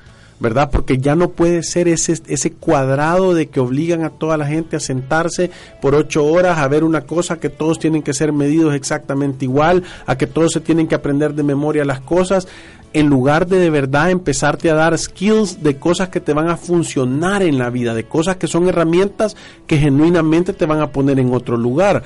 ¿Verdad? 0.43 0.69
Porque 0.69 0.97
ya 0.97 1.15
no 1.15 1.29
puede 1.29 1.63
ser 1.63 1.88
ese, 1.88 2.21
ese 2.27 2.51
cuadrado 2.51 3.34
de 3.34 3.47
que 3.47 3.62
obligan 3.62 4.03
a 4.03 4.10
toda 4.10 4.36
la 4.36 4.45
gente 4.45 4.75
a 4.75 4.82
sentarse 4.82 5.49
por 5.82 5.95
ocho 5.95 6.25
horas 6.25 6.60
a 6.60 6.67
ver 6.67 6.84
una 6.84 7.06
cosa 7.06 7.39
que 7.39 7.47
todos 7.47 7.79
tienen 7.79 8.03
que 8.03 8.13
ser 8.13 8.34
medidos 8.34 8.75
exactamente 8.75 9.45
igual, 9.45 9.84
a 10.06 10.17
que 10.17 10.27
todos 10.27 10.51
se 10.51 10.60
tienen 10.60 10.89
que 10.89 10.95
aprender 10.95 11.34
de 11.34 11.43
memoria 11.43 11.86
las 11.86 12.01
cosas, 12.01 12.49
en 12.91 13.08
lugar 13.08 13.47
de 13.47 13.58
de 13.58 13.69
verdad 13.69 14.12
empezarte 14.12 14.69
a 14.69 14.75
dar 14.75 14.97
skills 14.97 15.63
de 15.63 15.77
cosas 15.77 16.10
que 16.10 16.19
te 16.19 16.34
van 16.34 16.49
a 16.49 16.58
funcionar 16.58 17.41
en 17.41 17.58
la 17.58 17.69
vida, 17.69 17.93
de 17.93 18.03
cosas 18.03 18.36
que 18.36 18.47
son 18.47 18.67
herramientas 18.67 19.38
que 19.65 19.77
genuinamente 19.77 20.51
te 20.51 20.65
van 20.65 20.82
a 20.82 20.91
poner 20.91 21.19
en 21.19 21.34
otro 21.34 21.56
lugar. 21.56 22.03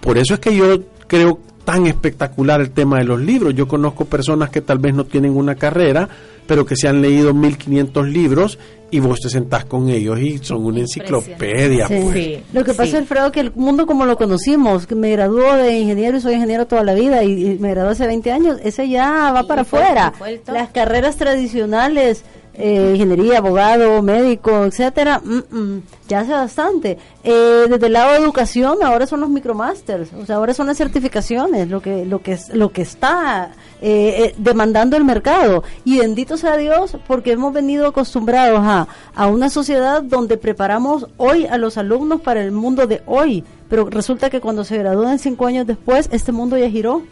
Por 0.00 0.18
eso 0.18 0.34
es 0.34 0.40
que 0.40 0.56
yo 0.56 0.80
creo 1.06 1.38
tan 1.66 1.86
espectacular 1.86 2.62
el 2.62 2.70
tema 2.70 2.96
de 2.98 3.04
los 3.04 3.20
libros. 3.20 3.54
Yo 3.54 3.68
conozco 3.68 4.06
personas 4.06 4.48
que 4.48 4.62
tal 4.62 4.78
vez 4.78 4.94
no 4.94 5.04
tienen 5.04 5.36
una 5.36 5.56
carrera, 5.56 6.08
pero 6.46 6.64
que 6.64 6.76
se 6.76 6.88
han 6.88 7.02
leído 7.02 7.34
1500 7.34 8.08
libros 8.08 8.58
y 8.90 9.00
vos 9.00 9.18
te 9.20 9.28
sentás 9.28 9.64
con 9.64 9.88
ellos 9.88 10.18
y 10.20 10.38
son 10.38 10.64
una 10.64 10.78
enciclopedia. 10.78 11.88
Sí. 11.88 11.94
pues. 12.04 12.14
Sí, 12.14 12.38
Lo 12.52 12.62
que 12.64 12.72
pasa, 12.72 12.92
sí. 12.92 12.96
Alfredo, 12.96 13.32
que 13.32 13.40
el 13.40 13.52
mundo 13.56 13.84
como 13.84 14.06
lo 14.06 14.16
conocimos, 14.16 14.86
que 14.86 14.94
me 14.94 15.10
graduó 15.10 15.54
de 15.54 15.76
ingeniero 15.78 16.16
y 16.16 16.20
soy 16.20 16.34
ingeniero 16.34 16.66
toda 16.68 16.84
la 16.84 16.94
vida 16.94 17.24
y, 17.24 17.46
y 17.50 17.58
me 17.58 17.70
gradué 17.70 17.90
hace 17.92 18.06
20 18.06 18.30
años, 18.30 18.58
ese 18.62 18.88
ya 18.88 19.32
va 19.32 19.40
Y 19.42 19.46
para 19.48 19.64
fue- 19.64 19.80
afuera. 19.82 20.12
Las 20.46 20.70
carreras 20.70 21.16
tradicionales, 21.16 22.22
eh, 22.58 22.92
ingeniería, 22.94 23.38
abogado, 23.38 24.02
médico, 24.02 24.64
etcétera, 24.64 25.20
mm, 25.22 25.56
mm, 25.56 25.82
ya 26.08 26.20
hace 26.20 26.32
bastante. 26.32 26.98
Eh, 27.24 27.66
desde 27.68 27.86
el 27.86 27.92
lado 27.92 28.12
de 28.12 28.18
educación, 28.18 28.78
ahora 28.82 29.06
son 29.06 29.20
los 29.20 29.30
micromasters, 29.30 30.12
o 30.12 30.24
sea, 30.24 30.36
ahora 30.36 30.54
son 30.54 30.66
las 30.66 30.76
certificaciones, 30.76 31.68
lo 31.68 31.80
que 31.82 32.04
lo 32.04 32.22
que 32.22 32.38
lo 32.52 32.70
que 32.70 32.82
está 32.82 33.52
eh, 33.80 34.24
eh, 34.24 34.34
demandando 34.38 34.96
el 34.96 35.04
mercado. 35.04 35.64
Y 35.84 35.98
bendito 35.98 36.36
sea 36.36 36.56
Dios, 36.56 36.96
porque 37.06 37.32
hemos 37.32 37.52
venido 37.52 37.86
acostumbrados 37.86 38.60
a, 38.62 38.88
a 39.14 39.26
una 39.26 39.50
sociedad 39.50 40.02
donde 40.02 40.36
preparamos 40.38 41.08
hoy 41.18 41.46
a 41.46 41.58
los 41.58 41.76
alumnos 41.76 42.20
para 42.20 42.42
el 42.42 42.52
mundo 42.52 42.86
de 42.86 43.02
hoy, 43.06 43.44
pero 43.68 43.90
resulta 43.90 44.30
que 44.30 44.40
cuando 44.40 44.64
se 44.64 44.78
gradúan 44.78 45.18
cinco 45.18 45.46
años 45.46 45.66
después, 45.66 46.08
este 46.12 46.32
mundo 46.32 46.56
ya 46.56 46.70
giró. 46.70 47.02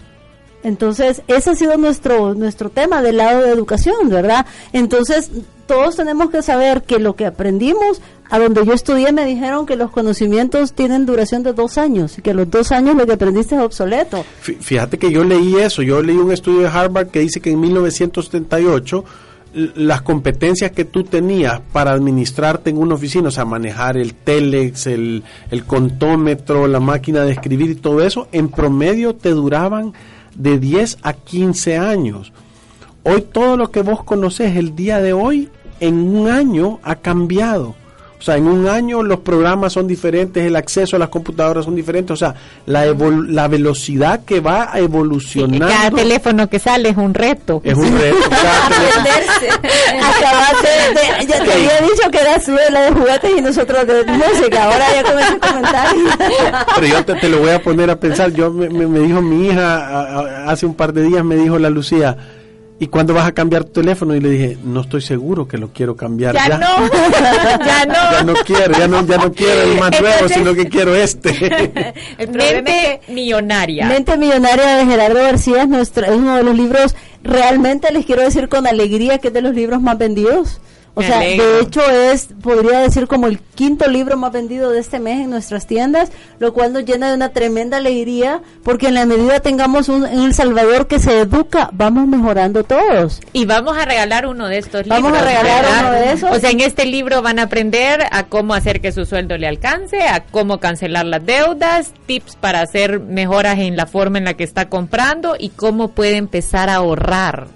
Entonces, 0.64 1.22
ese 1.28 1.50
ha 1.50 1.54
sido 1.54 1.76
nuestro 1.76 2.34
nuestro 2.34 2.70
tema 2.70 3.00
del 3.02 3.18
lado 3.18 3.42
de 3.42 3.50
educación, 3.52 4.08
¿verdad? 4.08 4.44
Entonces, 4.72 5.30
todos 5.66 5.94
tenemos 5.96 6.30
que 6.30 6.42
saber 6.42 6.82
que 6.82 6.98
lo 6.98 7.14
que 7.16 7.24
aprendimos, 7.26 8.02
a 8.30 8.38
donde 8.38 8.64
yo 8.66 8.72
estudié 8.72 9.12
me 9.12 9.24
dijeron 9.24 9.64
que 9.66 9.76
los 9.76 9.90
conocimientos 9.90 10.72
tienen 10.72 11.06
duración 11.06 11.42
de 11.42 11.52
dos 11.52 11.78
años 11.78 12.18
y 12.18 12.22
que 12.22 12.34
los 12.34 12.50
dos 12.50 12.72
años 12.72 12.96
lo 12.96 13.06
que 13.06 13.12
aprendiste 13.12 13.54
es 13.54 13.60
obsoleto. 13.60 14.24
Fí- 14.42 14.58
Fíjate 14.58 14.98
que 14.98 15.12
yo 15.12 15.22
leí 15.24 15.54
eso, 15.56 15.82
yo 15.82 16.02
leí 16.02 16.16
un 16.16 16.32
estudio 16.32 16.60
de 16.62 16.68
Harvard 16.68 17.08
que 17.08 17.20
dice 17.20 17.40
que 17.40 17.50
en 17.52 17.60
1978 17.60 19.04
l- 19.54 19.72
las 19.76 20.02
competencias 20.02 20.72
que 20.72 20.84
tú 20.84 21.04
tenías 21.04 21.60
para 21.72 21.92
administrarte 21.92 22.70
en 22.70 22.78
una 22.78 22.94
oficina, 22.94 23.28
o 23.28 23.30
sea, 23.30 23.44
manejar 23.44 23.96
el 23.96 24.14
telex, 24.14 24.86
el, 24.86 25.22
el 25.50 25.64
contómetro, 25.64 26.66
la 26.66 26.80
máquina 26.80 27.22
de 27.24 27.32
escribir 27.32 27.70
y 27.70 27.74
todo 27.76 28.02
eso, 28.02 28.28
en 28.32 28.48
promedio 28.48 29.14
te 29.14 29.30
duraban 29.30 29.92
de 30.36 30.58
10 30.58 30.98
a 31.02 31.12
15 31.12 31.78
años. 31.78 32.32
Hoy 33.02 33.22
todo 33.22 33.56
lo 33.56 33.70
que 33.70 33.82
vos 33.82 34.02
conocés 34.02 34.56
el 34.56 34.74
día 34.74 35.00
de 35.00 35.12
hoy, 35.12 35.50
en 35.80 35.96
un 35.96 36.28
año 36.28 36.80
ha 36.82 36.96
cambiado. 36.96 37.74
O 38.24 38.26
sea, 38.26 38.38
en 38.38 38.46
un 38.46 38.66
año 38.66 39.02
los 39.02 39.18
programas 39.20 39.74
son 39.74 39.86
diferentes, 39.86 40.46
el 40.46 40.56
acceso 40.56 40.96
a 40.96 40.98
las 40.98 41.10
computadoras 41.10 41.66
son 41.66 41.74
diferentes, 41.74 42.10
o 42.14 42.16
sea, 42.16 42.34
la, 42.64 42.86
evol- 42.86 43.26
la 43.28 43.48
velocidad 43.48 44.24
que 44.24 44.40
va 44.40 44.70
evolucionando 44.76 45.68
Cada 45.68 45.90
teléfono 45.90 46.48
que 46.48 46.58
sale 46.58 46.88
es 46.88 46.96
un 46.96 47.12
reto. 47.12 47.60
es 47.62 47.74
un 47.76 47.98
reto. 47.98 48.16
Acabaste 49.44 50.68
de, 50.94 51.26
ya 51.26 51.44
te 51.44 51.52
había 51.52 51.80
dicho 51.80 52.10
que 52.10 52.18
era 52.18 52.40
su 52.40 52.52
la 52.70 52.80
de 52.82 52.92
juguetes 52.92 53.30
y 53.36 53.40
nosotros 53.42 53.86
de 53.86 54.04
música, 54.04 54.64
ahora 54.64 54.84
ya 54.94 55.02
con 55.02 55.18
ese 55.18 55.38
comentario. 55.38 56.04
Pero 56.76 56.86
yo 56.86 57.04
te, 57.04 57.14
te 57.16 57.28
lo 57.28 57.38
voy 57.40 57.50
a 57.50 57.62
poner 57.62 57.90
a 57.90 57.96
pensar. 57.96 58.32
Yo 58.32 58.50
me, 58.50 58.68
me- 58.70 58.86
me 58.86 59.00
dijo 59.00 59.20
mi 59.20 59.48
hija 59.48 59.76
a- 59.86 60.00
a- 60.46 60.50
hace 60.50 60.66
un 60.66 60.74
par 60.74 60.92
de 60.94 61.02
días, 61.02 61.24
me 61.24 61.36
dijo 61.36 61.58
la 61.58 61.68
Lucía, 61.70 62.16
¿y 62.78 62.86
cuándo 62.88 63.14
vas 63.14 63.26
a 63.26 63.32
cambiar 63.32 63.64
tu 63.64 63.80
teléfono? 63.80 64.14
Y 64.14 64.20
le 64.20 64.28
dije, 64.30 64.58
no 64.64 64.80
estoy 64.82 65.00
seguro 65.02 65.46
que 65.48 65.58
lo 65.58 65.68
quiero 65.72 65.96
cambiar. 65.96 66.34
Ya, 66.34 66.58
no, 66.58 66.88
ya 67.66 67.86
no. 67.86 67.94
Ya 67.94 68.22
no 68.24 68.34
quiero, 68.44 68.78
ya 68.78 68.88
no, 68.88 69.06
ya 69.06 69.16
no 69.18 69.32
quiero 69.32 69.62
el 69.62 69.78
más 69.78 69.90
nuevo, 69.92 70.06
Entonces- 70.14 70.36
sino 70.38 70.54
que 70.54 70.68
quiero 70.68 70.94
este. 70.94 71.30
El 72.18 72.28
problema 72.28 72.46
es 72.48 72.62
Mente 72.64 73.00
millonaria. 73.08 73.86
Mente 73.86 74.16
Millonaria 74.16 74.76
de 74.76 74.86
Gerardo 74.86 75.20
García 75.22 75.62
es, 75.62 75.68
nuestro, 75.68 76.04
es 76.06 76.12
uno 76.12 76.36
de 76.36 76.42
los 76.42 76.56
libros, 76.56 76.94
realmente 77.22 77.92
les 77.92 78.04
quiero 78.06 78.22
decir 78.22 78.48
con 78.48 78.66
alegría 78.66 79.18
que 79.18 79.28
es 79.28 79.34
de 79.34 79.40
los 79.42 79.54
libros 79.54 79.80
más 79.80 79.96
vendidos. 79.98 80.60
O 80.96 81.00
Me 81.00 81.06
sea, 81.08 81.18
alegro. 81.18 81.44
de 81.56 81.60
hecho 81.62 81.80
es, 81.90 82.28
podría 82.40 82.78
decir, 82.78 83.08
como 83.08 83.26
el 83.26 83.40
quinto 83.40 83.88
libro 83.88 84.16
más 84.16 84.30
vendido 84.30 84.70
de 84.70 84.78
este 84.78 85.00
mes 85.00 85.20
en 85.24 85.30
nuestras 85.30 85.66
tiendas, 85.66 86.10
lo 86.38 86.52
cual 86.54 86.72
nos 86.72 86.84
llena 86.84 87.08
de 87.08 87.16
una 87.16 87.30
tremenda 87.30 87.78
alegría, 87.78 88.42
porque 88.62 88.86
en 88.86 88.94
la 88.94 89.04
medida 89.04 89.40
tengamos 89.40 89.88
un, 89.88 90.06
en 90.06 90.20
El 90.20 90.34
Salvador 90.34 90.86
que 90.86 91.00
se 91.00 91.18
educa, 91.18 91.68
vamos 91.72 92.06
mejorando 92.06 92.62
todos. 92.62 93.20
Y 93.32 93.44
vamos 93.44 93.76
a 93.76 93.84
regalar 93.86 94.26
uno 94.26 94.46
de 94.46 94.58
estos 94.58 94.86
Vamos 94.86 95.10
libros. 95.10 95.20
a 95.20 95.30
regalar 95.30 95.64
¿verdad? 95.64 95.80
uno 95.80 95.90
de 95.92 96.12
esos. 96.12 96.30
O 96.30 96.38
sea, 96.38 96.50
en 96.50 96.60
este 96.60 96.86
libro 96.86 97.22
van 97.22 97.40
a 97.40 97.42
aprender 97.44 98.04
a 98.12 98.26
cómo 98.26 98.54
hacer 98.54 98.80
que 98.80 98.92
su 98.92 99.04
sueldo 99.04 99.36
le 99.36 99.48
alcance, 99.48 100.00
a 100.02 100.20
cómo 100.24 100.60
cancelar 100.60 101.06
las 101.06 101.26
deudas, 101.26 101.92
tips 102.06 102.36
para 102.36 102.60
hacer 102.60 103.00
mejoras 103.00 103.58
en 103.58 103.76
la 103.76 103.86
forma 103.86 104.18
en 104.18 104.26
la 104.26 104.34
que 104.34 104.44
está 104.44 104.68
comprando 104.68 105.34
y 105.36 105.48
cómo 105.48 105.88
puede 105.88 106.18
empezar 106.18 106.70
a 106.70 106.76
ahorrar. 106.76 107.48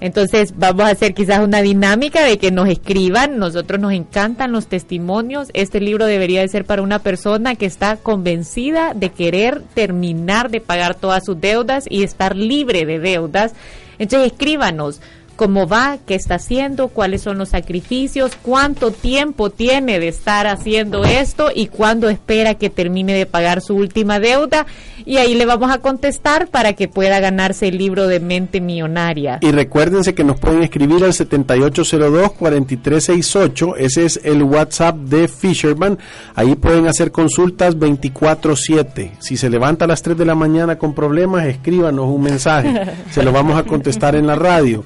Entonces 0.00 0.54
vamos 0.56 0.82
a 0.82 0.90
hacer 0.90 1.14
quizás 1.14 1.40
una 1.40 1.62
dinámica 1.62 2.22
de 2.24 2.38
que 2.38 2.50
nos 2.50 2.68
escriban, 2.68 3.38
nosotros 3.38 3.80
nos 3.80 3.92
encantan 3.92 4.52
los 4.52 4.66
testimonios, 4.66 5.48
este 5.54 5.80
libro 5.80 6.04
debería 6.04 6.42
de 6.42 6.48
ser 6.48 6.64
para 6.66 6.82
una 6.82 6.98
persona 6.98 7.54
que 7.54 7.66
está 7.66 7.96
convencida 7.96 8.92
de 8.94 9.10
querer 9.10 9.62
terminar 9.74 10.50
de 10.50 10.60
pagar 10.60 10.94
todas 10.94 11.24
sus 11.24 11.40
deudas 11.40 11.84
y 11.88 12.02
estar 12.02 12.36
libre 12.36 12.84
de 12.84 12.98
deudas. 12.98 13.54
Entonces 13.98 14.32
escríbanos 14.32 15.00
cómo 15.36 15.68
va, 15.68 15.98
qué 16.06 16.14
está 16.14 16.36
haciendo, 16.36 16.88
cuáles 16.88 17.20
son 17.22 17.36
los 17.38 17.50
sacrificios, 17.50 18.32
cuánto 18.42 18.90
tiempo 18.90 19.50
tiene 19.50 20.00
de 20.00 20.08
estar 20.08 20.46
haciendo 20.46 21.04
esto 21.04 21.50
y 21.54 21.66
cuándo 21.66 22.08
espera 22.08 22.54
que 22.54 22.70
termine 22.70 23.12
de 23.14 23.26
pagar 23.26 23.60
su 23.60 23.76
última 23.76 24.18
deuda 24.18 24.64
y 25.04 25.18
ahí 25.18 25.34
le 25.34 25.44
vamos 25.46 25.70
a 25.70 25.78
contestar 25.78 26.48
para 26.48 26.72
que 26.72 26.88
pueda 26.88 27.20
ganarse 27.20 27.68
el 27.68 27.78
libro 27.78 28.08
de 28.08 28.18
mente 28.18 28.60
millonaria. 28.60 29.38
Y 29.40 29.52
recuérdense 29.52 30.14
que 30.14 30.24
nos 30.24 30.40
pueden 30.40 30.62
escribir 30.62 31.04
al 31.04 31.12
7802-4368. 31.12 33.74
Ese 33.78 34.04
es 34.04 34.20
el 34.24 34.42
WhatsApp 34.42 34.96
de 34.96 35.28
Fisherman. 35.28 35.96
Ahí 36.34 36.56
pueden 36.56 36.88
hacer 36.88 37.12
consultas 37.12 37.76
24-7. 37.76 39.12
Si 39.20 39.36
se 39.36 39.50
levanta 39.50 39.84
a 39.84 39.88
las 39.88 40.02
3 40.02 40.16
de 40.16 40.24
la 40.24 40.34
mañana 40.34 40.76
con 40.76 40.94
problemas, 40.94 41.44
escríbanos 41.46 42.06
un 42.06 42.22
mensaje. 42.22 42.72
Se 43.10 43.22
lo 43.22 43.32
vamos 43.32 43.58
a 43.58 43.64
contestar 43.64 44.16
en 44.16 44.26
la 44.26 44.34
radio. 44.34 44.84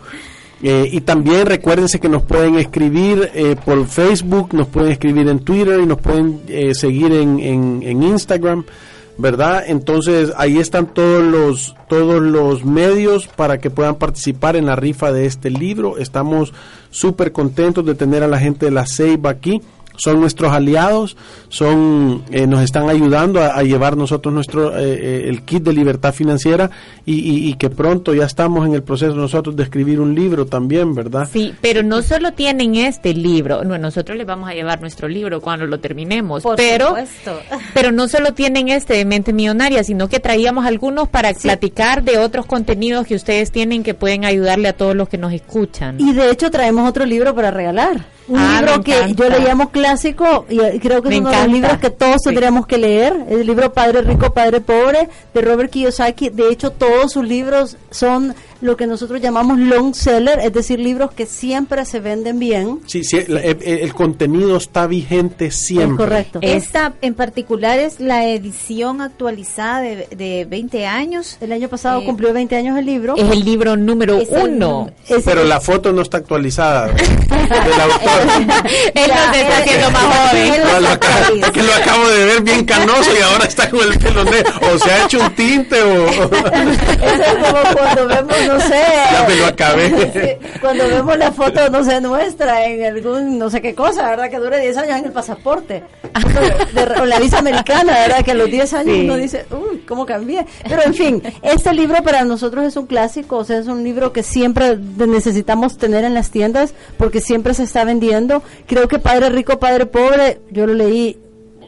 Eh, 0.63 0.89
y 0.93 1.01
también 1.01 1.47
recuérdense 1.47 2.01
que 2.01 2.09
nos 2.09 2.23
pueden 2.23 2.57
escribir 2.57 3.31
eh, 3.35 3.57
por 3.65 3.87
Facebook, 3.87 4.53
nos 4.53 4.69
pueden 4.69 4.93
escribir 4.93 5.27
en 5.29 5.39
Twitter 5.39 5.81
y 5.81 5.87
nos 5.87 5.99
pueden 5.99 6.43
eh, 6.49 6.75
seguir 6.75 7.13
en, 7.13 7.41
en, 7.41 8.03
Instagram. 8.03 8.65
¿verdad? 9.17 9.65
Entonces 9.67 10.33
ahí 10.37 10.59
están 10.59 10.95
todos 10.95 11.23
los 11.23 11.77
todos 11.89 12.23
los 12.23 12.65
medios 12.65 13.27
para 13.27 13.59
que 13.59 13.69
puedan 13.69 13.97
participar 13.97 14.57
en 14.57 14.65
la 14.65 14.77
rifa 14.77 15.13
de 15.13 15.27
este 15.27 15.51
libro. 15.51 15.99
Estamos 15.99 16.55
súper 16.91 17.33
contentos 17.33 17.85
de 17.85 17.95
tener 17.95 18.23
a 18.23 18.29
la 18.29 18.39
gente 18.39 18.67
de 18.67 18.73
la 18.73 18.87
Ceiba 18.87 19.29
aquí. 19.29 19.61
Son 19.97 20.19
nuestros 20.21 20.51
aliados, 20.53 21.17
son 21.49 22.23
eh, 22.31 22.47
nos 22.47 22.63
están 22.63 22.89
ayudando 22.89 23.41
a, 23.43 23.49
a 23.57 23.63
llevar 23.63 23.97
nosotros 23.97 24.33
nuestro 24.33 24.77
eh, 24.79 24.83
eh, 24.95 25.25
el 25.29 25.43
kit 25.43 25.63
de 25.63 25.73
libertad 25.73 26.15
financiera 26.15 26.71
y, 27.05 27.15
y- 27.19 27.49
y 27.51 27.55
que 27.55 27.69
pronto 27.69 28.15
ya 28.15 28.25
estamos 28.25 28.67
en 28.67 28.75
el 28.75 28.83
proceso 28.83 29.15
nosotros 29.15 29.57
de 29.57 29.65
escribir 29.65 30.01
un 30.01 30.15
libro 30.15 30.47
también, 30.47 30.95
¿verdad? 30.95 31.29
Sí, 31.31 31.55
pero 31.61 31.83
no 31.83 32.01
solo 32.03 32.33
tienen 32.33 32.77
este 32.77 33.13
libro, 33.13 33.63
no, 33.65 33.77
nosotros 33.79 34.17
les 34.17 34.27
vamos 34.27 34.49
a 34.49 34.55
llevar 34.55 34.81
nuestro 34.81 35.07
libro 35.09 35.41
cuando 35.41 35.67
lo 35.67 35.81
terminemos, 35.81 36.43
Por 36.43 36.57
pero 36.57 36.87
supuesto. 36.89 37.39
pero 37.75 37.93
no 37.93 38.09
solo 38.09 38.33
tienen 38.33 38.69
este 38.69 38.95
de 38.95 39.05
mente 39.05 39.33
millonaria, 39.33 39.85
sino 39.85 40.09
que 40.09 40.21
traíamos 40.21 40.65
algunos 40.65 41.09
para 41.09 41.35
platicar 41.35 42.03
de 42.05 42.19
otros 42.19 42.47
contenidos 42.47 43.07
que 43.07 43.17
ustedes 43.17 43.51
tienen 43.53 43.83
que 43.83 43.93
pueden 43.95 44.25
ayudarle 44.25 44.69
a 44.69 44.73
todos 44.73 44.95
los 44.97 45.09
que 45.09 45.19
nos 45.19 45.33
escuchan. 45.33 45.97
Y 46.01 46.13
de 46.15 46.31
hecho 46.31 46.51
traemos 46.51 46.89
otro 46.89 47.05
libro 47.05 47.35
para 47.35 47.51
regalar. 47.51 48.07
Un 48.31 48.39
Ah, 48.39 48.61
libro 48.61 48.83
que 48.83 48.97
encanta. 48.97 49.25
yo 49.25 49.29
le 49.29 49.41
llamo 49.41 49.71
clásico 49.71 50.47
y 50.49 50.61
eh, 50.61 50.79
creo 50.81 51.03
que 51.03 51.09
Me 51.09 51.15
es 51.17 51.21
uno 51.21 51.31
de 51.31 51.37
los 51.37 51.49
libros 51.49 51.79
que 51.79 51.91
todos 51.91 52.17
Sí. 52.23 52.29
tendríamos 52.29 52.67
que 52.67 52.79
leer. 52.79 53.15
El 53.29 53.47
libro 53.47 53.73
Padre 53.73 54.03
Rico, 54.03 54.33
Padre 54.33 54.61
Pobre 54.61 55.09
de 55.35 55.41
Robert 55.43 55.71
Kiyosaki. 55.71 56.31
De 56.31 56.49
hecho, 56.49 56.71
todos 56.71 57.13
sus 57.13 57.27
libros 57.27 57.77
son 57.91 58.35
lo 58.61 58.77
que 58.77 58.87
nosotros 58.87 59.21
llamamos 59.21 59.59
long 59.59 59.95
seller, 59.95 60.39
es 60.41 60.53
decir, 60.53 60.79
libros 60.79 61.13
que 61.13 61.27
siempre 61.27 61.85
se 61.85 62.01
venden 62.01 62.39
bien. 62.39 62.81
Sí, 62.87 63.03
sí, 63.05 63.21
la- 63.29 63.41
eh, 63.41 63.57
eh, 63.61 63.81
el 63.83 63.95
contenido 63.95 64.57
está 64.57 64.87
vigente 64.87 65.51
siempre. 65.51 66.05
Es 66.05 66.09
correcto. 66.11 66.39
Esta 66.43 66.93
en 67.01 67.15
particular 67.15 67.79
es 67.79 68.01
la 68.01 68.27
edición 68.27 69.01
actualizada 69.01 69.81
de, 69.81 70.07
de 70.15 70.47
20 70.49 70.87
años. 70.87 71.37
El 71.41 71.53
año 71.53 71.69
pasado 71.69 72.01
Eh, 72.01 72.05
cumplió 72.05 72.33
20 72.33 72.55
años 72.57 72.79
el 72.79 72.87
libro. 72.87 73.15
es 73.17 73.31
el 73.31 73.45
libro 73.45 73.77
número 73.77 74.19
Es 74.19 74.31
el 74.33 74.51
uno. 74.55 74.91
Es- 75.09 75.23
Pero 75.25 75.45
la 75.45 75.61
foto 75.61 75.93
no 75.93 76.03
está 76.03 76.19
actualizada 76.19 76.89
del 76.89 76.97
autor. 77.81 78.21
Él 78.95 79.09
nos 79.09 79.37
está 79.37 79.59
haciendo 79.59 79.91
más 79.91 80.03
joven. 80.05 80.53
No, 80.73 80.81
lo 80.81 80.89
acabo- 80.89 81.35
es 81.45 81.51
que 81.51 81.63
lo 81.63 81.73
acabo 81.75 82.09
de 82.09 82.25
ver 82.27 82.43
bien 82.43 82.65
canoso 82.65 83.11
y 83.19 83.23
ahora 83.23 83.45
está 83.47 83.71
con 83.71 83.81
el 83.81 83.99
pelo 83.99 84.25
negro. 84.25 84.53
O 84.75 84.79
se 84.79 84.91
ha 84.91 85.05
hecho 85.05 85.21
un 85.21 85.31
tinte 85.35 85.81
o... 85.83 86.07
Eso 86.11 86.31
es 86.33 87.35
como 87.35 87.77
cuando 87.77 88.07
vemos, 88.07 88.37
no 88.55 88.61
sé. 88.61 88.83
Ya 89.13 89.27
me 89.29 89.37
lo 89.37 89.47
acabé. 89.47 90.39
Cuando 90.61 90.87
vemos 90.89 91.19
la 91.19 91.33
foto, 91.33 91.69
no 91.71 91.83
sé, 91.85 92.01
nuestra 92.01 92.65
en 92.67 92.85
algún, 92.85 93.39
no 93.39 93.51
sé 93.51 93.61
qué 93.61 93.75
cosa, 93.75 94.09
¿verdad? 94.11 94.31
Que 94.31 94.39
dure 94.39 94.61
10 94.61 94.77
años 94.79 94.99
en 94.99 95.05
el 95.07 95.13
pasaporte. 95.13 95.83
De- 96.75 97.01
o 97.01 97.05
la 97.07 97.19
visa 97.19 97.39
americana, 97.39 97.93
¿verdad? 97.93 98.25
Que 98.25 98.33
a 98.33 98.35
los 98.35 98.51
10 98.51 98.73
años 98.75 98.95
Sí. 98.97 99.05
uno 99.05 99.17
dice, 99.17 99.47
uy, 99.51 99.85
cómo 99.87 100.07
cambié. 100.07 100.47
Pero 100.69 100.83
en 100.83 100.95
fin, 100.95 101.23
este 101.43 101.73
libro 101.73 102.03
para 102.03 102.25
nosotros 102.25 102.65
es 102.65 102.77
un 102.77 102.87
clásico, 102.87 103.37
o 103.39 103.45
sea, 103.45 103.59
es 103.59 103.67
un 103.67 103.83
libro 103.85 104.13
que 104.13 104.23
siempre 104.23 104.77
necesitamos 104.77 105.77
tener 105.79 106.05
en 106.05 106.15
las 106.15 106.31
tiendas 106.31 106.75
porque 106.97 107.21
siempre 107.21 107.55
se 107.55 107.65
está 107.65 107.85
vendiendo. 107.85 108.43
Creo 108.67 108.89
que 108.89 108.99
Padre 108.99 109.31
Rico, 109.31 109.59
Padre 109.59 109.87
Pobre, 109.87 110.41
yo 110.51 110.67
lo 110.67 110.75
leí 110.75 111.19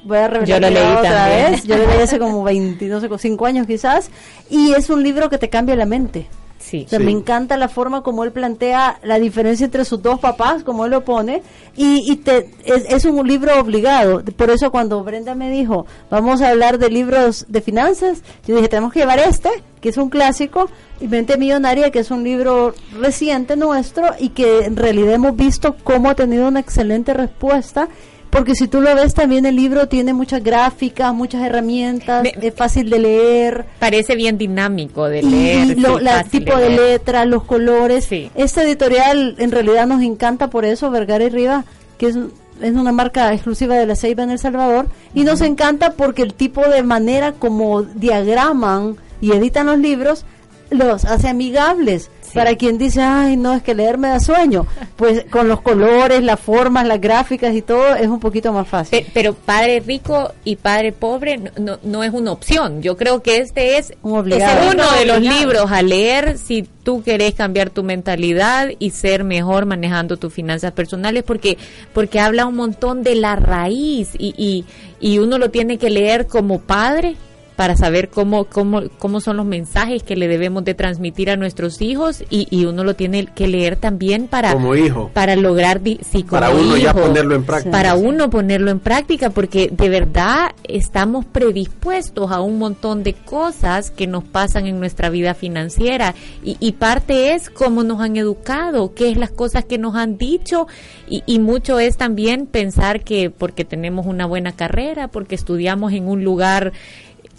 voy 0.05 0.19
a 0.19 0.27
revelar 0.27 0.61
yo 0.61 0.69
lo 0.69 0.75
leí 0.75 0.97
otra 0.97 1.11
también. 1.27 1.53
vez. 1.53 1.63
Yo 1.65 1.77
lo 1.77 1.87
leí 1.87 2.01
hace 2.03 2.19
como 2.19 2.43
20, 2.43 2.87
no 2.87 3.01
sé, 3.01 3.09
5 3.17 3.47
años 3.47 3.67
quizás. 3.67 4.11
Y 4.51 4.73
es 4.73 4.91
un 4.91 5.03
libro 5.03 5.31
que 5.31 5.39
te 5.39 5.49
cambia 5.49 5.77
la 5.77 5.87
mente. 5.87 6.27
Sí. 6.63 6.85
O 6.87 6.89
sea, 6.89 6.99
Sí. 7.01 7.05
me 7.05 7.11
encanta 7.11 7.57
la 7.57 7.69
forma 7.69 8.03
como 8.03 8.23
él 8.25 8.33
plantea 8.33 8.99
la 9.03 9.19
diferencia 9.19 9.65
entre 9.67 9.85
sus 9.85 10.01
dos 10.01 10.21
papás, 10.21 10.63
como 10.63 10.85
él 10.85 10.93
lo 10.93 11.05
pone, 11.05 11.43
y, 11.77 12.01
y 12.11 12.17
te, 12.17 12.51
es, 12.65 12.85
es 12.89 13.05
un 13.05 13.27
libro 13.27 13.59
obligado. 13.61 14.23
Por 14.37 14.51
eso 14.51 14.71
cuando 14.71 15.03
Brenda 15.03 15.35
me 15.35 15.51
dijo, 15.51 15.87
vamos 16.11 16.41
a 16.41 16.51
hablar 16.51 16.79
de 16.79 16.89
libros 16.89 17.45
de 17.49 17.61
finanzas, 17.61 18.23
yo 18.47 18.55
dije, 18.57 18.69
tenemos 18.69 18.93
que 18.93 19.01
llevar 19.01 19.19
este, 19.19 19.51
que 19.81 19.89
es 19.89 19.97
un 19.97 20.09
clásico, 20.09 20.69
y 21.01 21.09
Mente 21.09 21.37
Millonaria, 21.37 21.91
que 21.91 21.99
es 21.99 22.11
un 22.13 22.23
libro 22.23 22.75
reciente 22.99 23.57
nuestro, 23.57 24.05
y 24.21 24.29
que 24.31 24.65
en 24.65 24.77
realidad 24.77 25.15
hemos 25.15 25.35
visto 25.35 25.75
cómo 25.83 26.09
ha 26.11 26.15
tenido 26.15 26.47
una 26.47 26.61
excelente 26.61 27.13
respuesta. 27.13 27.89
Porque 28.33 28.55
si 28.55 28.67
tú 28.67 28.81
lo 28.81 28.95
ves 28.95 29.13
también 29.13 29.45
el 29.45 29.57
libro 29.57 29.89
tiene 29.89 30.15
muchas 30.15 30.43
gráficas, 30.43 31.13
muchas 31.13 31.43
herramientas, 31.43 32.23
Me- 32.23 32.33
es 32.41 32.55
fácil 32.55 32.89
de 32.89 32.99
leer 32.99 33.67
Parece 33.79 34.17
bien 34.17 34.39
dinámico 34.39 35.07
de 35.09 35.19
y 35.21 35.23
leer. 35.23 35.79
lo, 35.79 35.99
sí, 35.99 36.05
la 36.05 36.13
fácil 36.25 36.31
tipo 36.45 36.57
de 36.57 36.69
leer. 36.71 36.81
letra, 36.81 37.25
los 37.27 37.45
colores. 37.45 38.07
Sí. 38.07 38.31
Este 38.35 38.63
editorial 38.63 39.35
en 39.39 39.51
realidad 39.53 39.87
nos 39.87 40.03
encanta 40.03 40.49
por 40.49 40.65
eso, 40.65 40.91
Vergara 40.91 41.25
y 41.25 41.29
Riva, 41.29 41.67
que 41.99 42.07
es, 42.07 42.17
es 42.63 42.73
una 42.73 42.91
marca 42.91 43.33
exclusiva 43.35 43.75
de 43.77 43.85
la 43.87 43.97
Ceiba 43.97 44.23
en 44.23 44.31
El 44.31 44.39
Salvador, 44.39 44.87
y 45.15 45.25
nos 45.25 45.43
encanta 45.43 45.91
porque 45.93 46.23
el 46.23 46.33
tipo 46.33 46.67
de 46.67 46.83
manera 46.83 47.33
como 47.33 47.83
diagraman 47.83 48.97
y 49.21 49.33
editan 49.33 49.67
los 49.67 49.79
libros 49.79 50.25
los 50.71 51.05
hace 51.05 51.29
amigables. 51.29 52.11
Sí. 52.33 52.39
Para 52.39 52.55
quien 52.57 52.79
dice, 52.79 53.01
ay, 53.03 53.37
no, 53.37 53.53
es 53.55 53.63
que 53.63 53.75
leer 53.75 53.99
me 53.99 54.09
da 54.09 54.19
sueño, 54.21 54.67
pues 54.97 55.25
con 55.31 55.49
los 55.49 55.61
colores, 55.61 56.23
las 56.23 56.41
formas, 56.41 56.87
las 56.87 57.01
gráficas 57.01 57.55
y 57.55 57.63
todo 57.63 57.95
es 57.95 58.09
un 58.09 58.21
poquito 58.21 58.53
más 58.53 58.67
fácil. 58.69 59.01
Pe- 59.01 59.07
Pero 59.13 59.35
padre 59.35 59.81
rico 59.81 60.33
y 60.45 60.57
padre 60.57 60.93
pobre 60.93 61.39
no, 61.39 61.51
no, 61.59 61.79
no 61.83 62.03
es 62.05 62.13
una 62.13 62.33
opción. 62.33 62.83
Yo 62.83 62.97
creo 62.97 63.23
que 63.23 63.39
este 63.39 63.79
es, 63.79 63.93
Un 64.03 64.19
obligado. 64.19 64.63
es 64.69 64.75
uno 64.75 64.91
de 64.93 65.07
los 65.07 65.21
libros 65.21 65.71
a 65.71 65.83
leer 65.83 66.39
si 66.39 66.63
tú 66.83 67.03
querés 67.03 67.35
cambiar 67.35 67.71
tu 67.71 67.83
mentalidad 67.85 68.69
y 68.79 68.91
ser 68.91 69.23
mejor 69.25 69.67
manejando 69.67 70.17
tus 70.17 70.33
finanzas 70.33 70.73
personales 70.73 71.23
porque 71.23 71.57
porque 71.93 72.19
habla 72.19 72.47
un 72.47 72.57
montón 72.57 73.03
de 73.05 73.15
la 73.15 73.37
raíz 73.37 74.11
y, 74.19 74.35
y, 74.37 74.65
y 75.01 75.19
uno 75.19 75.39
lo 75.39 75.51
tiene 75.51 75.79
que 75.79 75.91
leer 75.91 76.27
como 76.27 76.61
padre 76.61 77.15
para 77.63 77.77
saber 77.77 78.09
cómo, 78.09 78.47
cómo, 78.47 78.83
cómo 78.99 79.21
son 79.21 79.37
los 79.37 79.47
mensajes 79.47 80.03
que 80.03 80.17
le 80.17 80.27
debemos 80.27 80.65
de 80.65 80.75
transmitir 80.75 81.31
a 81.31 81.37
nuestros 81.37 81.81
hijos 81.81 82.25
y, 82.29 82.49
y 82.51 82.65
uno 82.65 82.83
lo 82.83 82.97
tiene 82.97 83.27
que 83.27 83.47
leer 83.47 83.77
también 83.77 84.27
para, 84.27 84.53
Como 84.53 84.75
hijo. 84.75 85.13
para 85.15 85.37
lograr 85.37 85.81
sí, 86.11 86.25
Para 86.25 86.51
uno 86.51 86.77
ya 86.77 86.93
ponerlo 86.93 87.37
en 87.37 87.45
práctica. 87.45 87.71
para 87.71 87.95
uno 87.95 88.31
ponerlo 88.31 88.73
en 88.73 88.81
práctica, 88.81 89.31
porque 89.31 89.69
de 89.71 89.89
verdad 89.89 90.51
estamos 90.65 91.25
predispuestos 91.25 92.33
a 92.33 92.41
un 92.41 92.59
montón 92.59 93.05
de 93.05 93.13
cosas 93.15 93.93
que 93.93 94.09
nos 94.09 94.25
pasan 94.25 94.67
en 94.67 94.81
nuestra 94.81 95.09
vida 95.09 95.35
financiera 95.35 96.17
y, 96.43 96.57
y 96.59 96.73
parte 96.73 97.35
es 97.35 97.49
cómo 97.49 97.85
nos 97.85 98.01
han 98.01 98.17
educado, 98.17 98.93
qué 98.93 99.09
es 99.09 99.17
las 99.17 99.31
cosas 99.31 99.65
que 99.67 99.79
nos 99.79 99.95
han 99.95 100.19
dicho 100.19 100.67
y, 101.09 101.23
y 101.27 101.39
mucho 101.39 101.79
es 101.79 101.97
también 101.97 102.47
pensar 102.47 103.05
que 103.05 103.31
porque 103.31 103.65
tenemos 103.65 104.05
una 104.07 104.27
buena 104.27 104.51
carrera, 104.51 105.07
porque 105.07 105.37
estudiamos 105.37 105.93
en 105.93 106.09
un 106.09 106.25
lugar 106.25 106.73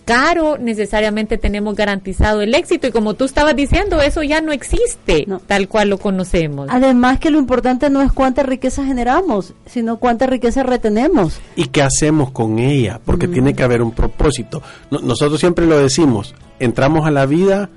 caro, 0.06 0.58
necesariamente 0.58 1.38
tenemos 1.38 1.76
garantizado 1.76 2.42
el 2.42 2.54
éxito 2.56 2.88
y 2.88 2.92
como 2.92 3.14
tú 3.14 3.26
estabas 3.26 3.56
diciendo, 3.56 4.02
eso 4.02 4.24
ya 4.24 4.42
no 4.42 4.52
existe 4.52 5.26
No. 5.28 5.40
tal 5.40 5.68
cual 5.68 5.90
lo 5.90 5.98
conocemos. 5.98 6.68
Además 6.70 7.20
que 7.20 7.30
lo 7.32 7.40
importante 7.40 7.90
no 7.90 8.02
es 8.02 8.12
cuánta 8.12 8.44
riqueza 8.44 8.84
generamos, 8.86 9.54
sino 9.66 9.98
cuánta 9.98 10.28
riqueza 10.28 10.64
retenemos. 10.64 11.40
y 11.56 11.66
qué 11.68 11.82
hacemos 11.82 12.32
con 12.32 12.60
ella, 12.60 13.00
porque 13.06 13.28
tiene 13.28 13.54
que 13.54 13.64
haber 13.64 13.82
un 13.82 13.92
propósito. 13.92 14.62
No- 14.92 15.00
nosotros 15.00 15.40
siempre 15.40 15.66
lo 15.66 15.78
decimos, 15.78 16.34
entramos 16.60 17.06
a 17.06 17.12
la 17.12 17.26
vida 17.26 17.70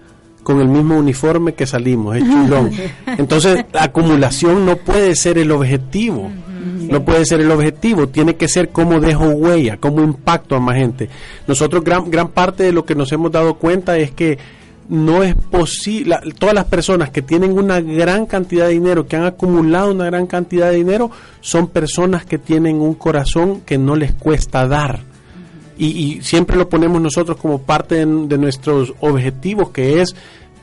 con 0.47 0.61
el 0.61 0.69
mismo 0.69 0.97
uniforme 0.97 1.55
que 1.55 1.67
salimos, 1.67 2.17
es 2.17 2.23
chulón. 2.23 2.71
Entonces, 3.19 3.65
la 3.73 3.83
acumulación 3.83 4.65
no 4.65 4.77
puede 4.77 5.17
ser 5.17 5.39
el 5.39 5.51
objetivo. 5.51 6.31
No 6.89 7.05
puede 7.05 7.25
ser 7.25 7.41
el 7.41 7.51
objetivo, 7.51 8.07
tiene 8.07 8.37
que 8.37 8.47
ser 8.47 8.69
cómo 8.69 9.01
dejo 9.01 9.31
huella, 9.31 9.77
cómo 9.79 10.05
impacto 10.05 10.55
a 10.55 10.61
más 10.61 10.77
gente. 10.77 11.09
Nosotros 11.49 11.83
gran, 11.83 12.13
gran 12.13 12.29
parte 12.29 12.63
de 12.63 12.71
lo 12.71 12.85
que 12.85 12.95
nos 12.95 13.11
hemos 13.11 13.33
dado 13.33 13.55
cuenta 13.55 13.99
es 13.99 14.13
que 14.13 14.39
no 14.89 15.25
es 15.25 15.35
posible, 15.35 16.17
todas 16.39 16.55
las 16.55 16.67
personas 16.67 17.11
que 17.11 17.23
tienen 17.23 17.59
una 17.59 17.81
gran 17.81 18.27
cantidad 18.27 18.67
de 18.67 18.75
dinero, 18.75 19.09
que 19.09 19.17
han 19.17 19.25
acumulado 19.25 19.91
una 19.91 20.05
gran 20.05 20.29
cantidad 20.29 20.71
de 20.71 20.77
dinero, 20.77 21.11
son 21.41 21.67
personas 21.67 22.25
que 22.25 22.39
tienen 22.39 22.81
un 22.81 22.95
corazón 22.95 23.63
que 23.63 23.79
no 23.79 23.97
les 23.97 24.13
cuesta 24.13 24.69
dar. 24.69 25.16
Y, 25.79 25.87
y 25.87 26.23
siempre 26.23 26.57
lo 26.57 26.69
ponemos 26.69 27.01
nosotros 27.01 27.37
como 27.37 27.61
parte 27.61 27.97
de, 27.97 28.07
de 28.27 28.39
nuestros 28.39 28.95
objetivos, 29.01 29.71
que 29.71 30.01
es, 30.01 30.15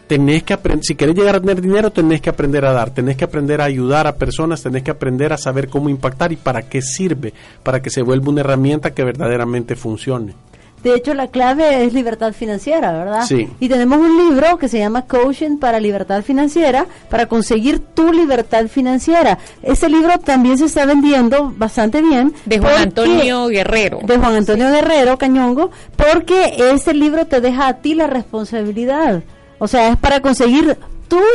tenés 0.07 0.43
que 0.43 0.53
aprender, 0.53 0.83
si 0.85 0.95
querés 0.95 1.15
llegar 1.15 1.35
a 1.35 1.39
tener 1.39 1.61
dinero, 1.61 1.91
tenés 1.91 2.21
que 2.21 2.29
aprender 2.29 2.65
a 2.65 2.73
dar, 2.73 2.91
tenés 2.91 3.15
que 3.17 3.23
aprender 3.23 3.61
a 3.61 3.65
ayudar 3.65 4.07
a 4.07 4.15
personas, 4.15 4.61
tenés 4.61 4.83
que 4.83 4.91
aprender 4.91 5.33
a 5.33 5.37
saber 5.37 5.69
cómo 5.69 5.89
impactar 5.89 6.31
y 6.31 6.35
para 6.35 6.63
qué 6.63 6.81
sirve, 6.81 7.33
para 7.63 7.81
que 7.81 7.89
se 7.89 8.01
vuelva 8.01 8.29
una 8.29 8.41
herramienta 8.41 8.93
que 8.93 9.03
verdaderamente 9.03 9.75
funcione. 9.75 10.35
De 10.83 10.93
hecho, 10.95 11.13
la 11.13 11.27
clave 11.27 11.85
es 11.85 11.93
libertad 11.93 12.33
financiera, 12.33 12.91
¿verdad? 12.91 13.23
Sí. 13.25 13.47
Y 13.61 13.69
tenemos 13.69 13.99
un 13.99 14.17
libro 14.29 14.57
que 14.57 14.67
se 14.67 14.79
llama 14.79 15.03
Coaching 15.03 15.57
para 15.57 15.79
Libertad 15.79 16.21
Financiera, 16.23 16.85
para 17.09 17.25
conseguir 17.27 17.79
tu 17.79 18.11
libertad 18.11 18.67
financiera. 18.67 19.37
Este 19.61 19.87
libro 19.89 20.19
también 20.19 20.57
se 20.57 20.65
está 20.65 20.85
vendiendo 20.85 21.53
bastante 21.55 22.01
bien. 22.01 22.33
de 22.45 22.59
Juan 22.59 22.71
porque- 22.71 22.83
Antonio 22.83 23.47
Guerrero. 23.47 23.99
de 24.03 24.17
Juan 24.17 24.35
Antonio 24.35 24.69
Guerrero 24.71 25.17
Cañongo, 25.17 25.71
porque 25.95 26.55
este 26.73 26.93
libro 26.93 27.25
te 27.27 27.39
deja 27.39 27.67
a 27.67 27.77
ti 27.77 27.95
la 27.95 28.07
responsabilidad. 28.07 29.23
O 29.59 29.67
sea, 29.67 29.89
es 29.89 29.97
para 29.97 30.19
conseguir 30.19 30.77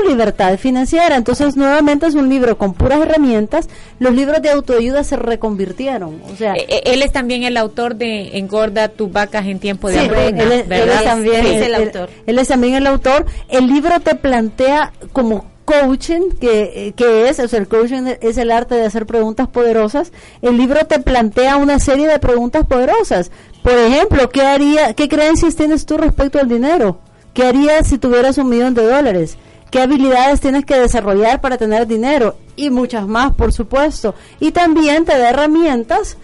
tu 0.03 0.09
libertad 0.09 0.59
financiera. 0.59 1.17
Entonces, 1.17 1.57
nuevamente 1.57 2.07
es 2.07 2.14
un 2.14 2.29
libro 2.29 2.57
con 2.59 2.75
puras 2.75 3.01
herramientas. 3.01 3.69
Los 3.99 4.14
libros 4.14 4.43
de 4.43 4.51
autoayuda 4.51 5.05
se 5.05 5.17
reconvirtieron. 5.17 6.21
O 6.33 6.37
sea, 6.37 6.55
Eh, 6.55 6.67
eh, 6.69 6.83
Él 6.87 7.03
es 7.03 7.12
también 7.12 7.43
el 7.45 7.57
autor 7.57 7.95
de 7.97 8.37
Engorda 8.38 8.88
tus 8.88 9.11
vacas 9.12 9.47
en 9.47 9.59
tiempo 9.59 9.88
de 9.88 9.95
Sí, 10.01 10.07
él, 10.07 10.14
es- 10.14 10.61
él 10.62 10.69
¿verdad? 10.69 10.97
es 10.97 11.05
también 11.05 11.45
Sí, 11.45 11.55
es 11.55 11.62
el 11.67 11.75
autor. 11.75 12.11
Él 12.27 12.38
es 12.38 12.49
también 12.49 12.75
el 12.75 12.87
autor. 12.87 13.27
El 13.49 13.67
libro 13.69 14.01
te 14.01 14.14
plantea 14.14 14.93
como 15.12 15.45
coaching, 15.64 16.31
que, 16.41 16.88
eh, 16.88 16.93
que 16.97 17.29
es, 17.29 17.38
o 17.41 17.47
sea, 17.49 17.59
el 17.59 17.69
coaching 17.69 18.05
es 18.21 18.38
el 18.38 18.51
arte 18.51 18.75
de 18.75 18.87
hacer 18.87 19.05
preguntas 19.07 19.49
poderosas. 19.49 20.12
El 20.41 20.57
libro 20.57 20.87
te 20.87 20.99
plantea 20.99 21.57
una 21.59 21.79
serie 21.79 22.09
de 22.09 22.19
preguntas 22.19 22.67
poderosas. 22.67 23.31
Por 23.62 23.75
ejemplo, 23.75 24.31
¿qué 24.31 24.43
haría, 24.43 24.95
qué 24.95 25.09
creencias 25.09 25.57
tienes 25.57 25.85
tú 25.85 25.99
respecto 25.99 26.38
al 26.41 26.49
dinero? 26.49 26.99
¿Qué 27.35 27.45
harías 27.45 27.87
si 27.87 27.99
tuvieras 27.99 28.38
un 28.38 28.49
millón 28.49 28.73
de 28.75 28.83
dólares? 28.87 29.37
¿Qué 29.70 29.81
habilidades 29.81 30.40
tienes 30.40 30.64
que 30.64 30.78
desarrollar 30.78 31.40
para 31.40 31.59
tener 31.59 31.87
dinero? 31.87 32.37
Y 32.57 32.70
muchas 32.70 33.07
más, 33.07 33.35
por 33.35 33.52
supuesto. 33.52 34.14
Y 34.40 34.52
también 34.52 35.04
te 35.04 35.18
da 35.18 35.31
herramientas 35.31 36.16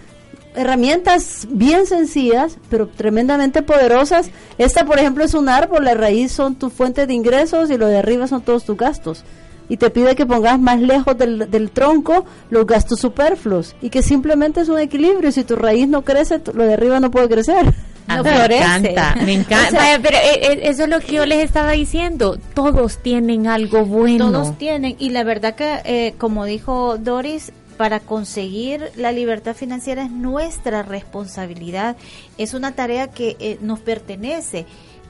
herramientas 0.55 1.47
bien 1.49 1.85
sencillas, 1.85 2.57
pero 2.69 2.87
tremendamente 2.87 3.61
poderosas. 3.61 4.29
Esta, 4.57 4.85
por 4.85 4.99
ejemplo, 4.99 5.23
es 5.23 5.33
un 5.33 5.49
árbol, 5.49 5.83
la 5.83 5.93
raíz 5.93 6.31
son 6.31 6.55
tu 6.55 6.69
fuente 6.69 7.05
de 7.05 7.13
ingresos 7.13 7.69
y 7.69 7.77
lo 7.77 7.87
de 7.87 7.97
arriba 7.97 8.27
son 8.27 8.41
todos 8.41 8.65
tus 8.65 8.77
gastos. 8.77 9.23
Y 9.67 9.77
te 9.77 9.89
pide 9.89 10.15
que 10.15 10.25
pongas 10.25 10.59
más 10.59 10.79
lejos 10.79 11.17
del, 11.17 11.49
del 11.49 11.71
tronco 11.71 12.25
los 12.49 12.65
gastos 12.65 12.99
superfluos 12.99 13.75
y 13.81 13.89
que 13.89 14.01
simplemente 14.01 14.61
es 14.61 14.69
un 14.69 14.79
equilibrio. 14.79 15.31
Si 15.31 15.43
tu 15.43 15.55
raíz 15.55 15.87
no 15.87 16.03
crece, 16.03 16.41
lo 16.53 16.63
de 16.63 16.73
arriba 16.73 16.99
no 16.99 17.11
puede 17.11 17.29
crecer. 17.29 17.73
Ah, 18.07 18.17
No 18.17 18.23
me 18.23 18.35
encanta, 18.57 19.15
me 19.25 19.33
encanta. 19.33 19.67
O 19.67 19.71
sea, 19.71 19.79
Vaya, 19.79 19.99
pero 20.01 20.17
eh, 20.17 20.39
eh, 20.53 20.59
eso 20.63 20.83
es 20.83 20.89
lo 20.89 20.99
que 20.99 21.13
yo 21.13 21.25
les 21.25 21.43
estaba 21.43 21.71
diciendo. 21.71 22.37
Todos 22.53 22.97
tienen 22.99 23.47
algo 23.47 23.83
bueno. 23.85 24.31
Todos 24.31 24.57
tienen, 24.57 24.95
y 24.99 25.09
la 25.09 25.23
verdad 25.23 25.55
que, 25.55 25.81
eh, 25.85 26.13
como 26.17 26.45
dijo 26.45 26.97
Doris, 26.97 27.51
para 27.77 27.99
conseguir 27.99 28.89
la 28.95 29.11
libertad 29.11 29.55
financiera 29.55 30.03
es 30.05 30.11
nuestra 30.11 30.83
responsabilidad, 30.83 31.97
es 32.37 32.53
una 32.53 32.73
tarea 32.73 33.07
que 33.09 33.35
eh, 33.39 33.57
nos 33.61 33.79
pertenece. 33.79 34.65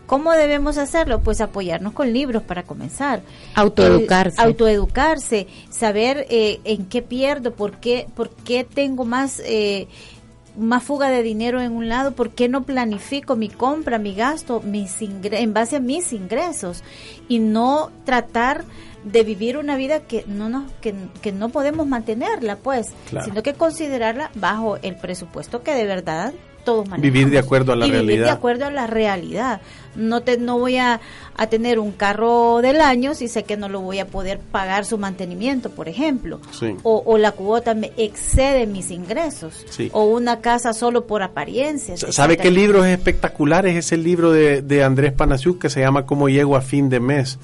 ¿Cómo 0.08 0.31
debemos 0.34 0.77
hacerlo? 0.77 1.19
Pues 1.21 1.41
apoyarnos 1.41 1.93
con 1.93 2.13
libros 2.13 2.43
para 2.43 2.62
comenzar. 2.63 3.21
Autoeducarse. 3.55 4.39
El- 4.39 4.47
autoeducarse, 4.47 5.47
saber 5.69 6.27
eh, 6.29 6.60
en 6.63 6.86
qué 6.86 7.01
pierdo, 7.01 7.53
por 7.53 7.77
qué, 7.79 8.08
por 8.15 8.29
qué 8.29 8.63
tengo 8.63 9.03
más... 9.05 9.41
Eh, 9.45 9.88
más 10.57 10.83
fuga 10.83 11.09
de 11.09 11.21
dinero 11.23 11.61
en 11.61 11.71
un 11.73 11.89
lado, 11.89 12.11
¿por 12.13 12.31
qué 12.31 12.47
no 12.49 12.63
planifico 12.63 13.35
mi 13.35 13.49
compra, 13.49 13.97
mi 13.97 14.13
gasto, 14.15 14.61
mis 14.61 15.01
ingre- 15.01 15.39
en 15.39 15.53
base 15.53 15.77
a 15.77 15.79
mis 15.79 16.13
ingresos 16.13 16.83
y 17.27 17.39
no 17.39 17.91
tratar 18.05 18.63
de 19.03 19.23
vivir 19.23 19.57
una 19.57 19.75
vida 19.75 19.99
que 19.99 20.23
no 20.27 20.49
nos 20.49 20.71
que, 20.81 20.95
que 21.21 21.31
no 21.31 21.49
podemos 21.49 21.85
mantenerla, 21.87 22.55
pues, 22.55 22.87
Claro. 23.09 23.25
sino 23.25 23.43
que 23.43 23.53
considerarla 23.53 24.31
bajo 24.35 24.77
el 24.77 24.95
presupuesto 24.95 25.61
que 25.61 25.73
de 25.75 25.85
verdad 25.85 26.33
todos 26.65 26.89
manejamos. 26.89 27.01
Vivir 27.13 27.30
de 27.30 27.39
acuerdo 27.39 27.71
a 27.71 27.75
la 27.78 27.88
y 27.88 27.91
Vivir 27.91 28.01
de 28.06 28.08
realidad. 28.15 28.34
acuerdo 28.34 28.65
a 28.65 28.71
la 28.71 28.88
realidad. 28.88 29.62
No 29.95 30.23
te 30.23 30.38
no 30.38 30.60
voy 30.60 30.75
a, 30.75 30.99
a 31.38 31.47
tener 31.47 31.80
un 31.80 31.93
carro 31.93 32.60
del 32.62 32.82
año 32.82 33.15
si 33.15 33.30
sé 33.30 33.43
que 33.43 33.56
no 33.56 33.69
lo 33.69 33.80
voy 33.80 33.99
a 33.99 34.08
poder 34.08 34.39
pagar 34.39 34.84
su 34.84 34.97
mantenimiento, 34.97 35.69
por 35.69 35.88
ejemplo. 35.88 36.41
Sí. 36.51 36.75
O, 36.84 37.01
o 37.06 37.17
la 37.17 37.32
cuota 37.32 37.73
me 37.75 37.93
excede 37.95 38.65
mis 38.67 38.91
ingresos. 38.91 39.65
Sí. 39.69 39.89
O 39.93 40.04
una 40.04 40.41
casa 40.41 40.73
solo 40.73 41.06
por 41.08 41.23
apariencias. 41.23 42.01
Sa- 42.01 42.12
¿Sabe 42.12 42.36
qué 42.36 42.51
libro 42.51 42.84
es 42.84 42.91
espectacular? 42.97 43.65
Es 43.67 43.78
ese 43.78 43.95
libro 43.95 44.34
de, 44.34 44.62
de 44.62 44.84
Andrés 44.84 45.13
Panasiuk 45.13 45.62
que 45.62 45.69
se 45.69 45.80
llama 45.80 46.06
Cómo 46.06 46.28
llego 46.28 46.58
a 46.58 46.62
fin 46.62 46.89
de 46.89 46.99
mes. 46.99 47.39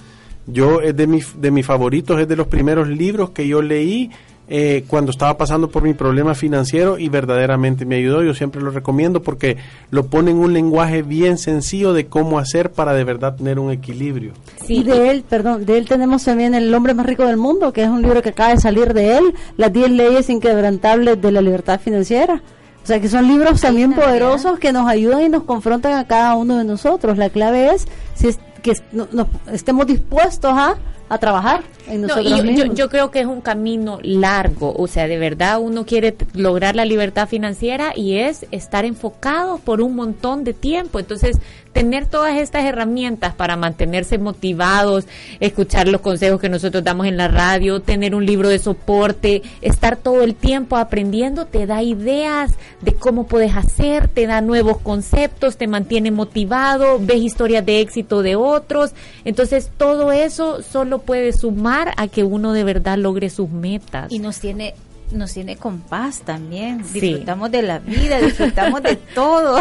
Yo 0.47 0.81
es 0.81 0.95
de 0.97 1.05
mis 1.07 1.39
de 1.39 1.51
mis 1.51 1.65
favoritos, 1.65 2.19
es 2.19 2.27
de 2.27 2.35
los 2.35 2.47
primeros 2.47 2.87
libros 2.89 3.29
que 3.29 3.47
yo 3.47 3.61
leí 3.61 4.09
eh, 4.53 4.83
cuando 4.87 5.11
estaba 5.11 5.37
pasando 5.37 5.69
por 5.69 5.81
mi 5.83 5.93
problema 5.93 6.35
financiero 6.35 6.97
y 6.99 7.07
verdaderamente 7.07 7.85
me 7.85 7.95
ayudó. 7.95 8.21
Yo 8.21 8.33
siempre 8.33 8.61
lo 8.61 8.69
recomiendo 8.71 9.21
porque 9.21 9.55
lo 9.91 10.07
pone 10.07 10.31
en 10.31 10.37
un 10.39 10.51
lenguaje 10.51 11.03
bien 11.03 11.37
sencillo 11.37 11.93
de 11.93 12.07
cómo 12.07 12.37
hacer 12.37 12.69
para 12.73 12.91
de 12.93 13.05
verdad 13.05 13.35
tener 13.37 13.59
un 13.59 13.71
equilibrio. 13.71 14.33
y 14.67 14.83
de 14.83 15.09
él, 15.09 15.23
perdón, 15.27 15.65
de 15.65 15.77
él 15.77 15.87
tenemos 15.87 16.25
también 16.25 16.53
El 16.53 16.73
hombre 16.75 16.93
más 16.93 17.05
rico 17.05 17.25
del 17.25 17.37
mundo, 17.37 17.71
que 17.71 17.83
es 17.83 17.89
un 17.89 18.01
libro 18.01 18.21
que 18.21 18.29
acaba 18.29 18.49
de 18.49 18.59
salir 18.59 18.93
de 18.93 19.17
él, 19.17 19.33
Las 19.55 19.71
10 19.71 19.89
leyes 19.91 20.29
inquebrantables 20.29 21.21
de 21.21 21.31
la 21.31 21.39
libertad 21.41 21.79
financiera. 21.79 22.41
O 22.83 22.85
sea, 22.85 22.99
que 22.99 23.07
son 23.07 23.27
libros 23.27 23.61
también 23.61 23.93
poderosos 23.93 24.59
que 24.59 24.73
nos 24.73 24.87
ayudan 24.89 25.21
y 25.21 25.29
nos 25.29 25.43
confrontan 25.43 25.93
a 25.93 26.07
cada 26.07 26.35
uno 26.35 26.57
de 26.57 26.63
nosotros. 26.65 27.17
La 27.17 27.29
clave 27.29 27.73
es 27.73 27.87
si 28.15 28.27
es, 28.27 28.39
que 28.63 28.71
es- 28.71 28.83
no- 28.91 29.07
no- 29.13 29.27
estemos 29.53 29.85
dispuestos 29.87 30.51
a, 30.51 30.75
a 31.11 31.17
trabajar 31.17 31.61
en 31.87 32.01
No, 32.01 32.07
nosotros 32.07 32.25
y 32.25 32.29
yo, 32.29 32.37
yo, 32.37 32.43
mismos. 32.43 32.77
yo 32.77 32.89
creo 32.89 33.11
que 33.11 33.19
es 33.19 33.25
un 33.25 33.41
camino 33.41 33.99
largo, 34.01 34.73
o 34.77 34.87
sea, 34.87 35.07
de 35.07 35.17
verdad 35.17 35.59
uno 35.59 35.85
quiere 35.85 36.15
lograr 36.33 36.73
la 36.77 36.85
libertad 36.85 37.27
financiera 37.27 37.91
y 37.93 38.19
es 38.19 38.45
estar 38.51 38.85
enfocado 38.85 39.57
por 39.57 39.81
un 39.81 39.93
montón 39.95 40.45
de 40.45 40.53
tiempo. 40.53 40.99
Entonces, 40.99 41.37
tener 41.73 42.05
todas 42.05 42.37
estas 42.37 42.65
herramientas 42.65 43.33
para 43.33 43.55
mantenerse 43.55 44.17
motivados, 44.17 45.05
escuchar 45.39 45.87
los 45.87 46.01
consejos 46.01 46.39
que 46.39 46.49
nosotros 46.49 46.83
damos 46.83 47.07
en 47.07 47.17
la 47.17 47.27
radio, 47.27 47.81
tener 47.81 48.13
un 48.15 48.25
libro 48.25 48.49
de 48.49 48.59
soporte, 48.59 49.41
estar 49.61 49.95
todo 49.97 50.21
el 50.23 50.35
tiempo 50.35 50.77
aprendiendo, 50.77 51.45
te 51.45 51.65
da 51.65 51.81
ideas 51.81 52.51
de 52.81 52.93
cómo 52.93 53.25
puedes 53.25 53.55
hacer, 53.55 54.07
te 54.07 54.27
da 54.27 54.41
nuevos 54.41 54.77
conceptos, 54.79 55.57
te 55.57 55.67
mantiene 55.67 56.11
motivado, 56.11 56.99
ves 56.99 57.21
historias 57.21 57.65
de 57.65 57.79
éxito 57.79 58.21
de 58.21 58.35
otros. 58.35 58.91
Entonces, 59.23 59.71
todo 59.77 60.11
eso 60.11 60.61
solo 60.63 60.99
puede 61.01 61.33
sumar 61.33 61.93
a 61.97 62.07
que 62.07 62.23
uno 62.23 62.53
de 62.53 62.63
verdad 62.63 62.97
logre 62.97 63.29
sus 63.29 63.49
metas. 63.49 64.11
Y 64.11 64.19
nos 64.19 64.39
tiene 64.39 64.73
nos 65.13 65.33
tiene 65.33 65.57
con 65.57 65.79
paz 65.79 66.21
también. 66.21 66.83
Sí. 66.85 66.99
Disfrutamos 66.99 67.51
de 67.51 67.61
la 67.61 67.79
vida, 67.79 68.19
disfrutamos 68.19 68.81
de 68.81 68.95
todo. 69.15 69.59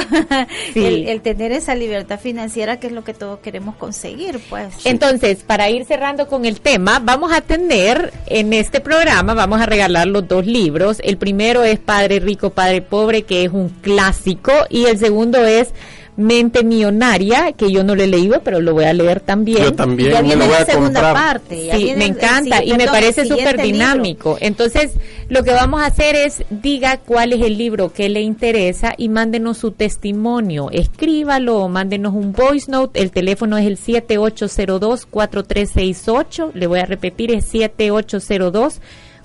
Sí. 0.72 0.85
El, 0.85 1.09
el 1.09 1.20
tener 1.20 1.53
esa 1.53 1.74
libertad 1.74 2.18
financiera 2.18 2.79
que 2.79 2.87
es 2.88 2.92
lo 2.92 3.05
que 3.05 3.14
todos 3.14 3.40
queremos 3.40 3.76
conseguir, 3.76 4.40
pues. 4.48 4.74
Entonces, 4.85 5.42
para 5.42 5.70
ir 5.70 5.85
cerrando 5.85 6.29
con 6.29 6.44
el 6.44 6.61
tema, 6.61 7.00
vamos 7.03 7.33
a 7.33 7.40
tener 7.40 8.12
en 8.26 8.53
este 8.53 8.81
programa, 8.81 9.35
vamos 9.35 9.61
a 9.61 9.66
regalar 9.66 10.07
los 10.07 10.26
dos 10.29 10.46
libros. 10.46 11.00
El 11.05 11.16
primero 11.16 11.64
es 11.64 11.79
Padre 11.79 12.20
Rico, 12.20 12.50
Padre 12.50 12.83
Pobre, 12.83 13.22
que 13.22 13.44
es 13.44 13.53
un 13.53 13.68
clásico, 13.68 14.53
y 14.68 14.85
el 14.87 14.98
segundo 14.98 15.44
es 15.44 15.72
Mente 16.20 16.62
Millonaria, 16.64 17.52
que 17.52 17.72
yo 17.72 17.83
no 17.83 17.94
lo 17.96 18.02
he 18.02 18.06
leído, 18.06 18.40
pero 18.44 18.61
lo 18.61 18.74
voy 18.74 18.85
a 18.85 18.92
leer 18.92 19.20
también. 19.20 19.62
Yo 19.64 19.72
también 19.72 20.11
ya 20.12 20.20
me 20.22 20.28
viene 20.28 20.44
lo 20.44 20.46
voy 20.46 20.54
la 20.54 20.61
a 20.62 20.66
segunda 20.66 21.00
comprar. 21.02 21.14
parte. 21.14 21.66
ya 21.66 21.76
Sí, 21.76 21.85
viene 21.85 21.98
me 21.98 22.04
el- 22.04 22.11
el 22.11 22.16
encanta 22.16 22.64
y 22.64 22.72
me 22.74 22.87
parece 22.87 23.24
súper 23.26 23.56
libro. 23.56 23.62
dinámico. 23.64 24.37
Entonces, 24.40 24.92
lo 25.28 25.42
que 25.42 25.50
vamos 25.52 25.80
a 25.80 25.87
hacer 25.87 26.14
es 26.16 26.44
diga 26.50 26.98
cuál 26.98 27.33
es 27.33 27.42
el 27.42 27.56
libro 27.59 27.92
que 27.92 28.09
le 28.09 28.20
interesa 28.20 28.94
y 28.96 29.09
mándenos 29.09 29.59
su 29.59 29.72
testimonio. 29.72 30.70
Escríbalo 30.70 31.68
mándenos 31.68 32.14
un 32.14 32.33
voice 32.33 32.70
note. 32.70 33.00
El 33.00 33.11
teléfono 33.11 33.59
es 33.59 33.66
el 33.66 33.76
7802-4368. 33.76 36.50
Le 36.54 36.66
voy 36.66 36.80
a 36.80 36.87
repetir, 36.87 37.33
es 37.33 37.44
7802. 37.46 38.80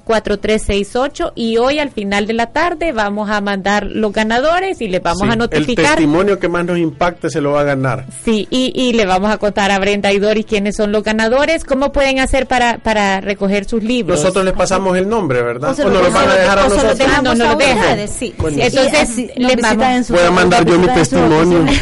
4368 0.05 1.33
y 1.35 1.57
hoy 1.57 1.79
al 1.79 1.89
final 1.91 2.27
de 2.27 2.33
la 2.33 2.47
tarde 2.47 2.91
vamos 2.91 3.29
a 3.29 3.41
mandar 3.41 3.85
los 3.87 4.11
ganadores 4.13 4.79
y 4.81 4.87
les 4.87 5.01
vamos 5.01 5.21
Sí, 5.23 5.29
a 5.29 5.33
El 5.33 5.39
notificar 5.39 5.85
testimonio 5.95 6.39
que 6.39 6.47
más 6.47 6.65
nos 6.65 6.77
impacte 6.77 7.29
se 7.29 7.41
lo 7.41 7.51
va 7.51 7.61
a 7.61 7.63
ganar. 7.63 8.05
Sí, 8.23 8.47
y, 8.49 8.71
y 8.75 8.93
le 8.93 9.05
vamos 9.05 9.31
a 9.31 9.37
contar 9.37 9.71
a 9.71 9.79
Brenda 9.79 10.11
y 10.13 10.19
Doris 10.19 10.45
quiénes 10.45 10.75
son 10.75 10.91
los 10.91 11.03
ganadores, 11.03 11.63
cómo 11.65 11.91
pueden 11.91 12.19
hacer 12.19 12.47
para, 12.47 12.77
para 12.77 13.21
recoger 13.21 13.65
sus 13.65 13.83
libros. 13.83 14.19
Nosotros 14.19 14.45
les 14.45 14.53
pasamos 14.53 14.95
el 14.97 15.09
nombre, 15.09 15.41
¿verdad? 15.41 15.77
O 15.79 15.83
O 15.83 15.89
lo 15.89 16.01
nos 16.01 16.03
lo 16.03 16.11
van 16.11 16.29
a 16.29 16.35
dejar 16.35 16.59
a 16.59 16.63
nosotros. 16.69 16.97
dejamos 16.97 17.23
No, 17.23 17.35
no 17.35 17.51
lo 17.51 17.55
dejan. 17.57 18.07
sí. 18.07 18.33
Bueno. 18.37 18.57
sí. 18.57 18.63
Entonces, 18.63 18.99
así 18.99 19.25
nos 19.37 19.49
le 19.49 19.55
visitan 19.55 19.77
vamos- 19.77 20.09
Voy 20.11 20.19
a 20.21 20.31
mandar 20.31 20.65
yo 20.65 20.79
mi 20.79 20.87
testimonio. 20.87 21.59
Entonces, 21.65 21.81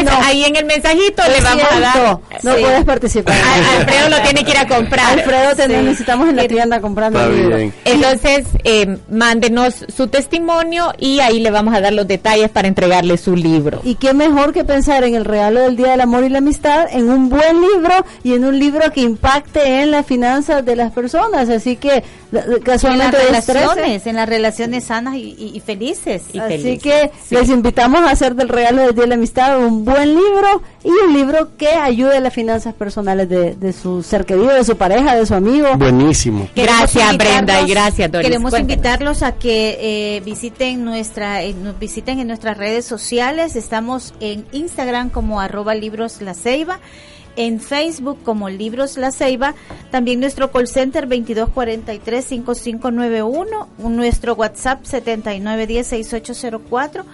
Eh, 0.00 0.04
no. 0.04 0.12
ahí 0.24 0.44
en 0.44 0.56
el 0.56 0.64
mensajito 0.64 1.22
le 1.28 1.40
vamos 1.40 1.64
a 1.70 1.80
dar. 1.80 2.18
No 2.42 2.54
Sí. 2.54 2.60
puedes 2.62 2.84
participar. 2.84 3.34
Alfredo 3.78 4.08
lo 4.10 4.20
tiene 4.22 4.44
que 4.44 4.50
ir 4.52 4.58
a 4.58 4.66
comprar. 4.68 5.18
Alfredo, 5.18 5.54
te 5.56 5.68
Sí. 6.04 6.10
necesitamos 6.10 6.28
en 6.28 6.36
la 6.36 6.46
tienda 6.48 6.80
comprando 6.80 7.18
Está 7.18 7.30
el 7.30 7.36
libro. 7.40 7.56
bien. 7.56 7.74
Entonces, 7.84 8.46
eh, 8.64 8.98
mándenos 9.10 9.84
su 9.94 10.08
testimonio 10.08 10.92
y 10.98 11.20
ahí 11.20 11.40
le 11.40 11.50
vamos 11.50 11.74
a 11.74 11.80
dar 11.80 11.92
los 11.92 12.06
detalles 12.06 12.50
para 12.50 12.68
entregarle 12.68 13.16
su 13.16 13.36
libro. 13.36 13.80
Y 13.84 13.94
qué 13.96 14.14
mejor 14.14 14.52
que 14.52 14.64
pensar 14.64 15.04
en 15.04 15.14
el 15.14 15.24
regalo 15.24 15.60
del 15.60 15.76
Día 15.76 15.92
del 15.92 16.00
Amor 16.00 16.24
y 16.24 16.28
la 16.28 16.38
Amistad, 16.38 16.86
en 16.90 17.10
un 17.10 17.28
buen 17.28 17.60
libro 17.60 17.94
y 18.22 18.34
en 18.34 18.44
un 18.44 18.58
libro 18.58 18.90
que 18.92 19.00
impacte 19.00 19.82
en 19.82 19.90
las 19.90 20.06
finanzas 20.06 20.64
de 20.64 20.76
las 20.76 20.92
personas. 20.92 21.48
Así 21.48 21.76
que 21.76 22.02
la- 22.30 22.40
en 22.42 22.50
las 22.50 22.60
casualmente 22.60 23.16
es 23.16 23.28
13. 23.46 23.52
relaciones, 23.52 24.06
en 24.06 24.16
las 24.16 24.28
relaciones 24.28 24.84
sanas 24.84 25.14
y, 25.16 25.34
y- 25.38 25.52
y 25.54 25.60
felices. 25.60 26.22
Y 26.32 26.38
Así 26.38 26.48
felices, 26.58 26.82
que 26.82 27.10
sí. 27.28 27.34
les 27.34 27.48
invitamos 27.48 28.00
a 28.00 28.10
hacer 28.10 28.34
del 28.34 28.48
regalo 28.48 28.82
del 28.82 28.94
Día 28.94 29.02
de 29.02 29.08
la 29.08 29.14
Amistad 29.14 29.58
un 29.64 29.84
buen 29.84 30.08
libro 30.14 30.62
y 30.82 30.88
un 31.06 31.12
libro 31.14 31.56
que 31.56 31.68
ayude 31.68 32.16
a 32.16 32.20
las 32.20 32.32
finanzas 32.34 32.74
personales 32.74 33.28
de, 33.28 33.54
de 33.54 33.72
su 33.72 34.02
ser 34.02 34.24
querido, 34.24 34.48
de 34.48 34.64
su 34.64 34.76
pareja, 34.76 35.14
de 35.16 35.26
su 35.26 35.34
amigo. 35.34 35.68
Buenísimo. 35.76 36.48
Gracias, 36.54 37.16
Brenda, 37.16 37.60
y 37.62 37.68
gracias, 37.70 38.10
Doris. 38.10 38.26
Queremos 38.28 38.58
invitarlos 38.58 39.22
a 39.22 39.32
que 39.32 39.78
eh, 40.16 40.20
visiten 40.24 40.84
nuestra, 40.84 41.42
eh, 41.42 41.54
nos 41.54 41.78
visiten 41.78 42.18
en 42.18 42.26
nuestras 42.28 42.56
redes 42.58 42.84
sociales. 42.84 43.56
Estamos 43.56 44.14
en 44.20 44.44
Instagram 44.52 45.10
como 45.10 45.40
arroba 45.40 45.74
libros 45.74 46.20
la 46.20 46.34
ceiba, 46.34 46.80
en 47.36 47.60
Facebook 47.60 48.18
como 48.24 48.48
libros 48.48 48.96
la 48.96 49.10
ceiba, 49.10 49.54
también 49.90 50.20
nuestro 50.20 50.52
call 50.52 50.68
center 50.68 51.06
2243-5591, 51.08 53.66
nuestro 53.78 54.34
WhatsApp 54.34 54.84
7910-6804 54.84 57.04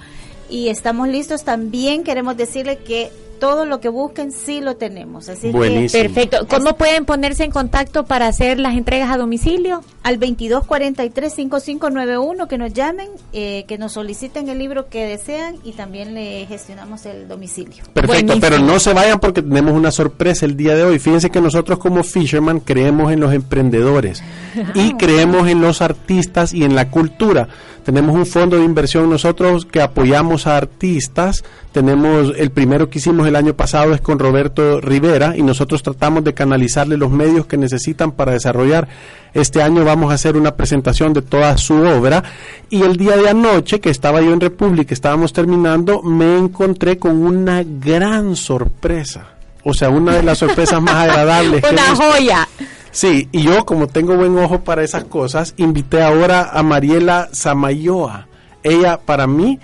y 0.49 0.69
estamos 0.69 1.09
listos. 1.09 1.43
También 1.45 2.05
queremos 2.05 2.37
decirle 2.37 2.77
que 2.79 3.11
todo 3.41 3.65
lo 3.65 3.81
que 3.81 3.89
busquen 3.89 4.31
sí 4.31 4.61
lo 4.61 4.77
tenemos. 4.77 5.29
Así 5.29 5.51
que 5.51 5.57
Buenísimo. 5.57 6.05
Perfecto. 6.05 6.47
¿Cómo 6.49 6.77
pueden 6.77 7.05
ponerse 7.05 7.43
en 7.43 7.51
contacto 7.51 8.05
para 8.05 8.29
hacer 8.29 8.61
las 8.61 8.75
entregas 8.75 9.11
a 9.11 9.17
domicilio? 9.17 9.83
al 10.03 10.19
2243-5591 10.19 12.49
que 12.49 12.59
nos 12.59 12.73
llamen, 12.73 13.09
eh, 13.33 13.65
que 13.69 13.77
nos 13.77 13.93
soliciten 13.93 14.49
el 14.49 14.59
libro 14.59 14.89
que 14.89 15.05
desean 15.05 15.57
y 15.63 15.73
también 15.73 16.15
le 16.15 16.47
gestionamos 16.47 17.05
el 17.07 17.29
domicilio. 17.29 17.85
Perfecto, 17.93 18.07
Buenísimo. 18.07 18.41
pero 18.41 18.61
no 18.61 18.81
se 18.81 18.95
vayan 18.95 19.21
porque 19.21 19.43
tenemos 19.43 19.75
una 19.75 19.91
sorpresa 19.91 20.47
el 20.47 20.57
día 20.57 20.75
de 20.75 20.85
hoy. 20.85 20.99
Fíjense 20.99 21.29
que 21.31 21.43
nosotros 21.43 21.79
como 21.79 22.03
Fisherman 22.03 22.61
creemos 22.61 23.13
en 23.13 23.21
los 23.21 23.35
emprendedores 23.35 24.23
y 24.75 24.95
creemos 24.95 25.47
en 25.49 25.61
los 25.61 25.83
artistas 25.83 26.55
y 26.55 26.65
en 26.65 26.75
la 26.75 26.91
cultura. 26.91 27.49
Tenemos 27.83 28.15
un 28.15 28.27
fondo 28.27 28.57
de 28.57 28.65
inversión 28.65 29.09
nosotros 29.11 29.67
que 29.67 29.81
apoyamos 29.81 30.47
a 30.47 30.57
artistas. 30.57 31.43
Tenemos 31.73 32.33
el 32.37 32.51
primero 32.51 32.91
que 32.91 32.99
hicimos 32.99 33.27
el 33.27 33.37
año 33.37 33.55
pasado 33.55 33.95
es 33.95 34.01
con 34.01 34.19
Roberto 34.19 34.81
Rivera 34.81 35.37
y 35.37 35.43
nosotros 35.43 35.83
tratamos 35.83 36.25
de 36.25 36.35
canalizarle 36.35 36.97
los 36.97 37.11
medios 37.11 37.47
que 37.47 37.57
necesitan 37.57 38.13
para 38.13 38.33
desarrollar. 38.33 38.89
Este 39.35 39.63
año 39.63 39.85
vamos 39.85 40.11
a 40.11 40.15
hacer 40.15 40.37
una 40.37 40.57
presentación 40.57 41.13
de 41.13 41.23
toda 41.23 41.57
su 41.57 41.75
obra 41.75 42.23
y 42.69 42.83
el 42.83 42.97
día 42.97 43.17
de 43.17 43.29
anoche 43.31 43.81
que 43.81 43.91
estaba 43.91 44.21
yo 44.21 44.33
en 44.33 44.41
República, 44.41 44.93
estábamos 44.93 45.33
terminando, 45.33 46.03
me 46.03 46.37
encontré 46.37 46.99
con 46.99 47.17
una 47.23 47.63
gran 47.65 48.37
sorpresa. 48.37 49.27
O 49.63 49.75
sea, 49.75 49.91
una 49.91 50.15
de 50.15 50.23
las 50.23 50.39
sorpresas 50.39 50.81
más 50.81 50.95
agradables. 51.09 51.63
que 51.63 51.71
Una 51.75 51.91
visto. 51.91 52.03
joya. 52.13 52.49
Sí, 52.93 53.29
y 53.33 53.43
yo 53.43 53.65
como 53.65 53.87
tengo 53.87 54.17
buen 54.17 54.37
ojo 54.39 54.61
para 54.61 54.83
esas 54.83 55.05
cosas, 55.05 55.55
invité 55.57 56.03
ahora 56.03 56.51
a 56.53 56.63
Mariela 56.63 57.29
Samayoa. 57.33 58.27
Ella 58.63 58.99
para 58.99 59.27
mí 59.27 59.59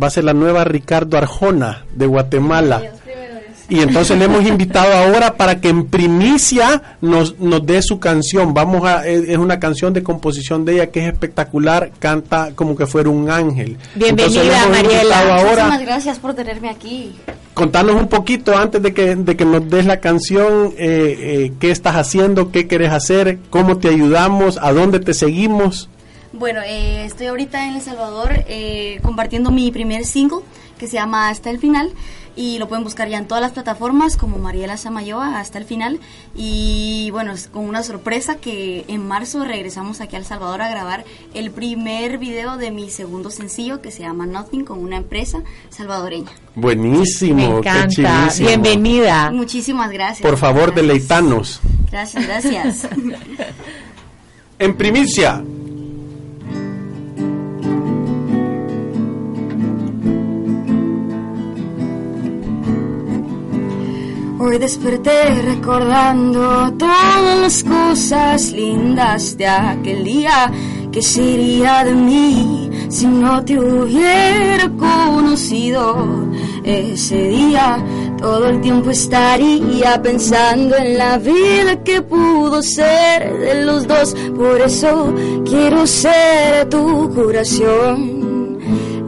va 0.00 0.06
a 0.06 0.10
ser 0.10 0.24
la 0.24 0.32
nueva 0.32 0.64
Ricardo 0.64 1.18
Arjona 1.18 1.84
de 1.94 2.06
Guatemala. 2.06 2.82
Y 3.72 3.80
entonces 3.80 4.18
le 4.18 4.26
hemos 4.26 4.46
invitado 4.46 4.92
ahora 4.92 5.34
para 5.38 5.58
que 5.58 5.70
en 5.70 5.86
primicia 5.86 6.82
nos, 7.00 7.38
nos 7.38 7.64
dé 7.64 7.80
su 7.80 7.98
canción. 7.98 8.52
Vamos 8.52 8.84
a, 8.84 9.08
es, 9.08 9.38
una 9.38 9.58
canción 9.58 9.94
de 9.94 10.02
composición 10.02 10.66
de 10.66 10.74
ella 10.74 10.90
que 10.90 11.00
es 11.00 11.10
espectacular, 11.10 11.90
canta 11.98 12.50
como 12.54 12.76
que 12.76 12.84
fuera 12.86 13.08
un 13.08 13.30
ángel. 13.30 13.78
Bienvenida, 13.94 14.42
Entonces 14.42 14.68
Mariela. 14.68 15.18
ahora 15.20 15.64
Muchísimas 15.64 15.80
gracias 15.80 16.18
por 16.18 16.34
tenerme 16.34 16.68
aquí. 16.68 17.14
contanos 17.54 17.96
un 17.96 18.08
poquito 18.08 18.54
antes 18.58 18.82
de 18.82 18.92
que, 18.92 19.16
de 19.16 19.36
que 19.38 19.46
nos 19.46 19.66
des 19.70 19.86
la 19.86 20.00
canción, 20.00 20.74
eh, 20.76 21.16
eh, 21.18 21.52
qué 21.58 21.70
estás 21.70 21.96
haciendo, 21.96 22.52
qué 22.52 22.66
quieres 22.66 22.92
hacer, 22.92 23.38
cómo 23.48 23.78
te 23.78 23.88
ayudamos, 23.88 24.58
a 24.60 24.70
dónde 24.74 25.00
te 25.00 25.14
seguimos. 25.14 25.88
Bueno, 26.34 26.60
eh, 26.66 27.04
estoy 27.04 27.26
ahorita 27.26 27.68
en 27.68 27.76
El 27.76 27.82
Salvador 27.82 28.44
eh, 28.48 29.00
compartiendo 29.02 29.50
mi 29.50 29.70
primer 29.70 30.04
single 30.04 30.40
que 30.78 30.86
se 30.88 30.94
llama 30.94 31.28
Hasta 31.28 31.50
el 31.50 31.58
Final 31.58 31.90
y 32.36 32.58
lo 32.58 32.68
pueden 32.68 32.84
buscar 32.84 33.08
ya 33.08 33.18
en 33.18 33.26
todas 33.26 33.42
las 33.42 33.52
plataformas 33.52 34.16
como 34.16 34.38
Mariela 34.38 34.76
Samayoa 34.76 35.38
hasta 35.38 35.58
el 35.58 35.64
final 35.64 36.00
y 36.34 37.10
bueno, 37.12 37.32
es 37.32 37.48
con 37.48 37.68
una 37.68 37.82
sorpresa 37.82 38.36
que 38.36 38.84
en 38.88 39.06
marzo 39.06 39.44
regresamos 39.44 40.00
aquí 40.00 40.16
a 40.16 40.18
El 40.18 40.24
Salvador 40.24 40.62
a 40.62 40.68
grabar 40.70 41.04
el 41.34 41.50
primer 41.50 42.18
video 42.18 42.56
de 42.56 42.70
mi 42.70 42.90
segundo 42.90 43.30
sencillo 43.30 43.80
que 43.82 43.90
se 43.90 44.00
llama 44.02 44.26
Nothing 44.26 44.64
con 44.64 44.78
una 44.78 44.96
empresa 44.96 45.42
salvadoreña. 45.70 46.30
Buenísimo, 46.54 47.60
Me 47.60 47.60
qué. 47.60 48.42
Bienvenida. 48.44 49.30
Muchísimas 49.30 49.90
gracias. 49.90 50.22
Por 50.28 50.38
favor, 50.38 50.72
Gracias. 50.72 50.86
deleitanos. 50.86 51.60
Gracias, 51.90 52.26
gracias. 52.26 52.88
En 54.58 54.76
primicia, 54.76 55.42
Hoy 64.44 64.58
desperté 64.58 65.40
recordando 65.40 66.72
todas 66.76 67.38
las 67.40 67.62
cosas 67.62 68.50
lindas 68.50 69.36
de 69.36 69.46
aquel 69.46 70.02
día. 70.02 70.50
¿Qué 70.90 71.00
sería 71.00 71.84
de 71.84 71.94
mí 71.94 72.68
si 72.88 73.06
no 73.06 73.44
te 73.44 73.56
hubiera 73.56 74.68
conocido 74.76 76.28
ese 76.64 77.28
día? 77.28 77.86
Todo 78.18 78.48
el 78.48 78.60
tiempo 78.60 78.90
estaría 78.90 80.02
pensando 80.02 80.74
en 80.76 80.98
la 80.98 81.18
vida 81.18 81.80
que 81.84 82.02
pudo 82.02 82.64
ser 82.64 83.38
de 83.38 83.64
los 83.64 83.86
dos. 83.86 84.12
Por 84.36 84.60
eso 84.60 85.14
quiero 85.44 85.86
ser 85.86 86.68
tu 86.68 87.08
curación 87.14 88.21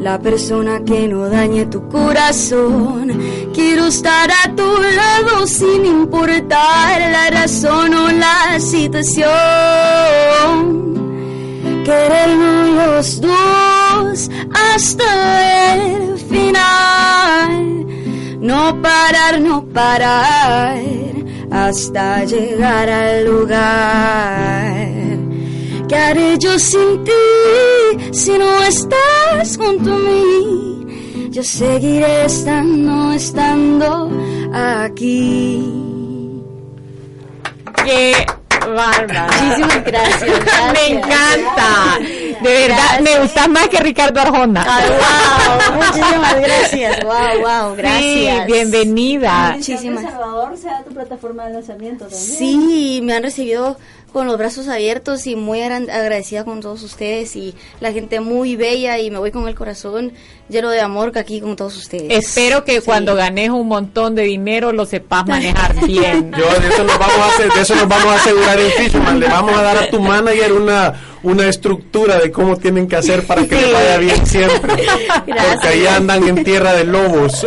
la 0.04 0.18
persona 0.18 0.84
que 0.84 1.08
no 1.08 1.30
dañe 1.30 1.64
tu 1.64 1.88
corazón. 1.88 3.18
Quiero 3.54 3.86
estar 3.86 4.30
a 4.30 4.54
tu 4.54 4.70
lado 5.00 5.46
sin 5.46 5.86
importar 5.86 7.00
la 7.10 7.30
razón 7.30 7.94
o 7.94 8.12
la 8.12 8.60
situación. 8.60 9.24
Querernos 11.86 12.68
los 12.80 13.20
dos 13.22 14.30
hasta 14.52 15.74
el 15.74 16.18
final. 16.18 17.86
No 18.40 18.82
parar, 18.82 19.40
no 19.40 19.64
parar 19.64 20.82
hasta 21.50 22.24
llegar 22.24 22.90
al 22.90 23.24
lugar. 23.24 25.03
¿Qué 25.88 25.96
haré 25.96 26.38
yo 26.38 26.58
sin 26.58 27.04
ti 27.04 27.12
si 28.12 28.38
no 28.38 28.62
estás 28.64 29.56
junto 29.56 29.92
a 29.94 29.98
mí? 29.98 31.28
Yo 31.30 31.42
seguiré 31.42 32.24
estando, 32.24 33.12
estando 33.12 34.10
aquí. 34.52 35.62
Qué 37.84 38.26
bárbara. 38.74 39.26
Muchísimas 39.26 39.84
gracias. 39.84 40.22
Me 40.30 40.34
gracias. 40.40 40.90
encanta. 40.90 41.98
De 42.40 42.52
verdad, 42.52 43.00
me 43.02 43.18
gusta 43.20 43.48
más 43.48 43.68
que 43.68 43.78
Ricardo 43.78 44.20
Arjona. 44.20 44.66
Ay, 44.68 44.90
wow, 44.90 45.76
muchísimas 45.82 46.40
gracias. 46.40 47.04
Wow, 47.04 47.40
wow, 47.40 47.76
gracias. 47.76 48.00
Sí, 48.00 48.52
bienvenida. 48.52 49.52
Muchísimas. 49.56 50.04
El 50.04 50.10
Salvador 50.10 50.56
sea 50.58 50.82
tu 50.82 50.90
plataforma 50.92 51.46
de 51.46 51.54
lanzamiento 51.54 52.04
también. 52.04 52.20
Sí, 52.22 53.00
me 53.02 53.14
han 53.14 53.22
recibido 53.22 53.78
con 54.14 54.26
los 54.26 54.38
brazos 54.38 54.68
abiertos 54.68 55.26
y 55.26 55.36
muy 55.36 55.60
agra- 55.60 55.76
agradecida 55.92 56.44
con 56.46 56.60
todos 56.60 56.82
ustedes 56.82 57.36
y 57.36 57.54
la 57.80 57.92
gente 57.92 58.20
muy 58.20 58.56
bella 58.56 58.98
y 58.98 59.10
me 59.10 59.18
voy 59.18 59.30
con 59.30 59.46
el 59.46 59.54
corazón 59.54 60.12
lleno 60.48 60.70
de 60.70 60.80
amor 60.80 61.12
que 61.12 61.18
aquí 61.18 61.40
con 61.40 61.56
todos 61.56 61.76
ustedes. 61.76 62.06
Espero 62.10 62.64
que 62.64 62.80
cuando 62.80 63.14
ganes 63.14 63.50
un 63.50 63.66
montón 63.68 64.14
de 64.14 64.22
dinero 64.22 64.72
lo 64.72 64.86
sepas 64.86 65.26
manejar 65.26 65.74
bien. 65.86 66.32
yo 66.38 66.60
de 66.60 66.68
eso 66.68 66.84
nos 66.84 66.98
vamos 66.98 67.18
a 67.18 67.28
hacer, 67.28 67.52
de 67.52 67.60
eso 67.60 67.74
nos 67.74 67.88
vamos 67.88 68.06
a 68.06 68.14
asegurar 68.16 68.58
en 68.60 68.70
Fisherman. 68.72 69.20
Le 69.20 69.26
vamos 69.28 69.54
a 69.58 69.62
dar 69.62 69.76
a 69.76 69.90
tu 69.90 70.00
manager 70.00 70.52
una 70.54 70.94
una 71.24 71.48
estructura 71.48 72.18
de 72.18 72.30
cómo 72.30 72.58
tienen 72.58 72.86
que 72.86 72.96
hacer 72.96 73.26
para 73.26 73.46
que 73.46 73.56
le 73.58 73.72
vaya 73.72 73.96
bien 73.96 74.26
siempre. 74.26 74.74
Porque 75.24 75.68
ahí 75.68 75.86
andan 75.86 76.28
en 76.28 76.44
tierra 76.44 76.74
de 76.74 76.84
lobos. 76.84 77.46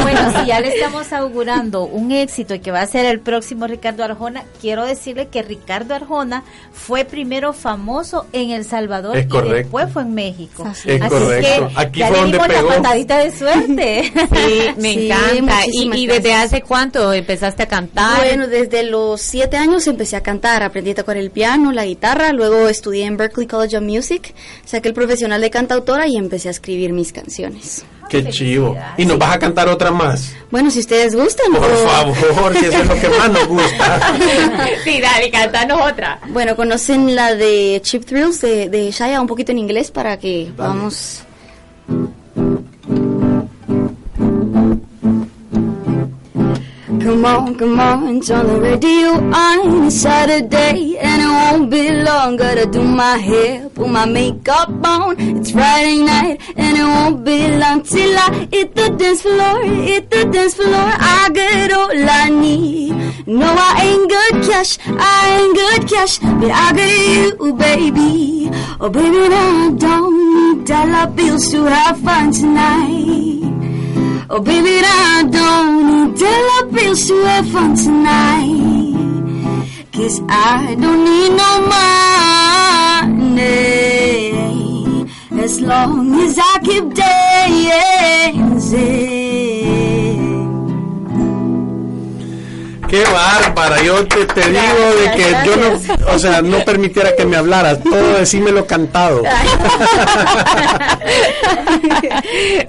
Bueno, 0.00 0.32
si 0.40 0.46
ya 0.46 0.60
le 0.60 0.68
estamos 0.74 1.12
augurando 1.12 1.84
un 1.84 2.10
éxito 2.10 2.54
y 2.54 2.60
que 2.60 2.70
va 2.70 2.80
a 2.80 2.86
ser 2.86 3.04
el 3.04 3.20
próximo 3.20 3.66
Ricardo 3.66 4.02
Arjona, 4.02 4.44
quiero 4.62 4.86
decirle 4.86 5.28
que 5.28 5.42
Ricardo 5.42 5.91
Arjona 5.94 6.42
fue 6.72 7.04
primero 7.04 7.52
famoso 7.52 8.26
en 8.32 8.50
El 8.50 8.64
Salvador 8.64 9.16
Es 9.16 9.26
y 9.26 9.28
correcto. 9.28 9.54
después 9.56 9.92
fue 9.92 10.02
en 10.02 10.14
México. 10.14 10.66
Es 10.84 11.00
correcto. 11.00 11.68
que 11.68 11.80
Aquí 11.80 12.00
ya 12.00 12.08
fue 12.08 12.16
le 12.16 12.22
donde 12.22 12.36
dimos 12.38 12.48
pegó. 12.48 12.68
la 12.70 12.76
patadita 12.76 13.18
de 13.18 13.30
suerte. 13.36 14.12
Sí, 14.32 14.68
me 14.78 14.92
Sí, 14.94 15.10
encanta. 15.10 15.58
¿Y, 15.66 15.96
y 16.02 16.06
desde 16.06 16.34
hace 16.34 16.62
cuánto 16.62 17.12
empezaste 17.12 17.62
a 17.64 17.66
cantar? 17.68 18.18
Bueno, 18.18 18.46
desde 18.46 18.82
los 18.84 19.20
siete 19.20 19.56
años 19.56 19.86
empecé 19.86 20.16
a 20.16 20.22
cantar, 20.22 20.62
aprendí 20.62 20.90
a 20.90 20.94
tocar 20.96 21.16
el 21.16 21.30
piano, 21.30 21.72
la 21.72 21.84
guitarra, 21.84 22.32
luego 22.32 22.68
estudié 22.68 23.04
en 23.04 23.16
Berklee 23.16 23.46
College 23.46 23.76
of 23.76 23.82
Music, 23.82 24.34
saqué 24.64 24.88
el 24.88 24.94
profesional 24.94 25.40
de 25.40 25.50
cantautora 25.50 26.06
y 26.08 26.16
empecé 26.16 26.48
a 26.48 26.50
escribir 26.52 26.92
mis 26.92 27.12
canciones. 27.12 27.84
Qué 28.12 28.28
chivo. 28.28 28.76
Y 28.98 29.06
nos 29.06 29.18
vas 29.18 29.34
a 29.34 29.38
cantar 29.38 29.68
otra 29.68 29.90
más. 29.90 30.34
Bueno, 30.50 30.70
si 30.70 30.80
ustedes 30.80 31.14
gustan. 31.14 31.50
Por 31.52 31.64
o- 31.64 32.14
favor, 32.14 32.54
si 32.54 32.66
eso 32.66 32.78
es 32.82 32.86
lo 32.88 32.94
que 33.00 33.08
más 33.08 33.30
nos 33.30 33.48
gusta. 33.48 34.12
sí, 34.84 35.00
dale, 35.00 35.30
cantanos 35.30 35.80
otra. 35.90 36.20
Bueno, 36.28 36.54
conocen 36.54 37.14
la 37.16 37.34
de 37.34 37.80
Chip 37.82 38.04
Thrills 38.04 38.40
de, 38.42 38.68
de 38.68 38.90
Shaya, 38.90 39.20
un 39.20 39.26
poquito 39.26 39.50
en 39.52 39.58
inglés 39.58 39.90
para 39.90 40.18
que 40.18 40.52
vamos. 40.56 41.22
Come 47.02 47.24
on, 47.24 47.56
come 47.56 47.80
on, 47.80 48.20
turn 48.20 48.46
the 48.46 48.60
radio 48.60 49.10
on. 49.34 49.86
It's 49.86 49.96
Saturday 50.02 50.98
and 50.98 51.20
it 51.20 51.26
won't 51.26 51.68
be 51.68 51.90
long. 51.90 52.36
Gotta 52.36 52.64
do 52.64 52.84
my 52.84 53.16
hair, 53.16 53.68
put 53.70 53.88
my 53.88 54.06
makeup 54.06 54.68
on. 54.68 55.16
It's 55.18 55.50
Friday 55.50 55.98
night 55.98 56.40
and 56.56 56.76
it 56.76 56.84
won't 56.84 57.24
be 57.24 57.56
long 57.58 57.82
till 57.82 58.16
I 58.16 58.46
hit 58.52 58.76
the 58.76 58.88
dance 58.90 59.22
floor, 59.22 59.64
hit 59.64 60.10
the 60.10 60.26
dance 60.26 60.54
floor. 60.54 60.70
I 60.70 61.28
get 61.34 61.72
all 61.72 61.90
I 61.92 62.28
need. 62.28 63.26
No, 63.26 63.52
I 63.52 63.80
ain't 63.82 64.08
good 64.08 64.34
cash, 64.48 64.78
I 64.86 65.40
ain't 65.40 65.56
good 65.56 65.88
cash, 65.90 66.18
but 66.20 66.52
I 66.52 66.72
got 66.72 67.46
you, 67.46 67.52
baby. 67.54 68.48
Oh, 68.80 68.88
baby, 68.88 69.18
I 69.18 69.74
don't 69.76 70.56
need 70.56 70.66
dollar 70.68 71.10
bills 71.10 71.50
to 71.50 71.64
have 71.64 71.98
fun 71.98 72.32
tonight. 72.32 73.51
Oh, 74.34 74.40
baby, 74.40 74.80
I 74.82 75.28
don't 75.30 75.86
need 75.86 76.18
dollar 76.18 76.64
bills 76.72 77.06
to 77.06 77.22
have 77.24 77.46
fun 77.50 77.76
tonight. 77.76 78.48
Cause 79.92 80.22
I 80.26 80.74
don't 80.80 81.04
need 81.04 81.36
no 81.36 81.60
money. 83.28 85.04
As 85.38 85.60
long 85.60 86.14
as 86.18 86.38
I 86.38 86.60
keep 86.64 86.94
dancing. 88.04 89.21
Qué 92.92 93.02
bárbara, 93.04 93.82
yo 93.82 94.06
te, 94.06 94.26
te 94.26 94.50
digo 94.50 94.60
de 95.00 95.10
que 95.16 95.34
yo 95.46 95.56
no, 95.56 96.12
o 96.14 96.18
sea, 96.18 96.42
no 96.42 96.62
permitiera 96.62 97.16
que 97.16 97.24
me 97.24 97.38
hablaras, 97.38 97.82
todo 97.82 98.18
decímelo 98.18 98.66
cantado. 98.66 99.22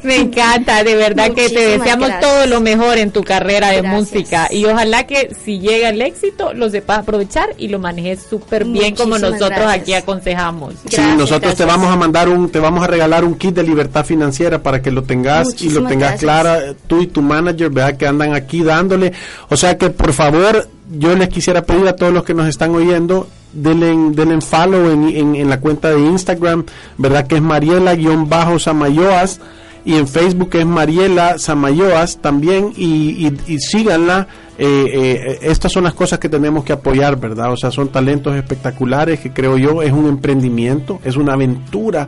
Me 0.04 0.16
encanta, 0.18 0.84
de 0.84 0.96
verdad 0.96 1.32
que 1.34 1.50
te 1.50 1.78
deseamos 1.78 2.08
gracias. 2.08 2.32
todo 2.32 2.46
lo 2.48 2.62
mejor 2.62 2.98
en 3.00 3.12
tu 3.12 3.22
carrera 3.24 3.70
de 3.72 3.82
Gracias. 3.82 3.94
música 3.94 4.48
y 4.50 4.64
ojalá 4.66 5.06
que 5.06 5.36
si 5.44 5.60
llega 5.60 5.90
el 5.90 6.02
éxito 6.02 6.54
lo 6.54 6.70
sepas 6.70 7.00
aprovechar 7.00 7.50
y 7.58 7.68
lo 7.68 7.80
manejes 7.80 8.22
súper 8.30 8.64
bien 8.66 8.96
como 8.96 9.18
nosotros 9.20 9.50
gracias. 9.50 9.82
aquí 9.82 9.94
aconsejamos. 9.94 10.76
Sí, 10.88 10.96
Gracias, 10.96 11.18
nosotros 11.18 11.56
te 11.56 11.66
vamos 11.66 11.92
a 11.92 11.98
mandar 11.98 12.30
un, 12.30 12.50
te 12.50 12.60
vamos 12.60 12.84
a 12.84 12.88
regalar 12.88 13.26
un 13.26 13.36
kit 13.36 13.56
de 13.56 13.64
libertad 13.64 14.06
financiera 14.06 14.64
para 14.64 14.82
que 14.82 14.90
lo 14.92 15.04
tengas 15.04 15.62
y 15.62 15.70
lo 15.70 15.82
tengas 15.86 16.12
gracias. 16.12 16.20
clara 16.22 16.60
tú 16.88 17.02
y 17.02 17.08
tu 17.08 17.22
manager, 17.22 17.70
¿verdad? 17.70 17.98
Que 17.98 18.08
andan 18.08 18.34
aquí 18.34 18.64
dándole. 18.64 19.12
O 19.50 19.58
sea 19.58 19.78
que 19.78 19.90
por 19.90 20.13
favor, 20.14 20.68
yo 20.92 21.16
les 21.16 21.30
quisiera 21.30 21.64
pedir 21.64 21.88
a 21.88 21.96
todos 21.96 22.14
los 22.14 22.24
que 22.24 22.34
nos 22.34 22.48
están 22.48 22.72
oyendo, 22.76 23.28
denle, 23.52 23.96
denle 24.12 24.42
follow 24.42 24.90
en, 24.92 25.10
en, 25.10 25.36
en 25.36 25.50
la 25.50 25.60
cuenta 25.60 25.90
de 25.92 26.00
Instagram, 26.00 26.66
¿verdad? 26.98 27.28
Que 27.28 27.36
es 27.36 27.42
Mariela-Samayoas 27.42 29.40
y 29.86 29.96
en 29.96 30.08
Facebook 30.08 30.50
es 30.54 30.66
Mariela 30.66 31.38
Samayoas 31.38 32.18
también 32.22 32.74
y, 32.78 33.28
y, 33.28 33.38
y 33.48 33.60
síganla. 33.60 34.28
Eh, 34.58 34.86
eh, 34.94 35.40
estas 35.42 35.72
son 35.72 35.84
las 35.84 35.94
cosas 35.94 36.20
que 36.20 36.30
tenemos 36.30 36.64
que 36.64 36.74
apoyar, 36.74 37.20
¿verdad? 37.20 37.52
O 37.52 37.58
sea, 37.58 37.72
son 37.72 37.90
talentos 37.90 38.36
espectaculares 38.36 39.20
que 39.20 39.34
creo 39.34 39.58
yo 39.58 39.82
es 39.82 39.92
un 39.92 40.08
emprendimiento, 40.08 41.00
es 41.04 41.18
una 41.18 41.34
aventura 41.34 42.08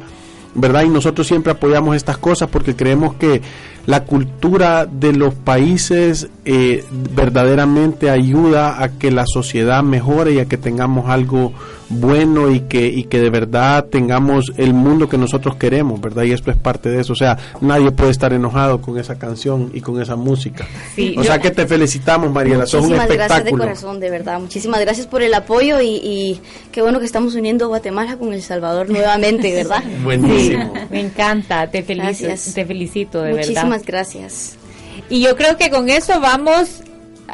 ¿verdad? 0.55 0.83
Y 0.83 0.89
nosotros 0.89 1.27
siempre 1.27 1.51
apoyamos 1.51 1.95
estas 1.95 2.17
cosas 2.17 2.49
porque 2.49 2.75
creemos 2.75 3.15
que 3.15 3.41
la 3.85 4.03
cultura 4.03 4.85
de 4.85 5.13
los 5.13 5.33
países 5.33 6.27
eh, 6.45 6.83
verdaderamente 7.13 8.09
ayuda 8.09 8.83
a 8.83 8.89
que 8.89 9.11
la 9.11 9.25
sociedad 9.25 9.83
mejore 9.83 10.33
y 10.33 10.39
a 10.39 10.45
que 10.45 10.57
tengamos 10.57 11.09
algo 11.09 11.53
bueno 11.89 12.49
y 12.49 12.61
que, 12.61 12.87
y 12.87 13.03
que 13.03 13.19
de 13.19 13.29
verdad 13.29 13.85
tengamos 13.85 14.53
el 14.57 14.73
mundo 14.73 15.07
que 15.07 15.17
nosotros 15.17 15.55
queremos, 15.55 16.01
¿verdad? 16.01 16.23
Y 16.23 16.31
esto 16.31 16.51
es 16.51 16.57
parte 16.57 16.89
de 16.89 17.01
eso. 17.01 17.13
O 17.13 17.15
sea, 17.15 17.37
nadie 17.61 17.91
puede 17.91 18.11
estar 18.11 18.33
enojado 18.33 18.81
con 18.81 18.97
esa 18.97 19.17
canción 19.17 19.71
y 19.73 19.81
con 19.81 20.01
esa 20.01 20.15
música. 20.15 20.65
o 21.17 21.23
sea 21.23 21.39
que 21.39 21.51
te 21.51 21.67
felicitamos, 21.67 22.31
Mariela. 22.31 22.65
Sos 22.65 22.85
un 22.85 22.93
espectáculo. 22.93 23.17
gracias 23.17 23.45
de 23.45 23.51
corazón, 23.51 23.99
de 23.99 24.09
verdad. 24.09 24.39
Muchísimas 24.39 24.81
gracias 24.81 25.07
por 25.07 25.21
el 25.21 25.33
apoyo 25.33 25.79
y, 25.81 25.99
y 26.03 26.41
qué 26.71 26.81
bueno 26.81 26.99
que 26.99 27.05
estamos 27.05 27.35
uniendo 27.35 27.67
Guatemala 27.67 28.17
con 28.17 28.33
El 28.33 28.41
Salvador 28.41 28.89
nuevamente, 28.89 29.53
¿verdad? 29.53 29.83
Buenísimo. 30.03 30.73
me 30.89 31.01
encanta. 31.01 31.67
Te 31.69 31.83
felicito, 31.83 32.33
te 32.53 32.65
felicito 32.65 33.21
de 33.21 33.33
verdad. 33.33 33.74
Muchísimas 33.75 33.85
gracias. 33.85 34.57
Y 35.09 35.21
yo 35.21 35.35
creo 35.35 35.57
que 35.57 35.69
con 35.69 35.89
eso 35.89 36.19
vamos 36.19 36.81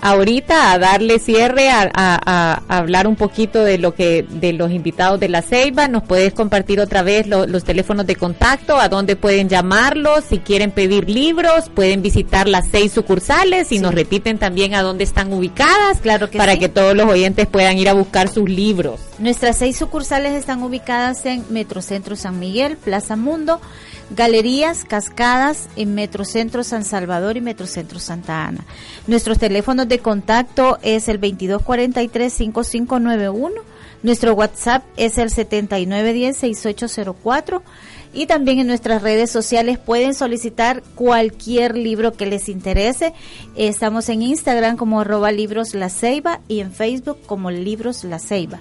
ahorita 0.01 0.71
a 0.71 0.79
darle 0.79 1.19
cierre 1.19 1.69
a, 1.69 2.61
hablar 2.67 3.07
un 3.07 3.15
poquito 3.15 3.63
de 3.63 3.77
lo 3.77 3.93
que 3.93 4.25
de 4.27 4.53
los 4.53 4.71
invitados 4.71 5.19
de 5.19 5.29
la 5.29 5.41
Ceiba. 5.41 5.87
Nos 5.87 6.03
puedes 6.03 6.33
compartir 6.33 6.79
otra 6.79 7.03
vez 7.03 7.27
los 7.27 7.63
teléfonos 7.63 8.07
de 8.07 8.15
contacto, 8.15 8.77
a 8.77 8.89
dónde 8.89 9.15
pueden 9.15 9.49
llamarlos, 9.49 10.23
si 10.27 10.39
quieren 10.39 10.71
pedir 10.71 11.09
libros, 11.09 11.69
pueden 11.69 12.01
visitar 12.01 12.47
las 12.47 12.67
seis 12.69 12.91
sucursales 12.91 13.71
y 13.71 13.79
nos 13.79 13.93
repiten 13.93 14.37
también 14.37 14.73
a 14.73 14.81
dónde 14.81 15.03
están 15.03 15.31
ubicadas, 15.33 15.99
claro 16.01 16.29
que 16.29 16.37
para 16.37 16.57
que 16.57 16.69
todos 16.69 16.95
los 16.95 17.09
oyentes 17.09 17.47
puedan 17.47 17.77
ir 17.77 17.89
a 17.89 17.93
buscar 17.93 18.29
sus 18.29 18.49
libros. 18.49 18.99
Nuestras 19.19 19.57
seis 19.57 19.77
sucursales 19.77 20.33
están 20.33 20.63
ubicadas 20.63 21.25
en 21.25 21.43
Metrocentro 21.49 22.15
San 22.15 22.39
Miguel, 22.39 22.77
Plaza 22.77 23.15
Mundo, 23.15 23.61
Galerías 24.15 24.83
Cascadas 24.83 25.69
en 25.77 25.95
Metrocentro 25.95 26.65
San 26.65 26.83
Salvador 26.83 27.37
y 27.37 27.41
Metrocentro 27.41 27.97
Santa 27.99 28.45
Ana. 28.45 28.65
Nuestros 29.07 29.39
teléfonos 29.39 29.87
de 29.87 29.99
contacto 29.99 30.79
es 30.81 31.07
el 31.07 31.21
2243-5591. 31.21 33.51
Nuestro 34.03 34.33
WhatsApp 34.33 34.83
es 34.97 35.17
el 35.17 35.29
7910-6804. 35.29 37.61
Y 38.13 38.25
también 38.25 38.59
en 38.59 38.67
nuestras 38.67 39.01
redes 39.01 39.31
sociales 39.31 39.79
pueden 39.79 40.13
solicitar 40.13 40.83
cualquier 40.95 41.77
libro 41.77 42.11
que 42.11 42.25
les 42.25 42.49
interese. 42.49 43.13
Estamos 43.55 44.09
en 44.09 44.23
Instagram 44.23 44.75
como 44.75 44.99
arroba 44.99 45.31
libros 45.31 45.73
la 45.73 45.87
ceiba 45.87 46.41
y 46.49 46.59
en 46.59 46.73
Facebook 46.73 47.19
como 47.25 47.49
libros 47.49 48.03
la 48.03 48.19
ceiba. 48.19 48.59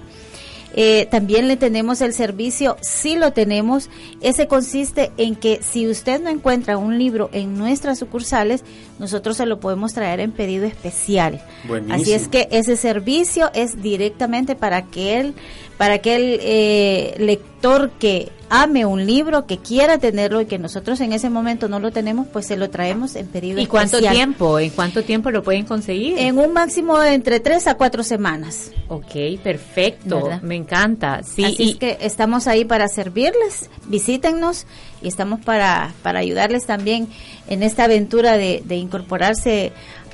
Eh, 0.75 1.09
también 1.11 1.49
le 1.49 1.57
tenemos 1.57 2.01
el 2.01 2.13
servicio, 2.13 2.77
si 2.81 3.17
lo 3.17 3.33
tenemos, 3.33 3.91
ese 4.21 4.47
consiste 4.47 5.11
en 5.17 5.35
que 5.35 5.61
si 5.63 5.89
usted 5.89 6.21
no 6.21 6.31
encuentra 6.31 6.77
un 6.79 6.99
libro 6.99 7.29
en 7.33 7.57
nuestras 7.59 7.99
sucursales, 7.99 8.63
nosotros 8.99 9.37
se 9.37 9.47
lo 9.47 9.61
podemos 9.61 9.93
traer 9.93 10.21
en 10.21 10.33
pedido 10.33 10.67
especial. 10.67 11.43
Así 11.91 12.13
es 12.13 12.29
que 12.29 12.49
ese 12.51 12.77
servicio 12.77 13.51
es 13.55 13.83
directamente 13.83 14.55
para 14.55 14.77
aquel, 14.77 15.35
para 15.81 15.95
aquel 15.95 16.39
eh, 16.43 17.15
lector 17.17 17.93
que 17.93 18.29
ame 18.51 18.85
un 18.85 19.07
libro, 19.07 19.47
que 19.47 19.57
quiera 19.57 19.97
tenerlo 19.97 20.43
y 20.43 20.45
que 20.45 20.59
nosotros 20.59 21.01
en 21.01 21.15
ese 21.15 21.31
momento 21.31 21.71
no 21.71 21.81
lo 21.81 21.91
tenemos, 21.91 22.27
pues 22.31 22.47
se 22.49 22.59
lo 22.59 22.69
traemos 22.69 23.17
en 23.17 23.29
pedido 23.29 23.59
¿Y 23.59 23.65
cuánto 23.65 23.99
tiempo? 23.99 24.59
¿En 24.59 24.69
cuánto 24.73 25.03
tiempo 25.05 25.31
lo 25.31 25.43
pueden 25.43 25.65
conseguir? 25.65 26.19
En 26.19 26.39
un 26.39 26.53
máximo 26.53 26.99
de 26.99 27.15
entre 27.15 27.41
tres 27.41 27.67
a 27.67 27.77
cuatro 27.79 28.03
semanas. 28.03 28.73
Ok, 28.89 29.41
perfecto. 29.43 30.29
Me 30.43 30.55
encanta. 30.55 31.23
Sí, 31.23 31.45
Así 31.45 31.71
es 31.71 31.77
que 31.77 31.97
estamos 32.03 32.47
ahí 32.47 32.67
para 32.67 32.87
servirles. 32.87 33.71
Visítennos 33.87 34.67
y 35.01 35.09
estamos 35.09 35.41
para, 35.41 35.95
para 36.03 36.19
ayudarles 36.19 36.67
también 36.67 37.09
en 37.49 37.63
esta 37.63 37.85
aventura 37.85 38.37
de, 38.37 38.63
de 38.67 38.77
incorporarse 38.77 39.73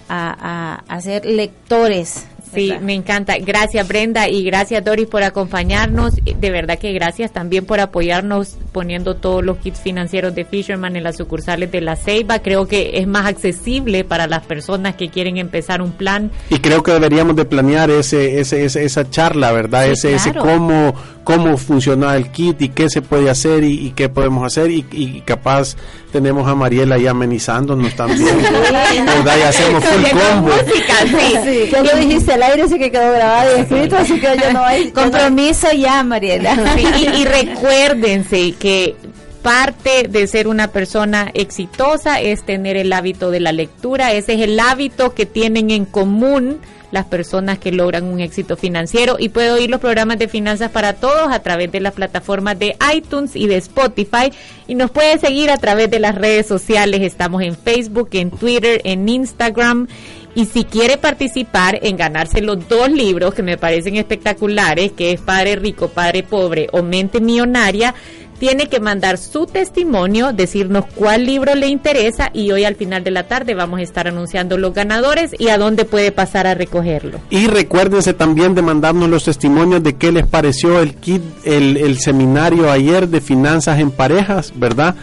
a, 0.08 0.84
a, 0.86 0.94
a 0.94 1.00
ser 1.00 1.26
lectores 1.26 2.24
Sí, 2.56 2.72
me 2.80 2.94
encanta. 2.94 3.36
Gracias 3.38 3.86
Brenda 3.86 4.28
y 4.28 4.44
gracias 4.44 4.84
Doris 4.84 5.06
por 5.06 5.22
acompañarnos. 5.22 6.14
De 6.16 6.50
verdad 6.50 6.78
que 6.78 6.92
gracias 6.92 7.32
también 7.32 7.66
por 7.66 7.80
apoyarnos 7.80 8.56
poniendo 8.72 9.16
todos 9.16 9.44
los 9.44 9.58
kits 9.58 9.80
financieros 9.80 10.34
de 10.34 10.44
Fisherman 10.44 10.96
en 10.96 11.04
las 11.04 11.16
sucursales 11.16 11.70
de 11.70 11.80
la 11.80 11.96
Ceiba. 11.96 12.40
Creo 12.40 12.66
que 12.66 12.98
es 12.98 13.06
más 13.06 13.26
accesible 13.26 14.04
para 14.04 14.26
las 14.26 14.44
personas 14.46 14.96
que 14.96 15.08
quieren 15.08 15.36
empezar 15.36 15.82
un 15.82 15.92
plan. 15.92 16.30
Y 16.50 16.58
creo 16.58 16.82
que 16.82 16.92
deberíamos 16.92 17.36
de 17.36 17.44
planear 17.44 17.90
ese, 17.90 18.40
ese, 18.40 18.64
esa 18.64 19.10
charla, 19.10 19.52
¿verdad? 19.52 19.86
ese, 19.88 20.14
ese 20.14 20.32
cómo 20.34 20.94
cómo 21.26 21.56
funciona 21.56 22.14
el 22.14 22.30
kit 22.30 22.62
y 22.62 22.68
qué 22.68 22.88
se 22.88 23.02
puede 23.02 23.28
hacer 23.28 23.64
y, 23.64 23.90
qué 23.96 24.08
podemos 24.08 24.46
hacer. 24.46 24.70
Y, 24.70 25.22
capaz 25.26 25.74
tenemos 26.12 26.46
a 26.48 26.54
Mariela 26.54 26.94
ahí 26.94 27.08
amenizándonos 27.08 27.96
también. 27.96 28.38
¿verdad? 28.40 29.36
y 29.38 29.42
hacemos 29.42 29.84
full 29.84 30.04
combo. 30.04 30.52
sí, 30.62 31.68
sí. 31.68 31.70
lo 31.72 31.98
dijiste 31.98 32.32
al 32.32 32.44
aire 32.44 32.68
sí 32.68 32.78
que 32.78 32.92
quedó 32.92 33.12
grabado 33.12 33.56
y 33.56 33.60
escrito 33.60 33.96
así 33.96 34.20
que 34.20 34.36
yo 34.40 34.52
no 34.52 34.64
hay 34.64 34.92
compromiso 34.92 35.66
ya 35.72 36.04
Mariela. 36.04 36.56
Y, 36.76 37.22
y 37.22 37.24
recuérdense 37.24 38.52
que 38.52 38.94
parte 39.42 40.06
de 40.08 40.28
ser 40.28 40.46
una 40.46 40.68
persona 40.68 41.32
exitosa 41.34 42.20
es 42.20 42.44
tener 42.44 42.76
el 42.76 42.92
hábito 42.92 43.32
de 43.32 43.40
la 43.40 43.50
lectura. 43.50 44.12
Ese 44.12 44.34
es 44.34 44.42
el 44.42 44.60
hábito 44.60 45.12
que 45.12 45.26
tienen 45.26 45.72
en 45.72 45.86
común 45.86 46.60
las 46.90 47.06
personas 47.06 47.58
que 47.58 47.72
logran 47.72 48.04
un 48.04 48.20
éxito 48.20 48.56
financiero 48.56 49.16
y 49.18 49.28
puede 49.28 49.50
oír 49.50 49.70
los 49.70 49.80
programas 49.80 50.18
de 50.18 50.28
finanzas 50.28 50.70
para 50.70 50.94
todos 50.94 51.32
a 51.32 51.40
través 51.40 51.72
de 51.72 51.80
las 51.80 51.94
plataformas 51.94 52.58
de 52.58 52.76
iTunes 52.94 53.34
y 53.34 53.46
de 53.46 53.56
Spotify 53.56 54.32
y 54.66 54.74
nos 54.74 54.90
puede 54.90 55.18
seguir 55.18 55.50
a 55.50 55.58
través 55.58 55.90
de 55.90 56.00
las 56.00 56.14
redes 56.14 56.46
sociales. 56.46 57.00
Estamos 57.02 57.42
en 57.42 57.56
Facebook, 57.56 58.10
en 58.12 58.30
Twitter, 58.30 58.80
en 58.84 59.08
Instagram. 59.08 59.88
Y 60.34 60.44
si 60.44 60.64
quiere 60.64 60.98
participar 60.98 61.78
en 61.82 61.96
ganarse 61.96 62.42
los 62.42 62.68
dos 62.68 62.90
libros 62.90 63.32
que 63.32 63.42
me 63.42 63.56
parecen 63.56 63.96
espectaculares, 63.96 64.92
que 64.92 65.12
es 65.12 65.20
Padre 65.20 65.56
Rico, 65.56 65.88
Padre 65.88 66.24
Pobre 66.24 66.68
o 66.72 66.82
Mente 66.82 67.22
Millonaria, 67.22 67.94
tiene 68.38 68.68
que 68.68 68.80
mandar 68.80 69.18
su 69.18 69.46
testimonio, 69.46 70.32
decirnos 70.32 70.84
cuál 70.94 71.26
libro 71.26 71.54
le 71.54 71.68
interesa 71.68 72.30
y 72.32 72.50
hoy 72.52 72.64
al 72.64 72.76
final 72.76 73.04
de 73.04 73.10
la 73.10 73.24
tarde 73.24 73.54
vamos 73.54 73.80
a 73.80 73.82
estar 73.82 74.08
anunciando 74.08 74.58
los 74.58 74.74
ganadores 74.74 75.32
y 75.38 75.48
a 75.48 75.58
dónde 75.58 75.84
puede 75.84 76.12
pasar 76.12 76.46
a 76.46 76.54
recogerlo. 76.54 77.20
Y 77.30 77.46
recuérdense 77.46 78.14
también 78.14 78.54
de 78.54 78.62
mandarnos 78.62 79.08
los 79.08 79.24
testimonios 79.24 79.82
de 79.82 79.96
qué 79.96 80.12
les 80.12 80.26
pareció 80.26 80.80
el 80.80 80.94
kit, 80.94 81.22
el, 81.44 81.76
el 81.76 81.98
seminario 81.98 82.70
ayer 82.70 83.08
de 83.08 83.20
finanzas 83.20 83.78
en 83.78 83.90
parejas, 83.90 84.52
¿verdad? 84.54 84.94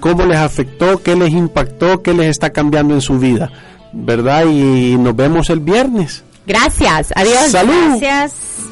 ¿Cómo 0.00 0.26
les 0.26 0.38
afectó? 0.38 1.02
¿Qué 1.02 1.14
les 1.14 1.30
impactó? 1.30 2.02
¿Qué 2.02 2.12
les 2.12 2.26
está 2.26 2.50
cambiando 2.50 2.94
en 2.94 3.00
su 3.00 3.18
vida? 3.18 3.50
¿Verdad? 3.92 4.46
Y 4.46 4.96
nos 4.98 5.14
vemos 5.14 5.48
el 5.50 5.60
viernes. 5.60 6.24
Gracias. 6.46 7.12
Adiós. 7.14 7.50
Salud. 7.50 7.98
Gracias. 8.00 8.71